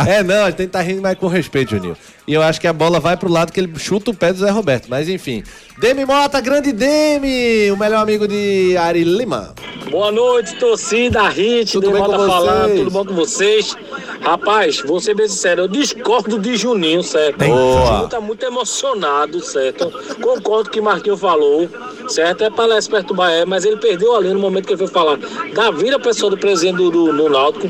É, 0.09 0.23
não, 0.23 0.45
a 0.47 0.51
gente 0.51 0.69
tá 0.69 0.81
rindo 0.81 1.03
mais 1.03 1.19
com 1.19 1.27
respeito, 1.27 1.73
Juninho. 1.73 1.97
E 2.27 2.35
eu 2.35 2.43
acho 2.43 2.61
que 2.61 2.69
a 2.69 2.73
bola 2.73 3.01
vai 3.01 3.17
pro 3.17 3.31
lado 3.31 3.53
que 3.53 3.59
ele 3.59 3.73
chuta 3.79 4.11
o 4.11 4.15
pé 4.15 4.33
do 4.33 4.39
Zé 4.39 4.51
Roberto. 4.51 4.87
Mas 4.89 5.09
enfim. 5.09 5.43
Demi 5.81 6.05
Mota, 6.05 6.41
grande 6.41 6.73
Demi! 6.73 7.71
O 7.73 7.77
melhor 7.77 8.03
amigo 8.03 8.29
de 8.29 8.77
Ari 8.77 9.03
Lima. 9.03 9.55
Boa 9.91 10.13
noite, 10.13 10.55
torcida, 10.57 11.29
Hit, 11.29 11.73
Tudo 11.73 11.91
bem 11.91 12.01
Demota 12.01 12.17
com 12.17 12.27
falando, 12.27 12.77
tudo 12.77 12.91
bom 12.91 13.05
com 13.05 13.15
vocês? 13.15 13.77
Rapaz, 14.23 14.81
vou 14.81 15.01
ser 15.01 15.15
bem 15.15 15.29
sincero, 15.29 15.63
eu 15.63 15.69
discordo 15.69 16.39
de 16.39 16.57
Juninho, 16.57 17.03
certo? 17.03 17.39
Boa. 17.39 17.83
O 17.83 17.87
Juninho 17.87 18.09
tá 18.09 18.21
muito 18.21 18.47
emocionado, 18.47 19.41
certo? 19.41 19.91
Concordo 20.21 20.43
com 20.43 20.59
o 20.61 20.71
que 20.71 20.81
Marquinho 20.81 21.17
falou, 21.17 21.69
certo? 22.09 22.45
É 22.45 22.51
para 22.51 22.81
se 22.81 22.89
perturbar, 22.89 23.33
é, 23.33 23.45
mas 23.45 23.65
ele 23.65 23.77
perdeu 23.77 24.15
ali 24.15 24.33
no 24.33 24.39
momento 24.39 24.67
que 24.67 24.73
ele 24.73 24.79
foi 24.79 24.87
falar 24.87 25.19
da 25.53 25.71
vida 25.73 25.99
pessoal 25.99 26.31
do 26.31 26.39
presidente 26.39 26.77
do, 26.77 26.91
do, 26.91 27.13
do 27.13 27.29
Náutico. 27.29 27.69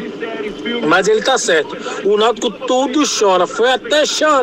Mas 0.87 1.09
ele 1.09 1.23
tá 1.23 1.39
certo. 1.39 1.77
O 2.05 2.17
Náutico 2.17 2.51
tudo 2.51 3.03
chora. 3.07 3.47
Foi 3.47 3.73
até 3.73 4.05
chorar 4.05 4.42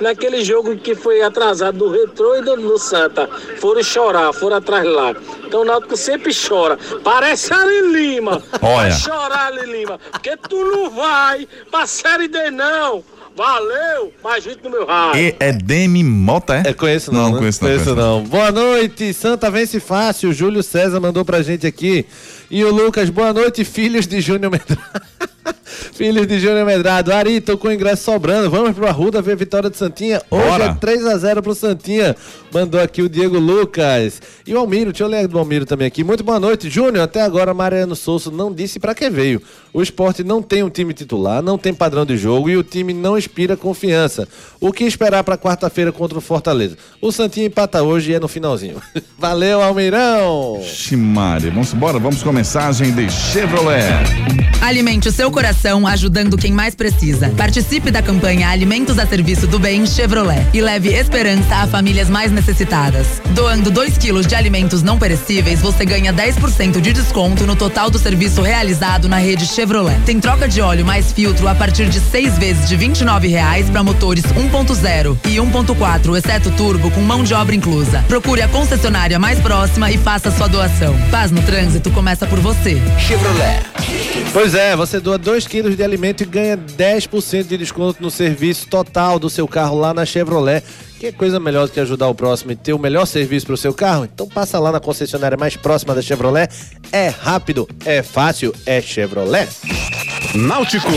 naquele 0.00 0.44
jogo 0.44 0.76
que 0.76 0.94
foi 0.94 1.22
atrasado 1.22 1.78
do 1.78 1.90
Retrô 1.90 2.36
e 2.36 2.42
do, 2.42 2.56
do 2.56 2.78
Santa. 2.78 3.28
Foram 3.58 3.82
chorar, 3.82 4.32
foram 4.32 4.56
atrás 4.56 4.84
lá. 4.84 5.14
Então 5.46 5.62
o 5.62 5.64
Náutico 5.64 5.96
sempre 5.96 6.32
chora. 6.34 6.78
Parece 7.02 7.52
Ari 7.52 7.92
Lima. 7.92 8.42
Olha. 8.60 8.90
Vai 8.90 8.92
chorar, 8.92 9.52
Ari 9.52 9.70
Lima. 9.70 9.98
Porque 10.10 10.36
tu 10.36 10.64
não 10.64 10.90
vai 10.90 11.46
pra 11.70 11.86
Série 11.86 12.28
D, 12.28 12.50
não. 12.50 13.04
Valeu, 13.36 14.12
mais 14.22 14.44
gente 14.44 14.62
no 14.62 14.70
meu 14.70 14.86
rádio. 14.86 15.20
E 15.20 15.36
é 15.40 15.50
Demi 15.50 16.04
Mota, 16.04 16.56
é? 16.56 16.70
É, 16.70 16.72
conheço 16.72 17.12
não. 17.12 17.24
Não, 17.24 17.32
né? 17.32 17.38
conheço 17.38 17.64
não, 17.64 17.68
Conheço 17.68 17.84
conheço 17.84 18.00
não. 18.00 18.22
Boa 18.22 18.52
noite, 18.52 19.12
Santa 19.12 19.50
vence 19.50 19.80
fácil. 19.80 20.32
Júlio 20.32 20.62
César 20.62 21.00
mandou 21.00 21.24
pra 21.24 21.42
gente 21.42 21.66
aqui. 21.66 22.06
E 22.48 22.64
o 22.64 22.72
Lucas, 22.72 23.10
boa 23.10 23.32
noite, 23.32 23.64
filhos 23.64 24.06
de 24.06 24.20
Júnior 24.20 24.52
Medrado. 24.52 24.80
filhos 25.94 26.26
de 26.26 26.38
Júnior 26.40 26.66
Medrado. 26.66 27.12
Ari, 27.12 27.40
tô 27.40 27.56
com 27.56 27.68
o 27.68 27.72
ingresso 27.72 28.04
sobrando. 28.04 28.50
Vamos 28.50 28.72
pro 28.72 28.86
Arruda 28.86 29.22
ver 29.22 29.32
a 29.32 29.36
vitória 29.36 29.70
do 29.70 29.76
Santinha. 29.76 30.22
Hoje 30.30 30.44
Bora. 30.44 30.64
é 30.64 30.74
3x0 30.74 31.42
pro 31.42 31.54
Santinha. 31.54 32.16
Mandou 32.52 32.80
aqui 32.80 33.02
o 33.02 33.08
Diego 33.08 33.38
Lucas. 33.38 34.20
E 34.46 34.54
o 34.54 34.58
Almiro, 34.58 34.92
deixa 34.92 35.04
eu 35.04 35.08
ler 35.08 35.26
do 35.26 35.38
Almiro 35.38 35.66
também 35.66 35.86
aqui. 35.86 36.04
Muito 36.04 36.22
boa 36.22 36.38
noite, 36.38 36.70
Júnior. 36.70 37.04
Até 37.04 37.22
agora, 37.22 37.52
Mariano 37.52 37.96
Souza 37.96 38.30
não 38.30 38.52
disse 38.52 38.78
pra 38.78 38.94
que 38.94 39.10
veio. 39.10 39.42
O 39.72 39.82
esporte 39.82 40.22
não 40.22 40.40
tem 40.40 40.62
um 40.62 40.70
time 40.70 40.94
titular, 40.94 41.42
não 41.42 41.58
tem 41.58 41.74
padrão 41.74 42.06
de 42.06 42.16
jogo 42.16 42.48
e 42.48 42.56
o 42.56 42.62
time 42.62 42.92
não 42.94 43.18
inspira 43.18 43.56
confiança. 43.56 44.28
O 44.60 44.72
que 44.72 44.84
esperar 44.84 45.24
pra 45.24 45.36
quarta-feira 45.36 45.90
contra 45.90 46.16
o 46.16 46.20
Fortaleza? 46.20 46.76
O 47.00 47.10
Santinha 47.10 47.46
empata 47.46 47.82
hoje 47.82 48.12
e 48.12 48.14
é 48.14 48.20
no 48.20 48.28
finalzinho. 48.28 48.80
Valeu, 49.18 49.60
Almirão! 49.62 50.60
Ximari, 50.62 51.50
vamos 51.50 51.74
embora, 51.74 51.98
vamos 51.98 52.22
com 52.22 52.30
a 52.30 52.32
mensagem 52.32 52.92
de 52.92 53.10
Chevrolet. 53.10 53.82
Alimente 54.62 55.08
o 55.08 55.12
seu 55.12 55.30
coração 55.34 55.84
ajudando 55.84 56.38
quem 56.38 56.52
mais 56.52 56.76
precisa. 56.76 57.28
Participe 57.36 57.90
da 57.90 58.00
campanha 58.00 58.48
Alimentos 58.48 59.00
a 59.00 59.06
Serviço 59.06 59.48
do 59.48 59.58
Bem 59.58 59.84
Chevrolet 59.84 60.46
e 60.54 60.60
leve 60.60 60.90
esperança 60.94 61.56
a 61.56 61.66
famílias 61.66 62.08
mais 62.08 62.30
necessitadas. 62.30 63.20
Doando 63.30 63.68
2 63.68 63.98
quilos 63.98 64.28
de 64.28 64.36
alimentos 64.36 64.80
não 64.80 64.96
perecíveis, 64.96 65.60
você 65.60 65.84
ganha 65.84 66.12
10% 66.12 66.80
de 66.80 66.92
desconto 66.92 67.44
no 67.48 67.56
total 67.56 67.90
do 67.90 67.98
serviço 67.98 68.42
realizado 68.42 69.08
na 69.08 69.18
rede 69.18 69.44
Chevrolet. 69.44 70.00
Tem 70.06 70.20
troca 70.20 70.46
de 70.46 70.60
óleo 70.60 70.86
mais 70.86 71.10
filtro 71.10 71.48
a 71.48 71.54
partir 71.54 71.88
de 71.88 71.98
seis 71.98 72.38
vezes 72.38 72.68
de 72.68 72.76
29 72.76 73.26
reais 73.26 73.68
para 73.68 73.82
motores 73.82 74.24
1.0 74.26 75.18
e 75.24 75.36
1.4, 75.36 76.16
exceto 76.16 76.52
turbo, 76.52 76.92
com 76.92 77.00
mão 77.00 77.24
de 77.24 77.34
obra 77.34 77.56
inclusa. 77.56 78.04
Procure 78.06 78.42
a 78.42 78.48
concessionária 78.48 79.18
mais 79.18 79.40
próxima 79.40 79.90
e 79.90 79.98
faça 79.98 80.30
sua 80.30 80.46
doação. 80.46 80.96
Paz 81.10 81.32
no 81.32 81.42
trânsito 81.42 81.90
começa 81.90 82.24
por 82.24 82.38
você. 82.38 82.80
Chevrolet. 83.00 83.64
Pois 84.32 84.54
é, 84.54 84.76
você 84.76 85.00
doa 85.00 85.18
2 85.24 85.46
quilos 85.46 85.74
de 85.74 85.82
alimento 85.82 86.22
e 86.22 86.26
ganha 86.26 86.56
10% 86.56 87.44
de 87.44 87.56
desconto 87.56 88.02
no 88.02 88.10
serviço 88.10 88.68
total 88.68 89.18
do 89.18 89.30
seu 89.30 89.48
carro 89.48 89.78
lá 89.78 89.94
na 89.94 90.04
Chevrolet. 90.04 90.62
Que 91.00 91.10
coisa 91.10 91.40
melhor 91.40 91.66
do 91.66 91.72
que 91.72 91.80
ajudar 91.80 92.08
o 92.08 92.14
próximo 92.14 92.52
e 92.52 92.56
ter 92.56 92.74
o 92.74 92.78
melhor 92.78 93.06
serviço 93.06 93.46
para 93.46 93.54
o 93.54 93.56
seu 93.56 93.72
carro? 93.72 94.04
Então 94.04 94.28
passa 94.28 94.58
lá 94.58 94.70
na 94.70 94.80
concessionária 94.80 95.36
mais 95.36 95.56
próxima 95.56 95.94
da 95.94 96.02
Chevrolet. 96.02 96.48
É 96.92 97.08
rápido, 97.08 97.66
é 97.86 98.02
fácil, 98.02 98.54
é 98.66 98.82
Chevrolet. 98.82 99.48
Náutico. 100.34 100.90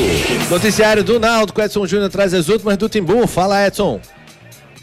Noticiário 0.50 1.06
do 1.06 1.20
Náutico, 1.20 1.62
Edson 1.62 1.88
Júnior 1.88 2.10
traz 2.10 2.34
as 2.34 2.50
últimas 2.50 2.76
do 2.76 2.90
Timbu. 2.90 3.26
Fala, 3.28 3.66
Edson. 3.66 4.02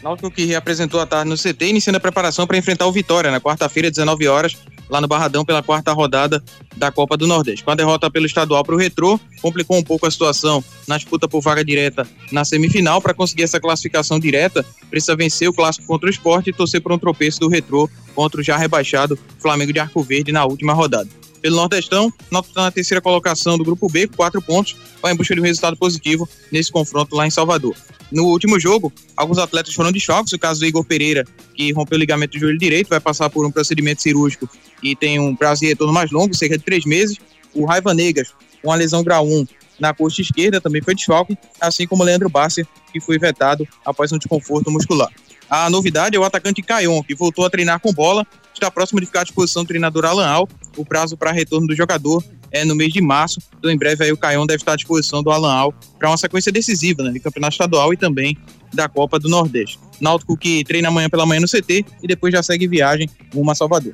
Náutico 0.01 0.31
que 0.31 0.45
reapresentou 0.45 0.99
a 0.99 1.05
tarde 1.05 1.29
no 1.29 1.37
CT, 1.37 1.67
iniciando 1.67 1.97
a 1.97 2.01
preparação 2.01 2.47
para 2.47 2.57
enfrentar 2.57 2.87
o 2.87 2.91
Vitória 2.91 3.29
na 3.29 3.39
quarta-feira, 3.39 3.91
19 3.91 4.27
horas, 4.27 4.57
lá 4.89 5.01
no 5.01 5.07
Barradão, 5.07 5.45
pela 5.45 5.63
quarta 5.63 5.91
rodada 5.91 6.43
da 6.75 6.91
Copa 6.91 7.17
do 7.17 7.27
Nordeste. 7.27 7.63
Com 7.63 7.71
a 7.71 7.75
derrota 7.75 8.09
pelo 8.09 8.25
estadual 8.25 8.63
para 8.63 8.75
o 8.75 8.77
Retrô, 8.77 9.19
complicou 9.41 9.77
um 9.77 9.83
pouco 9.83 10.05
a 10.05 10.11
situação 10.11 10.63
na 10.87 10.97
disputa 10.97 11.27
por 11.27 11.41
vaga 11.41 11.63
direta 11.63 12.07
na 12.31 12.45
semifinal. 12.45 13.01
Para 13.01 13.13
conseguir 13.13 13.43
essa 13.43 13.59
classificação 13.59 14.19
direta, 14.19 14.65
precisa 14.89 15.15
vencer 15.15 15.49
o 15.49 15.53
clássico 15.53 15.87
contra 15.87 16.07
o 16.07 16.11
esporte 16.11 16.49
e 16.49 16.53
torcer 16.53 16.81
por 16.81 16.91
um 16.91 16.97
tropeço 16.97 17.39
do 17.39 17.49
Retrô 17.49 17.89
contra 18.13 18.41
o 18.41 18.43
já 18.43 18.57
rebaixado 18.57 19.17
Flamengo 19.39 19.73
de 19.73 19.79
Arco 19.79 20.01
Verde 20.03 20.31
na 20.31 20.45
última 20.45 20.73
rodada. 20.73 21.09
Pelo 21.45 21.57
Nordestão, 21.57 22.11
Náutico 22.31 22.53
está 22.53 22.63
na 22.63 22.71
terceira 22.71 22.99
colocação 22.99 23.55
do 23.55 23.63
Grupo 23.63 23.87
B, 23.87 24.07
com 24.07 24.15
quatro 24.15 24.41
pontos, 24.41 24.75
vai 24.99 25.13
em 25.13 25.15
busca 25.15 25.35
de 25.35 25.39
um 25.39 25.43
resultado 25.43 25.77
positivo 25.77 26.27
nesse 26.51 26.71
confronto 26.71 27.15
lá 27.15 27.27
em 27.27 27.29
Salvador. 27.29 27.75
No 28.11 28.25
último 28.25 28.59
jogo, 28.59 28.91
alguns 29.15 29.37
atletas 29.37 29.71
foram 29.75 29.91
desfalques, 29.91 30.33
o 30.33 30.39
caso 30.39 30.59
do 30.59 30.65
Igor 30.65 30.83
Pereira, 30.83 31.23
que 31.53 31.71
rompeu 31.71 31.97
o 31.97 31.99
ligamento 31.99 32.31
do 32.31 32.39
joelho 32.39 32.57
direito, 32.57 32.89
vai 32.89 32.99
passar 32.99 33.29
por 33.29 33.45
um 33.45 33.51
procedimento 33.51 34.01
cirúrgico 34.01 34.49
e 34.81 34.95
tem 34.95 35.19
um 35.19 35.35
prazo 35.35 35.61
de 35.61 35.67
retorno 35.67 35.93
mais 35.93 36.09
longo, 36.09 36.33
cerca 36.33 36.57
de 36.57 36.63
três 36.63 36.83
meses. 36.83 37.19
O 37.53 37.63
Raiva 37.63 37.93
Negas, 37.93 38.33
com 38.63 38.71
a 38.71 38.75
lesão 38.75 39.03
grau 39.03 39.27
1 39.27 39.45
na 39.79 39.93
coxa 39.93 40.23
esquerda, 40.23 40.59
também 40.59 40.81
foi 40.81 40.95
desfalque, 40.95 41.37
assim 41.61 41.85
como 41.85 42.01
o 42.01 42.05
Leandro 42.07 42.27
Bárcia, 42.27 42.67
que 42.91 42.99
foi 42.99 43.19
vetado 43.19 43.67
após 43.85 44.11
um 44.11 44.17
desconforto 44.17 44.71
muscular. 44.71 45.11
A 45.47 45.69
novidade 45.69 46.15
é 46.15 46.19
o 46.19 46.23
atacante 46.23 46.63
Caion, 46.63 47.03
que 47.03 47.13
voltou 47.13 47.45
a 47.45 47.51
treinar 47.51 47.79
com 47.79 47.93
bola, 47.93 48.25
está 48.57 48.71
próximo 48.71 48.99
de 48.99 49.05
ficar 49.05 49.21
à 49.21 49.23
disposição 49.23 49.63
do 49.63 49.67
treinador 49.67 50.05
Alan 50.05 50.27
Al. 50.27 50.49
O 50.77 50.85
prazo 50.85 51.15
para 51.15 51.31
retorno 51.31 51.67
do 51.67 51.75
jogador 51.75 52.23
é 52.51 52.63
no 52.63 52.75
mês 52.75 52.93
de 52.93 53.01
março, 53.01 53.39
então 53.57 53.69
em 53.69 53.77
breve 53.77 54.05
aí 54.05 54.11
o 54.11 54.17
Caion 54.17 54.45
deve 54.45 54.61
estar 54.61 54.73
à 54.73 54.75
disposição 54.75 55.21
do 55.21 55.29
Alan 55.29 55.51
Al 55.51 55.73
para 55.99 56.09
uma 56.09 56.17
sequência 56.17 56.51
decisiva 56.51 57.03
né, 57.03 57.11
de 57.11 57.19
campeonato 57.19 57.53
estadual 57.53 57.93
e 57.93 57.97
também 57.97 58.37
da 58.73 58.87
Copa 58.87 59.19
do 59.19 59.27
Nordeste. 59.27 59.79
Náutico 59.99 60.37
que 60.37 60.63
treina 60.63 60.87
amanhã 60.87 61.09
pela 61.09 61.25
manhã 61.25 61.41
no 61.41 61.47
CT 61.47 61.85
e 62.01 62.07
depois 62.07 62.33
já 62.33 62.41
segue 62.41 62.67
viagem 62.67 63.09
rumo 63.33 63.51
a 63.51 63.55
Salvador. 63.55 63.93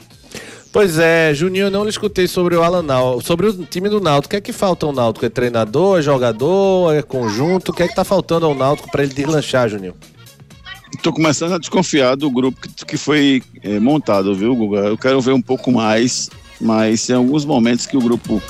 Pois 0.71 0.97
é, 0.97 1.33
Juninho, 1.33 1.65
eu 1.65 1.71
não 1.71 1.83
lhe 1.83 1.89
escutei 1.89 2.27
sobre 2.27 2.55
o 2.55 2.63
Alan 2.63 2.81
Nau, 2.81 3.19
sobre 3.19 3.47
o 3.47 3.65
time 3.65 3.89
do 3.89 3.99
Náutico. 3.99 4.27
O 4.27 4.29
que 4.29 4.35
é 4.37 4.41
que 4.41 4.53
falta 4.53 4.85
ao 4.85 4.93
Náutico? 4.93 5.25
É 5.25 5.29
treinador, 5.29 5.99
é 5.99 6.01
jogador, 6.01 6.95
é 6.95 7.01
conjunto? 7.01 7.69
O 7.69 7.73
que 7.73 7.83
é 7.83 7.87
que 7.87 7.95
tá 7.95 8.05
faltando 8.05 8.45
ao 8.45 8.55
Náutico 8.55 8.89
para 8.89 9.03
ele 9.03 9.13
deslanchar, 9.13 9.67
Juninho? 9.67 9.95
Tô 11.01 11.11
começando 11.11 11.53
a 11.53 11.57
desconfiar 11.57 12.15
do 12.15 12.29
grupo 12.29 12.59
que, 12.61 12.85
que 12.85 12.97
foi 12.97 13.41
eh, 13.63 13.79
montado, 13.79 14.35
viu, 14.35 14.55
Guga? 14.55 14.79
Eu 14.79 14.97
quero 14.97 15.19
ver 15.21 15.33
um 15.33 15.41
pouco 15.41 15.71
mais, 15.71 16.29
mas 16.59 17.09
em 17.09 17.13
alguns 17.13 17.45
momentos 17.45 17.85
que 17.85 17.97
o 17.97 18.01
grupo 18.01 18.41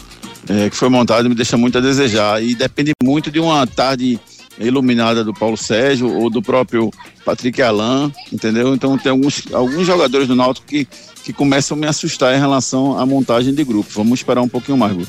eh, 0.50 0.70
que 0.70 0.76
foi 0.76 0.90
montado 0.90 1.30
me 1.30 1.36
deixa 1.36 1.56
muito 1.56 1.78
a 1.78 1.82
desejar 1.82 2.44
e 2.44 2.56
depende 2.56 2.92
muito 3.04 3.32
de 3.32 3.40
uma 3.40 3.66
tarde 3.66 4.20
iluminada 4.60 5.24
do 5.24 5.34
Paulo 5.34 5.56
Sérgio 5.58 6.12
ou 6.14 6.30
do 6.30 6.42
próprio 6.42 6.92
Patrick 7.24 7.62
Alain, 7.62 8.14
entendeu? 8.32 8.74
Então 8.74 8.98
tem 8.98 9.12
alguns, 9.12 9.44
alguns 9.54 9.86
jogadores 9.86 10.28
do 10.28 10.36
Náutico 10.36 10.68
que, 10.68 10.88
que 11.24 11.32
começam 11.32 11.78
a 11.78 11.80
me 11.80 11.88
assustar 11.88 12.36
em 12.36 12.40
relação 12.40 12.98
à 12.98 13.06
montagem 13.06 13.54
de 13.54 13.64
grupo. 13.64 13.90
Vamos 13.94 14.20
esperar 14.20 14.42
um 14.42 14.50
pouquinho 14.50 14.78
mais, 14.78 14.94
Guga. 14.94 15.08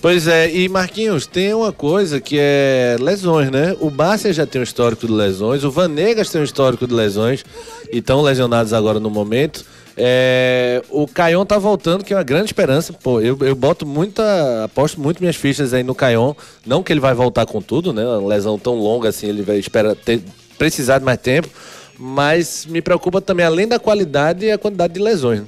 Pois 0.00 0.26
é, 0.26 0.50
e 0.54 0.68
Marquinhos, 0.68 1.26
tem 1.26 1.54
uma 1.54 1.72
coisa 1.72 2.20
que 2.20 2.36
é 2.38 2.96
lesões, 3.00 3.50
né? 3.50 3.74
O 3.80 3.90
Bárcia 3.90 4.32
já 4.32 4.46
tem 4.46 4.60
um 4.60 4.64
histórico 4.64 5.06
de 5.06 5.12
lesões, 5.12 5.64
o 5.64 5.70
Vanegas 5.70 6.30
tem 6.30 6.40
um 6.40 6.44
histórico 6.44 6.86
de 6.86 6.94
lesões 6.94 7.44
e 7.90 7.98
estão 7.98 8.20
lesionados 8.20 8.72
agora 8.72 9.00
no 9.00 9.10
momento. 9.10 9.64
É, 9.96 10.82
o 10.90 11.06
Caion 11.06 11.44
tá 11.46 11.56
voltando, 11.56 12.04
que 12.04 12.12
é 12.12 12.16
uma 12.16 12.22
grande 12.22 12.46
esperança. 12.46 12.92
Pô, 12.92 13.20
eu, 13.20 13.38
eu 13.40 13.54
boto 13.54 13.86
muita. 13.86 14.64
aposto 14.64 15.00
muito 15.00 15.20
minhas 15.20 15.36
fichas 15.36 15.72
aí 15.72 15.82
no 15.82 15.94
Caion. 15.94 16.34
Não 16.66 16.82
que 16.82 16.92
ele 16.92 17.00
vai 17.00 17.14
voltar 17.14 17.46
com 17.46 17.62
tudo, 17.62 17.92
né? 17.92 18.04
Uma 18.04 18.28
lesão 18.28 18.58
tão 18.58 18.74
longa 18.74 19.08
assim, 19.08 19.28
ele 19.28 19.42
vai 19.42 19.58
esperar 19.58 19.94
ter, 19.94 20.20
precisar 20.58 20.98
de 20.98 21.04
mais 21.04 21.20
tempo. 21.20 21.48
Mas 21.96 22.66
me 22.66 22.82
preocupa 22.82 23.20
também, 23.20 23.46
além 23.46 23.68
da 23.68 23.78
qualidade, 23.78 24.50
a 24.50 24.58
quantidade 24.58 24.94
de 24.94 25.00
lesões. 25.00 25.40
né? 25.40 25.46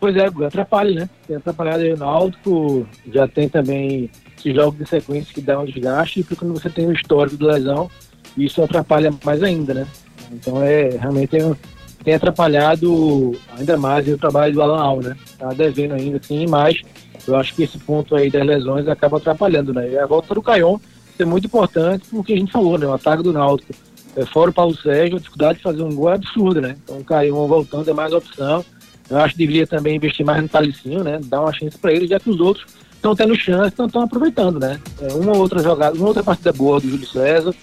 Pois 0.00 0.16
é, 0.16 0.26
atrapalha, 0.46 1.00
né? 1.00 1.10
Tem 1.26 1.36
atrapalhado 1.36 1.82
aí 1.82 1.94
Náutico, 1.94 2.86
já 3.12 3.28
tem 3.28 3.50
também 3.50 4.10
esses 4.38 4.54
jogos 4.54 4.78
de 4.78 4.88
sequência 4.88 5.34
que 5.34 5.42
dão 5.42 5.62
um 5.62 5.66
desgaste, 5.66 6.20
e 6.20 6.36
quando 6.36 6.54
você 6.54 6.70
tem 6.70 6.86
o 6.86 6.92
histórico 6.92 7.36
de 7.36 7.44
lesão, 7.44 7.90
isso 8.36 8.62
atrapalha 8.62 9.12
mais 9.22 9.42
ainda, 9.42 9.74
né? 9.74 9.86
Então 10.32 10.62
é 10.62 10.88
realmente 10.98 11.28
tem, 11.28 11.54
tem 12.02 12.14
atrapalhado 12.14 13.36
ainda 13.58 13.76
mais 13.76 14.08
o 14.08 14.16
trabalho 14.16 14.54
do 14.54 14.62
Alan 14.62 14.80
Al, 14.80 15.00
né? 15.02 15.16
Tá 15.38 15.52
devendo 15.52 15.92
ainda, 15.92 16.18
sim, 16.22 16.46
mas 16.48 16.80
eu 17.28 17.36
acho 17.36 17.54
que 17.54 17.64
esse 17.64 17.76
ponto 17.78 18.16
aí 18.16 18.30
das 18.30 18.46
lesões 18.46 18.88
acaba 18.88 19.18
atrapalhando, 19.18 19.74
né? 19.74 19.90
E 19.90 19.98
a 19.98 20.06
volta 20.06 20.34
do 20.34 20.40
Caion 20.40 20.78
é 21.18 21.24
muito 21.26 21.46
importante 21.46 22.06
porque 22.10 22.32
a 22.32 22.36
gente 22.36 22.52
falou, 22.52 22.78
né? 22.78 22.86
O 22.86 22.94
ataque 22.94 23.22
do 23.22 23.34
Náutico, 23.34 23.74
é, 24.16 24.24
fora 24.24 24.50
o 24.50 24.54
Paulo 24.54 24.74
Sérgio, 24.74 25.16
a 25.16 25.18
dificuldade 25.18 25.58
de 25.58 25.64
fazer 25.64 25.82
um 25.82 25.94
gol 25.94 26.10
é 26.10 26.14
absurda, 26.14 26.60
né? 26.62 26.76
Então 26.82 26.98
o 26.98 27.04
Caion 27.04 27.46
voltando 27.46 27.90
é 27.90 27.92
mais 27.92 28.14
opção. 28.14 28.64
Eu 29.10 29.18
acho 29.18 29.34
que 29.34 29.40
deveria 29.40 29.66
também 29.66 29.96
investir 29.96 30.24
mais 30.24 30.40
no 30.40 30.48
Talicinho, 30.48 31.02
né? 31.02 31.18
Dar 31.24 31.40
uma 31.40 31.52
chance 31.52 31.76
para 31.76 31.92
ele, 31.92 32.06
já 32.06 32.20
que 32.20 32.30
os 32.30 32.38
outros 32.38 32.64
estão 32.94 33.14
tendo 33.16 33.34
chance, 33.34 33.74
não 33.76 33.86
estão 33.86 34.02
aproveitando, 34.02 34.60
né? 34.60 34.80
É, 35.00 35.12
uma 35.14 35.36
outra 35.36 35.60
jogada, 35.62 35.96
uma 35.96 36.06
outra 36.06 36.22
partida 36.22 36.52
boa 36.52 36.80
do 36.80 36.88
Júlio 36.88 37.06
César, 37.08 37.54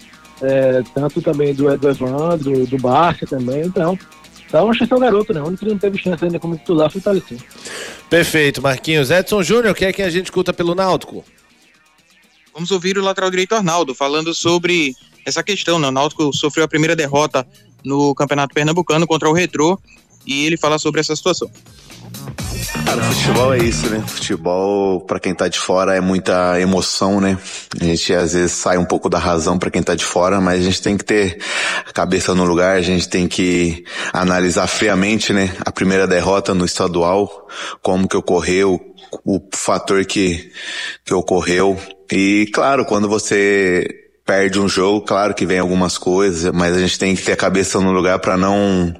é, 0.41 0.84
tanto 0.93 1.22
também 1.22 1.54
do, 1.54 1.78
do 1.78 1.89
Evandro, 1.89 2.68
do 2.68 2.78
Barça 2.78 3.26
também, 3.26 3.62
então. 3.62 3.98
Dá 4.52 4.64
uma 4.64 4.74
chance 4.74 4.91
ao 4.93 5.00
garoto, 5.00 5.34
né? 5.34 5.41
O 5.41 5.48
único 5.48 5.64
que 5.64 5.70
não 5.70 5.78
teve 5.78 5.98
chance 5.98 6.24
ainda 6.24 6.39
como 6.39 6.58
titular 6.58 6.89
foi 6.89 7.00
o 7.00 7.04
Talicinho. 7.04 7.41
Perfeito, 8.10 8.62
Marquinhos. 8.62 9.12
Edson 9.12 9.43
Júnior, 9.43 9.76
que 9.76 9.86
é 9.86 9.93
quem 9.93 10.06
a 10.06 10.10
gente 10.10 10.26
escuta 10.26 10.54
pelo 10.54 10.76
Náutico? 10.76 11.24
Vamos 12.54 12.72
ouvir 12.72 12.98
o 12.98 13.04
lateral 13.04 13.30
direito 13.30 13.56
Arnaldo 13.56 13.93
falando 13.93 14.34
sobre 14.34 14.95
essa 15.26 15.43
questão, 15.43 15.78
né? 15.80 15.89
O 15.89 15.91
Náutico 15.91 16.34
sofreu 16.34 16.66
a 16.66 16.68
primeira 16.68 16.95
derrota 16.95 17.45
no 17.84 18.16
Campeonato 18.16 18.54
Pernambucano 18.54 19.06
contra 19.06 19.30
o 19.30 19.34
Retrô 19.34 19.80
e 20.28 20.45
ele 20.45 20.57
fala 20.57 20.78
sobre 20.78 20.99
essa 20.99 21.15
situação. 21.15 21.49
Cara, 22.86 23.01
futebol 23.03 23.53
é 23.53 23.57
isso, 23.59 23.89
né? 23.89 24.03
Futebol, 24.07 25.01
pra 25.01 25.19
quem 25.19 25.34
tá 25.34 25.47
de 25.47 25.59
fora, 25.59 25.95
é 25.95 26.01
muita 26.01 26.59
emoção, 26.59 27.21
né? 27.21 27.38
A 27.80 27.84
gente 27.84 28.13
às 28.13 28.34
vezes 28.34 28.51
sai 28.51 28.78
um 28.78 28.86
pouco 28.86 29.09
da 29.09 29.17
razão 29.17 29.57
pra 29.57 29.69
quem 29.69 29.82
tá 29.82 29.95
de 29.95 30.03
fora, 30.03 30.41
mas 30.41 30.61
a 30.61 30.63
gente 30.63 30.82
tem 30.82 30.97
que 30.97 31.03
ter 31.03 31.41
a 31.88 31.91
cabeça 31.93 32.36
no 32.36 32.43
lugar, 32.43 32.78
a 32.78 32.82
gente 32.82 33.07
tem 33.07 33.28
que 33.28 33.84
analisar 34.11 34.67
friamente, 34.67 35.32
né? 35.34 35.53
A 35.65 35.71
primeira 35.71 36.07
derrota 36.07 36.53
no 36.53 36.65
estadual, 36.65 37.47
como 37.82 38.07
que 38.07 38.17
ocorreu, 38.17 38.80
o 39.25 39.39
fator 39.53 40.05
que, 40.05 40.51
que 41.05 41.13
ocorreu. 41.13 41.80
E, 42.11 42.49
claro, 42.53 42.86
quando 42.86 43.07
você 43.07 43.86
perde 44.25 44.59
um 44.59 44.67
jogo, 44.67 45.05
claro 45.05 45.34
que 45.34 45.45
vem 45.45 45.59
algumas 45.59 45.97
coisas, 45.97 46.51
mas 46.53 46.75
a 46.75 46.80
gente 46.80 46.99
tem 46.99 47.15
que 47.15 47.21
ter 47.21 47.32
a 47.32 47.38
cabeça 47.38 47.80
no 47.80 47.91
lugar 47.91 48.19
pra 48.19 48.36
não 48.36 48.93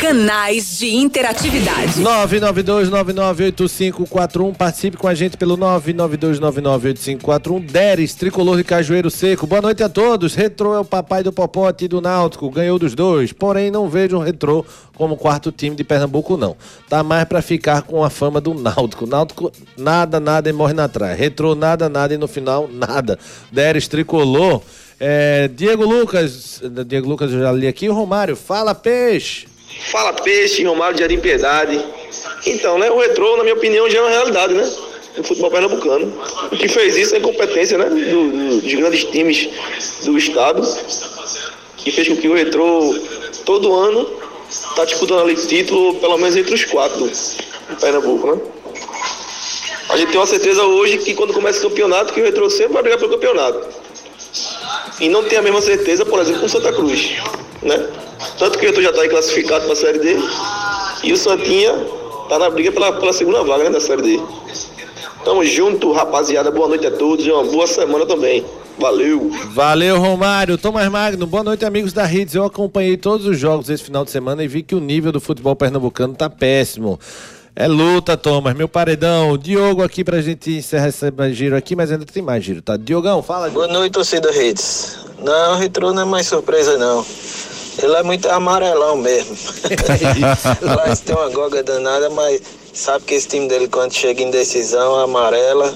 Canais 0.00 0.78
de 0.78 0.94
interatividade. 0.94 2.00
992998541. 2.00 4.56
Participe 4.56 4.96
com 4.96 5.08
a 5.08 5.14
gente 5.14 5.36
pelo 5.36 5.58
992998541. 5.58 7.66
Deres, 7.66 8.14
tricolor 8.14 8.56
de 8.56 8.64
Cajueiro 8.64 9.10
Seco. 9.10 9.44
Boa 9.44 9.60
noite 9.60 9.82
a 9.82 9.88
todos. 9.88 10.36
Retrô 10.36 10.72
é 10.72 10.78
o 10.78 10.84
papai 10.84 11.24
do 11.24 11.32
Popote 11.32 11.86
e 11.86 11.88
do 11.88 12.00
Náutico. 12.00 12.48
Ganhou 12.48 12.78
dos 12.78 12.94
dois. 12.94 13.32
Porém, 13.32 13.72
não 13.72 13.88
vejo 13.88 14.16
um 14.16 14.20
retrô 14.20 14.64
como 14.94 15.16
quarto 15.16 15.50
time 15.50 15.74
de 15.74 15.82
Pernambuco, 15.82 16.36
não. 16.36 16.56
Tá 16.88 17.02
mais 17.02 17.24
pra 17.24 17.42
ficar 17.42 17.82
com 17.82 18.04
a 18.04 18.10
fama 18.10 18.40
do 18.40 18.54
Náutico. 18.54 19.04
Náutico, 19.04 19.50
nada, 19.76 20.20
nada 20.20 20.48
e 20.48 20.52
morre 20.52 20.74
na 20.74 20.86
trás. 20.86 21.18
Retrô, 21.18 21.56
nada, 21.56 21.88
nada 21.88 22.14
e 22.14 22.16
no 22.16 22.28
final, 22.28 22.70
nada. 22.72 23.18
Deres, 23.50 23.88
tricolor. 23.88 24.62
É, 25.00 25.48
Diego 25.48 25.84
Lucas, 25.84 26.62
Diego 26.86 27.08
Lucas 27.08 27.32
eu 27.32 27.40
já 27.40 27.50
li 27.50 27.66
aqui. 27.66 27.88
Romário, 27.88 28.36
fala 28.36 28.76
peixe. 28.76 29.57
Fala 29.90 30.12
Peixe, 30.12 30.64
Romário 30.64 30.94
de 30.94 31.00
Jardim 31.00 31.18
Piedade. 31.18 31.80
Então, 32.46 32.78
né, 32.78 32.90
o 32.90 32.98
retrô, 32.98 33.36
na 33.36 33.42
minha 33.42 33.54
opinião, 33.54 33.88
já 33.88 33.98
é 33.98 34.00
uma 34.02 34.10
realidade, 34.10 34.54
né? 34.54 34.70
No 35.16 35.24
futebol 35.24 35.50
pernambucano. 35.50 36.12
O 36.50 36.56
que 36.56 36.68
fez 36.68 36.96
isso 36.96 37.14
é 37.14 37.18
incompetência, 37.18 37.76
né? 37.78 37.86
do- 37.86 38.30
do- 38.30 38.60
dos 38.60 38.74
grandes 38.74 39.04
times 39.04 39.48
do 40.04 40.16
estado. 40.16 40.62
Que 41.76 41.90
fez 41.90 42.08
com 42.08 42.16
que 42.16 42.28
o 42.28 42.34
retrô, 42.34 42.94
todo 43.44 43.74
ano, 43.74 44.08
tá 44.76 44.84
disputando 44.84 45.20
ali 45.22 45.34
título, 45.36 45.94
pelo 45.96 46.16
menos 46.18 46.36
entre 46.36 46.54
os 46.54 46.64
quatro 46.64 47.00
do 47.06 47.76
Pernambuco, 47.80 48.34
né? 48.34 48.40
A 49.88 49.96
gente 49.96 50.10
tem 50.10 50.20
uma 50.20 50.26
certeza 50.26 50.62
hoje 50.64 50.98
que 50.98 51.14
quando 51.14 51.32
começa 51.32 51.58
o 51.66 51.70
campeonato, 51.70 52.12
que 52.12 52.20
o 52.20 52.24
retrô 52.24 52.48
sempre 52.50 52.74
vai 52.74 52.82
brigar 52.82 52.98
pelo 52.98 53.10
campeonato. 53.12 53.66
E 55.00 55.08
não 55.08 55.24
tem 55.24 55.38
a 55.38 55.42
mesma 55.42 55.60
certeza, 55.60 56.04
por 56.04 56.20
exemplo, 56.20 56.40
com 56.40 56.48
Santa 56.48 56.72
Cruz, 56.72 57.16
né? 57.62 57.88
Tanto 58.38 58.58
que 58.58 58.64
o 58.64 58.68
Retrô 58.68 58.82
já 58.82 58.90
está 58.90 59.02
aí 59.02 59.08
classificado 59.08 59.64
para 59.64 59.72
a 59.72 59.76
Série 59.76 59.98
D 59.98 60.16
e 61.04 61.12
o 61.12 61.16
Santinha 61.16 61.72
tá 62.28 62.38
na 62.38 62.50
briga 62.50 62.72
pela, 62.72 62.92
pela 62.92 63.12
segunda 63.12 63.42
vaga 63.42 63.64
né, 63.64 63.70
da 63.70 63.80
Série 63.80 64.02
D. 64.02 64.20
Tamo 65.24 65.44
junto, 65.44 65.92
rapaziada. 65.92 66.50
Boa 66.50 66.68
noite 66.68 66.86
a 66.86 66.90
todos 66.90 67.26
e 67.26 67.30
uma 67.30 67.44
boa 67.44 67.66
semana 67.66 68.06
também. 68.06 68.44
Valeu! 68.78 69.30
Valeu, 69.52 69.98
Romário. 69.98 70.56
Thomas 70.56 70.88
Magno, 70.88 71.26
boa 71.26 71.42
noite, 71.42 71.64
amigos 71.64 71.92
da 71.92 72.10
Hits. 72.10 72.34
Eu 72.34 72.44
acompanhei 72.44 72.96
todos 72.96 73.26
os 73.26 73.38
jogos 73.38 73.68
esse 73.68 73.82
final 73.82 74.04
de 74.04 74.10
semana 74.10 74.44
e 74.44 74.48
vi 74.48 74.62
que 74.62 74.74
o 74.74 74.80
nível 74.80 75.10
do 75.10 75.20
futebol 75.20 75.56
pernambucano 75.56 76.14
tá 76.14 76.30
péssimo. 76.30 76.98
É 77.60 77.66
luta, 77.66 78.16
Thomas, 78.16 78.54
meu 78.54 78.68
paredão. 78.68 79.36
Diogo 79.36 79.82
aqui 79.82 80.04
pra 80.04 80.20
gente 80.20 80.58
encerrar 80.58 80.90
esse 80.90 81.04
giro 81.32 81.56
aqui, 81.56 81.74
mas 81.74 81.90
ainda 81.90 82.06
tem 82.06 82.22
mais 82.22 82.44
giro, 82.44 82.62
tá? 82.62 82.76
Diogão, 82.76 83.20
fala. 83.20 83.50
Boa 83.50 83.66
noite, 83.66 83.94
torcida 83.94 84.30
Redes. 84.30 84.96
Não, 85.20 85.56
Retrô 85.56 85.92
não 85.92 86.02
é 86.02 86.04
mais 86.04 86.28
surpresa, 86.28 86.78
não. 86.78 87.04
Ele 87.82 87.96
é 87.96 88.02
muito 88.04 88.30
amarelão 88.30 88.94
mesmo. 88.98 89.36
Lá 90.62 90.94
tem 91.04 91.16
uma 91.16 91.30
goga 91.30 91.60
danada, 91.64 92.08
mas 92.10 92.40
sabe 92.72 93.04
que 93.06 93.14
esse 93.14 93.26
time 93.26 93.48
dele, 93.48 93.66
quando 93.66 93.92
chega 93.92 94.22
em 94.22 94.30
decisão, 94.30 94.94
amarela 94.94 95.74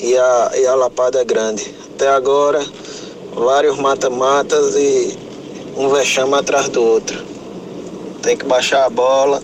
e 0.00 0.16
a, 0.16 0.52
e 0.54 0.66
a 0.68 0.76
lapada 0.76 1.20
é 1.20 1.24
grande. 1.24 1.74
Até 1.96 2.06
agora, 2.10 2.64
vários 3.34 3.76
mata-matas 3.76 4.76
e 4.76 5.18
um 5.76 5.88
vexame 5.88 6.34
atrás 6.34 6.68
do 6.68 6.80
outro. 6.80 7.24
Tem 8.22 8.36
que 8.36 8.44
baixar 8.44 8.84
a 8.84 8.90
bola, 8.90 9.42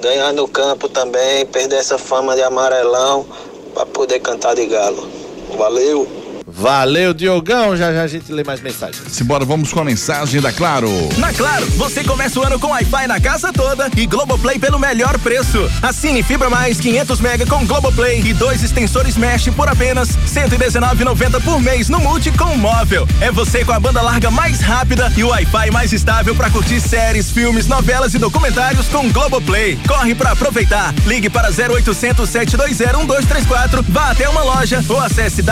ganhar 0.00 0.32
no 0.32 0.48
campo 0.48 0.88
também, 0.88 1.46
perder 1.46 1.76
essa 1.76 1.98
fama 1.98 2.34
de 2.34 2.42
amarelão 2.42 3.26
para 3.74 3.86
poder 3.86 4.20
cantar 4.20 4.54
de 4.54 4.66
galo. 4.66 5.08
Valeu! 5.56 6.17
Valeu, 6.50 7.12
Diogão. 7.12 7.76
Já 7.76 7.92
já 7.92 8.02
a 8.02 8.06
gente 8.06 8.32
lê 8.32 8.42
mais 8.42 8.60
mensagens. 8.60 9.02
Simbora, 9.08 9.44
vamos 9.44 9.72
com 9.72 9.80
a 9.80 9.84
mensagem 9.84 10.40
da 10.40 10.52
Claro. 10.52 10.90
Na 11.18 11.32
Claro, 11.32 11.66
você 11.76 12.02
começa 12.02 12.40
o 12.40 12.42
ano 12.42 12.58
com 12.58 12.68
Wi-Fi 12.68 13.06
na 13.06 13.20
casa 13.20 13.52
toda 13.52 13.90
e 13.96 14.06
Globoplay 14.06 14.58
pelo 14.58 14.78
melhor 14.78 15.18
preço. 15.18 15.70
Assine 15.82 16.22
Fibra 16.22 16.50
Mais 16.50 16.80
500 16.80 17.20
mega 17.20 17.46
com 17.46 17.64
Globoplay 17.66 18.20
e 18.24 18.32
dois 18.32 18.62
extensores 18.62 19.16
Mesh 19.16 19.48
por 19.48 19.68
apenas 19.68 20.16
R$ 20.16 20.48
119,90 20.48 21.42
por 21.42 21.60
mês 21.60 21.88
no 21.88 22.00
Multi 22.00 22.32
com 22.32 22.56
móvel. 22.56 23.06
É 23.20 23.30
você 23.30 23.64
com 23.64 23.72
a 23.72 23.78
banda 23.78 24.00
larga 24.00 24.30
mais 24.30 24.60
rápida 24.60 25.12
e 25.16 25.22
o 25.22 25.28
Wi-Fi 25.28 25.70
mais 25.70 25.92
estável 25.92 26.34
para 26.34 26.50
curtir 26.50 26.80
séries, 26.80 27.30
filmes, 27.30 27.66
novelas 27.66 28.14
e 28.14 28.18
documentários 28.18 28.88
com 28.88 29.10
Globoplay. 29.12 29.78
Corre 29.86 30.14
para 30.14 30.32
aproveitar. 30.32 30.94
Ligue 31.06 31.30
para 31.30 31.50
0800 31.50 32.28
720 32.28 32.96
1234, 32.96 33.84
vá 33.88 34.10
até 34.10 34.28
uma 34.28 34.42
loja 34.42 34.84
ou 34.88 35.00
acesse 35.00 35.42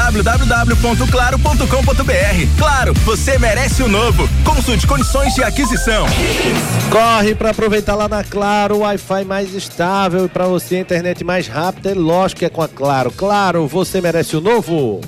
www.claro.com.br. 0.86 2.56
Claro, 2.56 2.94
você 3.04 3.36
merece 3.38 3.82
o 3.82 3.88
novo. 3.88 4.28
Consulte 4.44 4.86
condições 4.86 5.34
de 5.34 5.42
aquisição. 5.42 6.06
Corre 6.90 7.34
pra 7.34 7.50
aproveitar 7.50 7.96
lá 7.96 8.08
na 8.08 8.22
Claro, 8.22 8.76
o 8.76 8.78
Wi-Fi 8.80 9.24
mais 9.24 9.52
estável 9.52 10.26
e 10.26 10.28
pra 10.28 10.46
você 10.46 10.76
a 10.76 10.80
internet 10.80 11.24
mais 11.24 11.48
rápida. 11.48 11.90
É 11.90 11.94
lógico 11.94 12.40
que 12.40 12.44
é 12.44 12.48
com 12.48 12.62
a 12.62 12.68
Claro. 12.68 13.10
Claro, 13.10 13.66
você 13.66 14.00
merece 14.00 14.36
o 14.36 14.40
novo. 14.40 15.00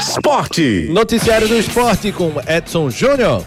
Esporte. 0.00 0.88
Noticiário 0.90 1.48
do 1.48 1.56
esporte 1.56 2.12
com 2.12 2.32
Edson 2.46 2.90
Júnior. 2.90 3.46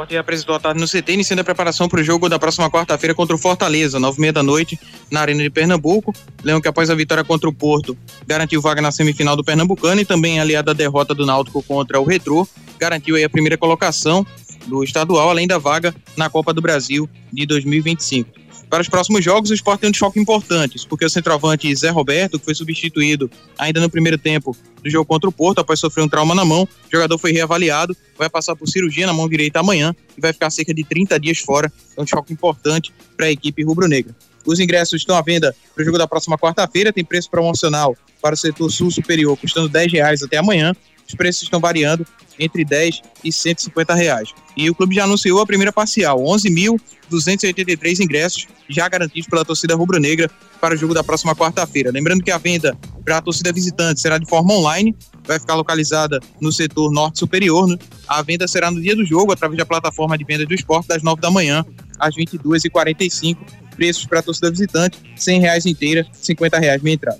O 0.00 0.02
Sport 0.02 0.14
apresentou 0.18 0.54
a 0.54 0.58
tarde 0.58 0.80
no 0.80 0.86
CT, 0.88 1.12
iniciando 1.12 1.42
a 1.42 1.44
preparação 1.44 1.86
para 1.86 2.00
o 2.00 2.02
jogo 2.02 2.26
da 2.26 2.38
próxima 2.38 2.70
quarta-feira 2.70 3.14
contra 3.14 3.36
o 3.36 3.38
Fortaleza, 3.38 4.00
nove 4.00 4.16
e 4.16 4.20
meia 4.22 4.32
da 4.32 4.42
noite, 4.42 4.80
na 5.10 5.20
Arena 5.20 5.42
de 5.42 5.50
Pernambuco. 5.50 6.14
Leão 6.42 6.58
que 6.58 6.68
após 6.68 6.88
a 6.88 6.94
vitória 6.94 7.22
contra 7.22 7.46
o 7.46 7.52
Porto, 7.52 7.94
garantiu 8.26 8.62
vaga 8.62 8.80
na 8.80 8.90
semifinal 8.90 9.36
do 9.36 9.44
Pernambucano 9.44 10.00
e 10.00 10.06
também 10.06 10.40
aliada 10.40 10.70
à 10.70 10.74
derrota 10.74 11.14
do 11.14 11.26
Náutico 11.26 11.62
contra 11.62 12.00
o 12.00 12.04
Retrô, 12.04 12.48
garantiu 12.78 13.16
aí 13.16 13.24
a 13.24 13.28
primeira 13.28 13.58
colocação 13.58 14.26
do 14.66 14.82
estadual, 14.82 15.28
além 15.28 15.46
da 15.46 15.58
vaga 15.58 15.94
na 16.16 16.30
Copa 16.30 16.54
do 16.54 16.62
Brasil 16.62 17.06
de 17.30 17.44
2025. 17.44 18.39
Para 18.70 18.82
os 18.82 18.88
próximos 18.88 19.24
jogos, 19.24 19.50
o 19.50 19.54
Sport 19.54 19.80
tem 19.80 19.88
um 19.88 19.90
desfoque 19.90 20.20
importante, 20.20 20.78
porque 20.88 21.04
o 21.04 21.10
centroavante 21.10 21.74
Zé 21.74 21.90
Roberto, 21.90 22.38
que 22.38 22.44
foi 22.44 22.54
substituído 22.54 23.28
ainda 23.58 23.80
no 23.80 23.90
primeiro 23.90 24.16
tempo 24.16 24.56
do 24.80 24.88
jogo 24.88 25.04
contra 25.04 25.28
o 25.28 25.32
Porto, 25.32 25.58
após 25.58 25.80
sofrer 25.80 26.04
um 26.04 26.08
trauma 26.08 26.36
na 26.36 26.44
mão, 26.44 26.62
o 26.62 26.90
jogador 26.90 27.18
foi 27.18 27.32
reavaliado, 27.32 27.96
vai 28.16 28.30
passar 28.30 28.54
por 28.54 28.68
cirurgia 28.68 29.08
na 29.08 29.12
mão 29.12 29.28
direita 29.28 29.58
amanhã 29.58 29.92
e 30.16 30.20
vai 30.20 30.32
ficar 30.32 30.50
cerca 30.50 30.72
de 30.72 30.84
30 30.84 31.18
dias 31.18 31.38
fora. 31.38 31.70
É 31.96 32.00
um 32.00 32.04
desfoque 32.04 32.32
importante 32.32 32.92
para 33.16 33.26
a 33.26 33.30
equipe 33.32 33.64
rubro-negra. 33.64 34.14
Os 34.46 34.60
ingressos 34.60 35.00
estão 35.00 35.16
à 35.16 35.20
venda 35.20 35.54
para 35.74 35.82
o 35.82 35.84
jogo 35.84 35.98
da 35.98 36.06
próxima 36.06 36.38
quarta-feira, 36.38 36.92
tem 36.92 37.04
preço 37.04 37.28
promocional 37.28 37.96
para 38.22 38.34
o 38.34 38.38
setor 38.38 38.70
sul 38.70 38.90
superior, 38.90 39.36
custando 39.36 39.68
10 39.68 39.92
reais 39.92 40.22
até 40.22 40.36
amanhã. 40.36 40.74
Os 41.10 41.14
preços 41.16 41.42
estão 41.42 41.58
variando 41.58 42.06
entre 42.38 42.64
10 42.64 43.02
e 43.24 43.32
150 43.32 43.94
reais. 43.94 44.30
E 44.56 44.70
o 44.70 44.74
clube 44.74 44.94
já 44.94 45.04
anunciou 45.04 45.40
a 45.40 45.46
primeira 45.46 45.72
parcial, 45.72 46.20
11.283 46.20 48.00
ingressos 48.00 48.46
já 48.68 48.88
garantidos 48.88 49.28
pela 49.28 49.44
torcida 49.44 49.74
rubro-negra 49.74 50.30
para 50.60 50.74
o 50.74 50.76
jogo 50.76 50.94
da 50.94 51.02
próxima 51.02 51.34
quarta-feira. 51.34 51.90
Lembrando 51.90 52.22
que 52.22 52.30
a 52.30 52.38
venda 52.38 52.78
para 53.04 53.16
a 53.16 53.20
torcida 53.20 53.52
visitante 53.52 54.00
será 54.00 54.18
de 54.18 54.28
forma 54.28 54.54
online, 54.54 54.94
vai 55.26 55.38
ficar 55.40 55.56
localizada 55.56 56.20
no 56.40 56.52
setor 56.52 56.92
norte 56.92 57.18
superior. 57.18 57.66
Né? 57.66 57.76
A 58.06 58.22
venda 58.22 58.46
será 58.46 58.70
no 58.70 58.80
dia 58.80 58.94
do 58.94 59.04
jogo, 59.04 59.32
através 59.32 59.58
da 59.58 59.66
plataforma 59.66 60.16
de 60.16 60.24
venda 60.24 60.46
do 60.46 60.54
esporte, 60.54 60.86
das 60.86 61.02
9 61.02 61.20
da 61.20 61.30
manhã 61.30 61.64
às 61.98 62.14
22h45. 62.14 63.36
Preços 63.74 64.06
para 64.06 64.20
a 64.20 64.22
torcida 64.22 64.50
visitante, 64.50 64.98
R$ 65.26 65.38
reais 65.38 65.66
inteira, 65.66 66.02
R$ 66.02 66.58
reais 66.60 66.82
meia 66.82 66.94
entrada. 66.94 67.18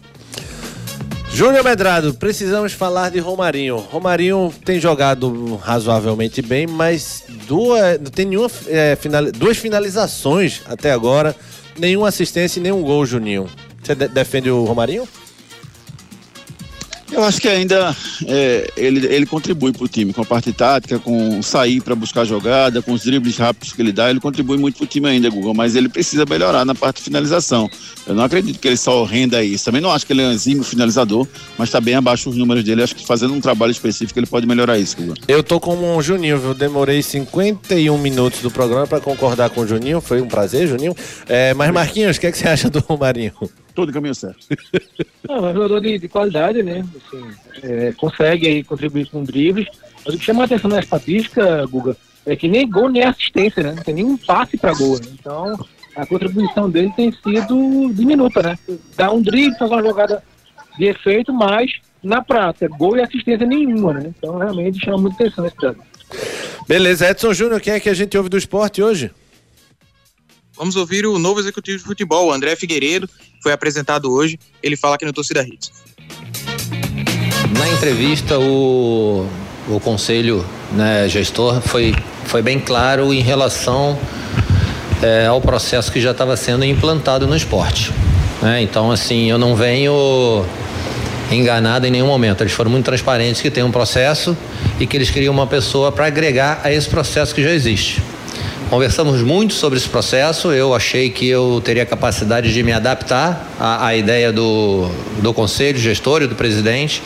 Júnior 1.33 1.65
Medrado, 1.65 2.13
precisamos 2.15 2.73
falar 2.73 3.11
de 3.11 3.19
Romarinho. 3.19 3.77
Romarinho 3.77 4.53
tem 4.65 4.81
jogado 4.81 5.57
razoavelmente 5.57 6.43
bem, 6.43 6.67
mas 6.67 7.25
duas, 7.47 7.99
não 8.01 8.11
tem 8.11 8.27
nenhuma, 8.27 8.51
é, 8.67 8.97
final, 8.97 9.31
duas 9.33 9.57
finalizações 9.57 10.61
até 10.67 10.91
agora, 10.91 11.35
nenhuma 11.79 12.09
assistência 12.09 12.59
e 12.59 12.63
nenhum 12.63 12.83
gol, 12.83 13.07
Juninho. 13.07 13.49
Você 13.83 13.95
de 13.95 14.09
defende 14.09 14.51
o 14.51 14.65
Romarinho? 14.65 15.09
Eu 17.13 17.25
acho 17.25 17.41
que 17.41 17.49
ainda 17.49 17.95
é, 18.27 18.71
ele, 18.77 19.07
ele 19.07 19.27
contribui 19.27 19.73
para 19.73 19.85
o 19.85 19.89
time 19.89 20.13
com 20.13 20.23
a 20.23 20.25
parte 20.25 20.53
tática, 20.53 20.99
com 20.99 21.43
sair 21.43 21.81
para 21.81 21.95
buscar 21.95 22.25
jogada, 22.25 22.81
com 22.83 22.93
os 22.93 23.03
dribles 23.03 23.37
rápidos 23.37 23.73
que 23.73 23.83
ele 23.83 23.93
dá, 23.93 24.11
ele 24.11 24.21
contribui 24.21 24.57
muito 24.59 24.77
para 24.77 24.85
o 24.85 24.87
time 24.87 25.09
ainda, 25.09 25.29
Google, 25.29 25.55
mas 25.55 25.75
ele 25.75 25.89
precisa 25.89 26.25
melhorar 26.25 26.65
na 26.65 26.75
parte 26.75 26.97
de 26.97 27.03
finalização. 27.03 27.69
Eu 28.07 28.15
não 28.15 28.25
acredito 28.25 28.59
que 28.59 28.69
ele 28.69 28.77
só 28.77 29.05
renda 29.05 29.43
isso. 29.43 29.65
Também 29.65 29.81
não 29.81 29.91
acho 29.91 30.07
que 30.07 30.13
ele 30.13 30.23
é 30.23 30.27
um 30.27 30.33
exímio 30.33 30.65
finalizador, 30.65 31.27
mas 31.59 31.69
está 31.69 31.81
bem 31.81 31.95
abaixo 31.95 32.31
os 32.31 32.37
números 32.37 32.65
dele. 32.65 32.83
Acho 32.83 32.95
que 32.95 33.07
fazendo 33.07 33.35
um 33.35 33.41
trabalho 33.41 33.71
específico 33.71 34.19
ele 34.19 34.27
pode 34.27 34.47
melhorar 34.47 34.79
isso, 34.79 34.97
Google. 34.97 35.15
Eu 35.29 35.43
tô 35.43 35.61
com 35.61 35.97
o 35.97 36.03
Juninho, 36.03 36.39
viu? 36.39 36.55
Demorei 36.55 37.03
51 37.03 37.97
minutos 37.99 38.41
do 38.41 38.51
programa 38.51 38.87
para 38.87 39.01
concordar 39.01 39.51
com 39.51 39.61
o 39.61 39.67
Juninho. 39.67 40.01
Foi 40.01 40.21
um 40.21 40.29
prazer, 40.29 40.67
Juninho. 40.67 40.95
É, 41.29 41.55
mas 41.55 41.73
Marquinhos, 41.73 42.17
o 42.17 42.21
que, 42.21 42.27
é 42.27 42.33
que 42.33 42.39
você 42.39 42.49
acha 42.49 42.71
do 42.71 42.81
Romarinho? 42.81 43.33
Todo 43.81 43.95
caminho 43.95 44.15
certo. 44.15 44.47
Não, 45.27 45.37
é 45.37 45.51
um 45.51 45.55
jogador 45.55 45.81
de, 45.81 45.99
de 45.99 46.07
qualidade, 46.07 46.63
né? 46.63 46.85
Assim, 46.97 47.31
é, 47.63 47.93
consegue 47.93 48.47
aí 48.47 48.63
contribuir 48.63 49.09
com 49.09 49.25
dribles. 49.25 49.69
Mas 50.05 50.15
o 50.15 50.19
que 50.19 50.25
chama 50.25 50.43
a 50.43 50.45
atenção 50.45 50.69
na 50.69 50.81
estatística, 50.81 51.65
Guga, 51.67 51.97
é 52.27 52.37
que 52.37 52.47
nem 52.47 52.69
gol 52.69 52.91
nem 52.91 53.05
assistência, 53.05 53.63
né? 53.63 53.73
Não 53.75 53.83
tem 53.83 53.95
nenhum 53.95 54.19
passe 54.19 54.59
para 54.59 54.75
gol. 54.75 54.97
Né? 54.97 55.07
Então, 55.19 55.59
a 55.97 56.05
contribuição 56.05 56.69
dele 56.69 56.93
tem 56.95 57.11
sido 57.11 57.91
diminuta, 57.95 58.43
né? 58.43 58.59
Dá 58.95 59.11
um 59.11 59.23
drible, 59.23 59.57
faz 59.59 59.71
uma 59.71 59.83
jogada 59.83 60.23
de 60.79 60.85
efeito, 60.85 61.33
mas 61.33 61.71
na 62.03 62.23
prática, 62.23 62.69
gol 62.69 62.99
e 62.99 63.03
assistência 63.03 63.47
nenhuma, 63.47 63.95
né? 63.95 64.13
Então, 64.15 64.37
realmente 64.37 64.85
chama 64.85 64.99
muita 64.99 65.25
atenção 65.25 65.47
esse 65.47 65.57
dado. 65.57 65.79
Beleza, 66.69 67.09
Edson 67.09 67.33
Júnior, 67.33 67.63
quem 67.63 67.73
é 67.73 67.81
que 67.81 67.89
a 67.89 67.95
gente 67.95 68.15
ouve 68.19 68.29
do 68.29 68.37
esporte 68.37 68.83
hoje? 68.83 69.11
Vamos 70.61 70.77
ouvir 70.77 71.07
o 71.07 71.19
novo 71.19 71.41
executivo 71.41 71.79
de 71.79 71.85
futebol, 71.85 72.31
André 72.31 72.55
Figueiredo, 72.55 73.09
que 73.09 73.43
foi 73.43 73.51
apresentado 73.51 74.13
hoje. 74.13 74.39
Ele 74.63 74.77
fala 74.77 74.97
aqui 74.97 75.07
no 75.07 75.13
Torcida 75.13 75.43
Hits. 75.43 75.73
Na 77.59 77.67
entrevista, 77.71 78.39
o, 78.39 79.27
o 79.67 79.81
conselho 79.81 80.45
né, 80.73 81.09
gestor 81.09 81.63
foi, 81.63 81.95
foi 82.27 82.43
bem 82.43 82.61
claro 82.61 83.15
em 83.15 83.23
relação 83.23 83.99
é, 85.03 85.25
ao 85.25 85.41
processo 85.41 85.91
que 85.91 85.99
já 85.99 86.11
estava 86.11 86.37
sendo 86.37 86.63
implantado 86.63 87.27
no 87.27 87.35
esporte. 87.35 87.91
Né? 88.43 88.61
Então, 88.61 88.91
assim, 88.91 89.31
eu 89.31 89.39
não 89.39 89.57
venho 89.57 90.45
enganado 91.31 91.87
em 91.87 91.91
nenhum 91.91 92.07
momento. 92.07 92.43
Eles 92.43 92.53
foram 92.53 92.71
muito 92.71 92.85
transparentes 92.85 93.41
que 93.41 93.51
tem 93.51 93.65
um 93.65 93.73
processo 93.73 94.37
e 94.79 94.87
que 94.87 94.95
eles 94.95 95.09
queriam 95.09 95.33
uma 95.33 95.47
pessoa 95.47 95.91
para 95.91 96.05
agregar 96.05 96.61
a 96.63 96.71
esse 96.71 96.87
processo 96.87 97.35
que 97.35 97.43
já 97.43 97.51
existe. 97.51 98.03
Conversamos 98.71 99.21
muito 99.21 99.53
sobre 99.53 99.79
esse 99.79 99.89
processo. 99.89 100.53
Eu 100.53 100.73
achei 100.73 101.11
que 101.11 101.29
eu 101.29 101.61
teria 101.63 101.85
capacidade 101.85 102.53
de 102.55 102.63
me 102.63 102.73
adaptar 102.73 103.45
à, 103.59 103.89
à 103.89 103.97
ideia 103.97 104.33
do, 104.33 104.89
do 105.21 105.35
conselho 105.35 105.77
gestor 105.77 106.23
e 106.23 106.29
do 106.29 106.37
presidente. 106.37 107.03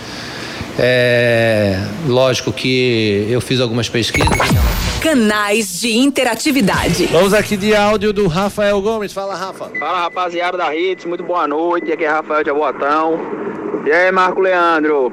É, 0.79 1.81
lógico 2.07 2.53
que 2.53 3.27
eu 3.31 3.41
fiz 3.41 3.61
algumas 3.61 3.89
pesquisas. 3.89 4.29
Canais 5.01 5.81
de 5.81 5.97
interatividade. 5.97 7.07
Vamos 7.07 7.33
aqui 7.33 7.57
de 7.57 7.75
áudio 7.75 8.13
do 8.13 8.27
Rafael 8.27 8.79
Gomes. 8.83 9.15
Fala, 9.15 9.35
Rafa. 9.35 9.71
Fala, 9.79 10.03
rapaziada 10.03 10.59
da 10.59 10.77
Hits. 10.77 11.07
Muito 11.07 11.25
boa 11.25 11.49
noite. 11.49 11.91
Aqui 11.91 12.05
é 12.05 12.11
Rafael 12.11 12.45
de 12.45 12.51
Abotão. 12.51 13.19
E 13.87 13.91
aí, 13.91 14.13
Marco 14.13 14.43
Leandro? 14.43 15.11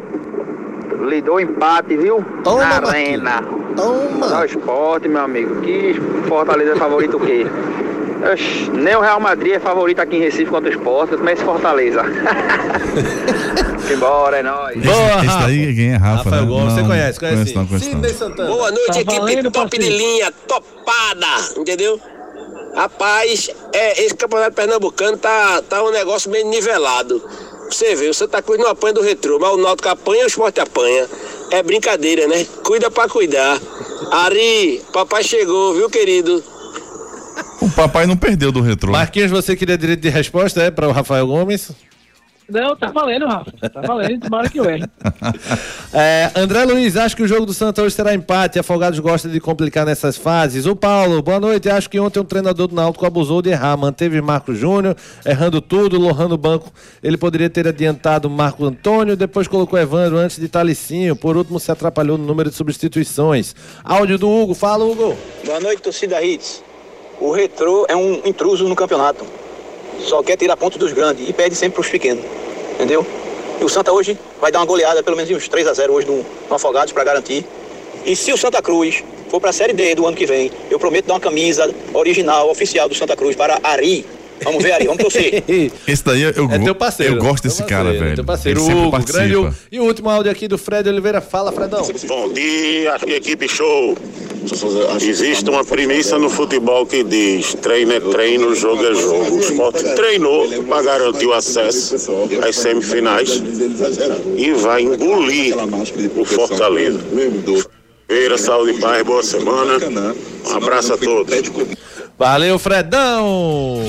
Lidou 1.08 1.40
empate, 1.40 1.96
viu? 1.96 2.26
Toma, 2.44 2.66
Na 2.66 2.82
Marquinhos. 2.82 3.61
Toma. 3.76 4.28
Dá 4.28 4.42
o 4.42 4.46
esporte, 4.46 5.08
meu 5.08 5.22
amigo. 5.22 5.62
Que 5.62 5.94
Fortaleza 6.28 6.74
é 6.74 6.76
favorito 6.76 7.18
o 7.18 7.20
quê? 7.20 7.46
Oxi, 8.34 8.70
nem 8.72 8.96
o 8.96 9.02
Real 9.02 9.20
Madrid 9.20 9.54
é 9.54 9.60
favorito 9.60 10.00
aqui 10.00 10.18
em 10.18 10.20
Recife 10.20 10.46
contra 10.46 10.70
o 10.70 10.74
esporte. 10.74 11.16
Como 11.18 11.30
é 11.30 11.34
esse 11.34 11.44
Fortaleza? 11.44 12.04
Embora, 13.92 14.38
é 14.38 14.44
nóis. 14.44 14.78
Boa, 14.82 15.26
Esse 15.26 15.38
daí 15.40 15.76
quem 15.76 15.94
é 15.94 15.96
Rafa, 15.98 16.24
Rafael 16.24 16.42
né? 16.44 16.48
Gomes, 16.48 16.74
você 16.74 16.82
Não, 16.82 16.88
conhece, 16.88 17.20
conhece 17.20 17.54
conheço 17.54 17.70
sim. 17.70 17.72
não. 17.72 17.80
Sidney 17.80 18.14
Santana. 18.14 18.50
Boa 18.50 18.72
noite, 18.72 18.94
Tá 18.94 19.02
equipe 19.02 19.20
valendo, 19.20 19.52
top 19.52 19.78
de 19.78 19.90
linha, 19.90 20.32
topada, 20.48 21.28
entendeu? 21.58 22.00
Rapaz, 22.76 23.50
é, 23.74 24.04
esse 24.04 24.16
campeonato 24.16 24.54
pernambucano 24.56 25.18
tá, 25.18 25.62
tá 25.68 25.84
um 25.84 25.92
negócio 25.92 26.32
meio 26.32 26.48
nivelado. 26.48 27.22
Você 27.70 27.96
vê, 27.96 28.08
o 28.10 28.14
Santa 28.14 28.42
Cruz 28.42 28.60
não 28.60 28.68
apanha 28.68 28.94
do 28.94 29.02
retrô, 29.02 29.40
mas 29.40 29.52
o 29.52 29.58
Náutico 29.58 29.90
apanha, 29.90 30.24
o 30.26 30.28
Sport 30.28 30.58
apanha. 30.60 31.08
É 31.52 31.62
brincadeira, 31.62 32.28
né? 32.28 32.46
Cuida 32.64 32.90
pra 32.90 33.10
cuidar. 33.10 33.60
Ari, 34.10 34.82
papai 34.94 35.24
chegou, 35.24 35.76
viu, 35.76 35.90
querido? 35.90 36.42
O 37.62 37.70
papai 37.70 38.06
não 38.06 38.18
perdeu 38.18 38.52
do 38.52 38.62
retrô. 38.62 38.92
Marquinhos, 38.92 39.30
você 39.30 39.56
queria 39.56 39.78
direito 39.78 40.02
de 40.02 40.10
resposta, 40.10 40.62
é, 40.64 40.72
para 40.72 40.88
o 40.88 40.92
Rafael 40.92 41.28
Gomes? 41.28 41.72
Não, 42.52 42.76
tá 42.76 42.92
valendo, 42.92 43.26
Rafa. 43.26 43.52
Tá 43.70 43.82
valendo, 43.82 44.22
tomara 44.22 44.50
que 44.50 44.60
eu 44.60 44.70
erre. 44.70 44.84
É, 45.94 46.32
André 46.36 46.64
Luiz, 46.66 46.96
acho 46.96 47.16
que 47.16 47.24
o 47.24 47.28
jogo 47.28 47.46
do 47.46 47.54
Santa 47.54 47.82
hoje 47.82 47.96
será 47.96 48.14
empate. 48.14 48.60
Afogados 48.60 49.00
gosta 49.00 49.28
de 49.28 49.40
complicar 49.40 49.86
nessas 49.86 50.18
fases. 50.18 50.66
O 50.66 50.76
Paulo, 50.76 51.22
boa 51.22 51.40
noite. 51.40 51.70
Acho 51.70 51.90
que 51.90 52.00
ontem 52.00 52.20
um 52.20 52.26
treinador 52.26 52.68
do 52.68 52.76
Náutico 52.76 53.06
abusou 53.06 53.42
de 53.42 53.50
errar. 53.50 53.76
Manteve 53.78 54.22
Marco 54.22 54.54
Júnior, 54.54 54.96
errando 55.26 55.62
tudo, 55.62 55.98
lorrando 55.98 56.36
o 56.36 56.38
banco. 56.38 56.72
Ele 57.02 57.18
poderia 57.18 57.50
ter 57.50 57.68
adiantado 57.68 58.30
Marco 58.30 58.66
Antônio, 58.66 59.16
depois 59.16 59.48
colocou 59.48 59.80
Evandro 59.80 60.18
antes 60.18 60.38
de 60.38 60.48
Talicinho. 60.48 61.16
Por 61.16 61.38
último, 61.38 61.60
se 61.60 61.72
atrapalhou 61.72 62.18
no 62.18 62.26
número 62.26 62.50
de 62.50 62.56
substituições. 62.56 63.56
Áudio 63.84 64.18
do 64.18 64.30
Hugo, 64.30 64.54
fala, 64.54 64.84
Hugo. 64.84 65.18
Boa 65.46 65.60
noite, 65.60 65.82
torcida 65.82 66.22
Hits. 66.22 66.64
O 67.20 67.32
Retrô 67.32 67.86
é 67.88 67.96
um 67.96 68.22
intruso 68.26 68.68
no 68.68 68.76
campeonato. 68.76 69.26
Só 70.00 70.24
quer 70.24 70.38
tirar 70.38 70.58
pontos 70.58 70.78
dos 70.78 70.94
grandes 70.94 71.28
e 71.28 71.34
perde 71.34 71.56
sempre 71.56 71.76
pros 71.76 71.90
pequenos. 71.90 72.24
Entendeu? 72.74 73.06
E 73.60 73.64
o 73.64 73.70
Santa 73.70 73.92
hoje 73.92 74.18
vai 74.40 74.52
dar 74.52 74.60
uma 74.60 74.66
goleada, 74.66 75.04
pelo 75.04 75.16
menos 75.16 75.32
uns 75.32 75.48
3 75.48 75.68
a 75.68 75.74
0 75.74 75.94
hoje 75.94 76.08
no, 76.08 76.26
no 76.50 76.56
Afogados 76.56 76.92
para 76.94 77.04
garantir. 77.04 77.46
E 78.06 78.16
se 78.16 78.34
o 78.34 78.38
Santa 78.38 78.62
Cruz 78.62 79.04
for 79.30 79.40
para 79.40 79.52
a 79.52 79.54
Série 79.54 79.74
D 79.74 79.94
do 79.96 80.08
ano 80.08 80.18
que 80.18 80.26
vem, 80.26 80.52
eu 80.70 80.80
prometo 80.80 81.06
dar 81.06 81.14
uma 81.14 81.20
camisa 81.20 81.74
original, 81.94 82.50
oficial 82.50 82.90
do 82.90 82.96
Santa 82.96 83.16
Cruz 83.16 83.36
para 83.36 83.60
Ari. 83.64 84.06
Vamos 84.44 84.64
ver, 84.64 84.72
Ari, 84.72 84.86
vamos 84.88 85.04
torcer. 85.04 85.44
Esse 85.88 86.04
daí 86.04 86.22
eu, 86.22 86.50
É 86.52 86.60
teu 86.60 86.74
parceiro. 86.76 87.16
eu 87.16 87.22
gosto 87.22 87.44
desse 87.44 87.64
cara, 87.64 87.92
velho. 87.94 88.16
Teu 88.16 88.24
parceiro, 88.26 88.60
Ele 88.60 88.66
sempre 88.66 88.82
Hugo, 88.88 89.04
grande 89.06 89.36
Hugo. 89.36 89.56
E 89.72 89.80
o 89.80 89.84
último 89.84 90.10
áudio 90.10 90.32
aqui 90.32 90.48
do 90.48 90.58
Fred 90.58 90.88
Oliveira. 90.90 91.22
Fala, 91.22 91.52
Fredão. 91.52 91.88
Bom 92.08 92.32
dia, 92.34 92.96
equipe 93.08 93.48
show. 93.48 93.96
Existe 95.00 95.48
uma 95.50 95.64
premissa 95.64 96.18
no 96.18 96.30
futebol 96.30 96.86
que 96.86 97.04
diz: 97.04 97.54
treino 97.56 97.94
é 97.94 98.00
treino, 98.00 98.56
jogo 98.56 98.84
é 98.86 98.94
jogo. 98.96 99.36
O 99.36 99.40
esporte 99.40 99.84
treinou 99.96 100.48
para 100.64 100.82
garantir 100.82 101.28
o 101.28 101.34
acesso 101.34 101.96
às 102.48 102.56
semifinais 102.56 103.42
e 104.36 104.52
vai 104.54 104.82
engolir 104.82 105.56
o 106.18 106.26
Fortaleza. 106.26 107.00
Feira, 108.08 108.38
saúde 108.38 108.78
e 108.78 108.80
paz, 108.80 109.04
boa 109.04 109.24
semana. 109.24 109.78
Um 110.48 110.56
abraço 110.56 110.94
a 110.94 110.98
todos. 110.98 111.34
Valeu, 112.22 112.60
Fredão. 112.60 113.82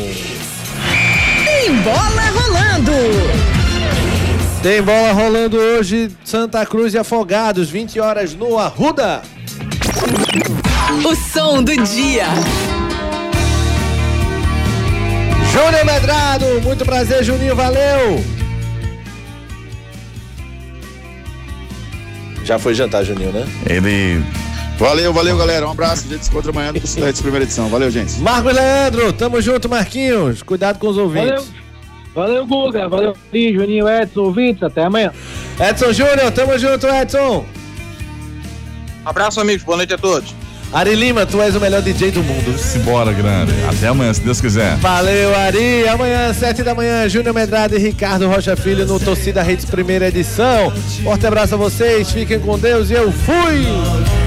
Tem 1.44 1.76
bola 1.82 2.22
rolando. 2.30 2.92
Tem 4.62 4.80
bola 4.80 5.12
rolando 5.12 5.58
hoje, 5.58 6.10
Santa 6.24 6.64
Cruz 6.64 6.94
e 6.94 6.98
Afogados, 6.98 7.68
20 7.68 8.00
horas 8.00 8.34
no 8.34 8.58
Arruda. 8.58 9.20
O 11.04 11.14
som 11.14 11.62
do 11.62 11.76
dia. 11.84 12.24
Júnior 15.52 15.84
Medrado, 15.84 16.46
muito 16.62 16.86
prazer, 16.86 17.22
Juninho, 17.22 17.54
valeu! 17.54 18.24
Já 22.44 22.58
foi 22.58 22.72
jantar, 22.72 23.04
Juninho, 23.04 23.30
né? 23.30 23.46
Ele. 23.68 24.24
Valeu, 24.78 25.12
valeu, 25.12 25.36
galera. 25.36 25.66
Um 25.66 25.70
abraço. 25.70 26.06
A 26.06 26.12
gente 26.12 26.24
se 26.24 26.30
encontra 26.30 26.50
amanhã 26.50 26.72
no 26.72 26.80
Torcida 26.80 27.08
Hits 27.08 27.20
primeira 27.20 27.44
edição. 27.44 27.68
Valeu, 27.68 27.90
gente. 27.90 28.18
Marcos 28.18 28.52
Leandro, 28.52 29.12
tamo 29.12 29.40
junto, 29.40 29.68
Marquinhos. 29.68 30.42
Cuidado 30.42 30.78
com 30.78 30.88
os 30.88 30.98
ouvintes. 30.98 31.30
Valeu. 31.30 31.62
Valeu, 32.14 32.46
Guga. 32.46 32.88
Valeu, 32.88 33.14
Juninho, 33.32 33.88
Edson, 33.88 34.20
ouvintes. 34.20 34.62
Até 34.62 34.84
amanhã. 34.84 35.12
Edson 35.60 35.92
Júnior, 35.92 36.30
tamo 36.32 36.58
junto, 36.58 36.86
Edson. 36.86 37.44
Abraço, 39.04 39.40
amigos. 39.40 39.62
Boa 39.64 39.76
noite 39.76 39.94
a 39.94 39.98
todos. 39.98 40.34
Ari 40.72 40.94
Lima, 40.94 41.26
tu 41.26 41.40
és 41.42 41.54
o 41.54 41.60
melhor 41.60 41.82
DJ 41.82 42.10
do 42.10 42.22
mundo. 42.22 42.56
Simbora, 42.58 43.12
grande. 43.12 43.52
Até 43.68 43.88
amanhã, 43.88 44.12
se 44.14 44.22
Deus 44.22 44.40
quiser. 44.40 44.76
Valeu, 44.76 45.34
Ari. 45.36 45.86
Amanhã, 45.86 46.32
sete 46.32 46.62
da 46.62 46.74
manhã, 46.74 47.06
Júnior 47.08 47.34
Medrado 47.34 47.76
e 47.76 47.78
Ricardo 47.78 48.26
Rocha 48.26 48.56
Filho 48.56 48.86
no 48.86 48.98
Torcida 48.98 49.42
Redes 49.42 49.66
primeira 49.66 50.08
edição. 50.08 50.72
Forte 51.04 51.26
abraço 51.26 51.54
a 51.54 51.58
vocês, 51.58 52.10
fiquem 52.10 52.40
com 52.40 52.58
Deus 52.58 52.88
e 52.88 52.94
eu 52.94 53.12
fui! 53.12 54.21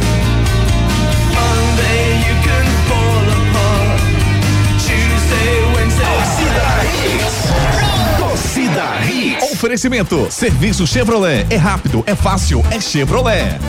Oferecimento. 9.65 10.27
Serviço 10.29 10.85
Chevrolet. 10.85 11.47
É 11.49 11.55
rápido, 11.55 12.03
é 12.05 12.13
fácil, 12.13 12.63
é 12.69 12.79
Chevrolet. 12.79 13.59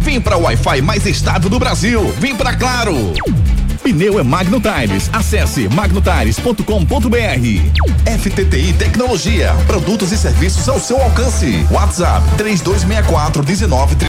Vem 0.00 0.20
pra 0.20 0.36
Wi-Fi 0.36 0.82
mais 0.82 1.06
estável 1.06 1.48
do 1.48 1.60
Brasil. 1.60 2.12
Vem 2.18 2.34
pra 2.34 2.56
Claro. 2.56 3.12
Pneu 3.84 4.18
é 4.18 4.22
Magno 4.24 4.60
Tires. 4.60 5.08
Acesse 5.12 5.68
magnotires.com.br. 5.68 6.64
FTTI 8.18 8.72
Tecnologia. 8.72 9.54
Produtos 9.66 10.10
e 10.10 10.16
serviços 10.16 10.68
ao 10.68 10.80
seu 10.80 11.00
alcance. 11.00 11.64
WhatsApp 11.70 12.26
3264 12.36 13.44
19 13.44 13.94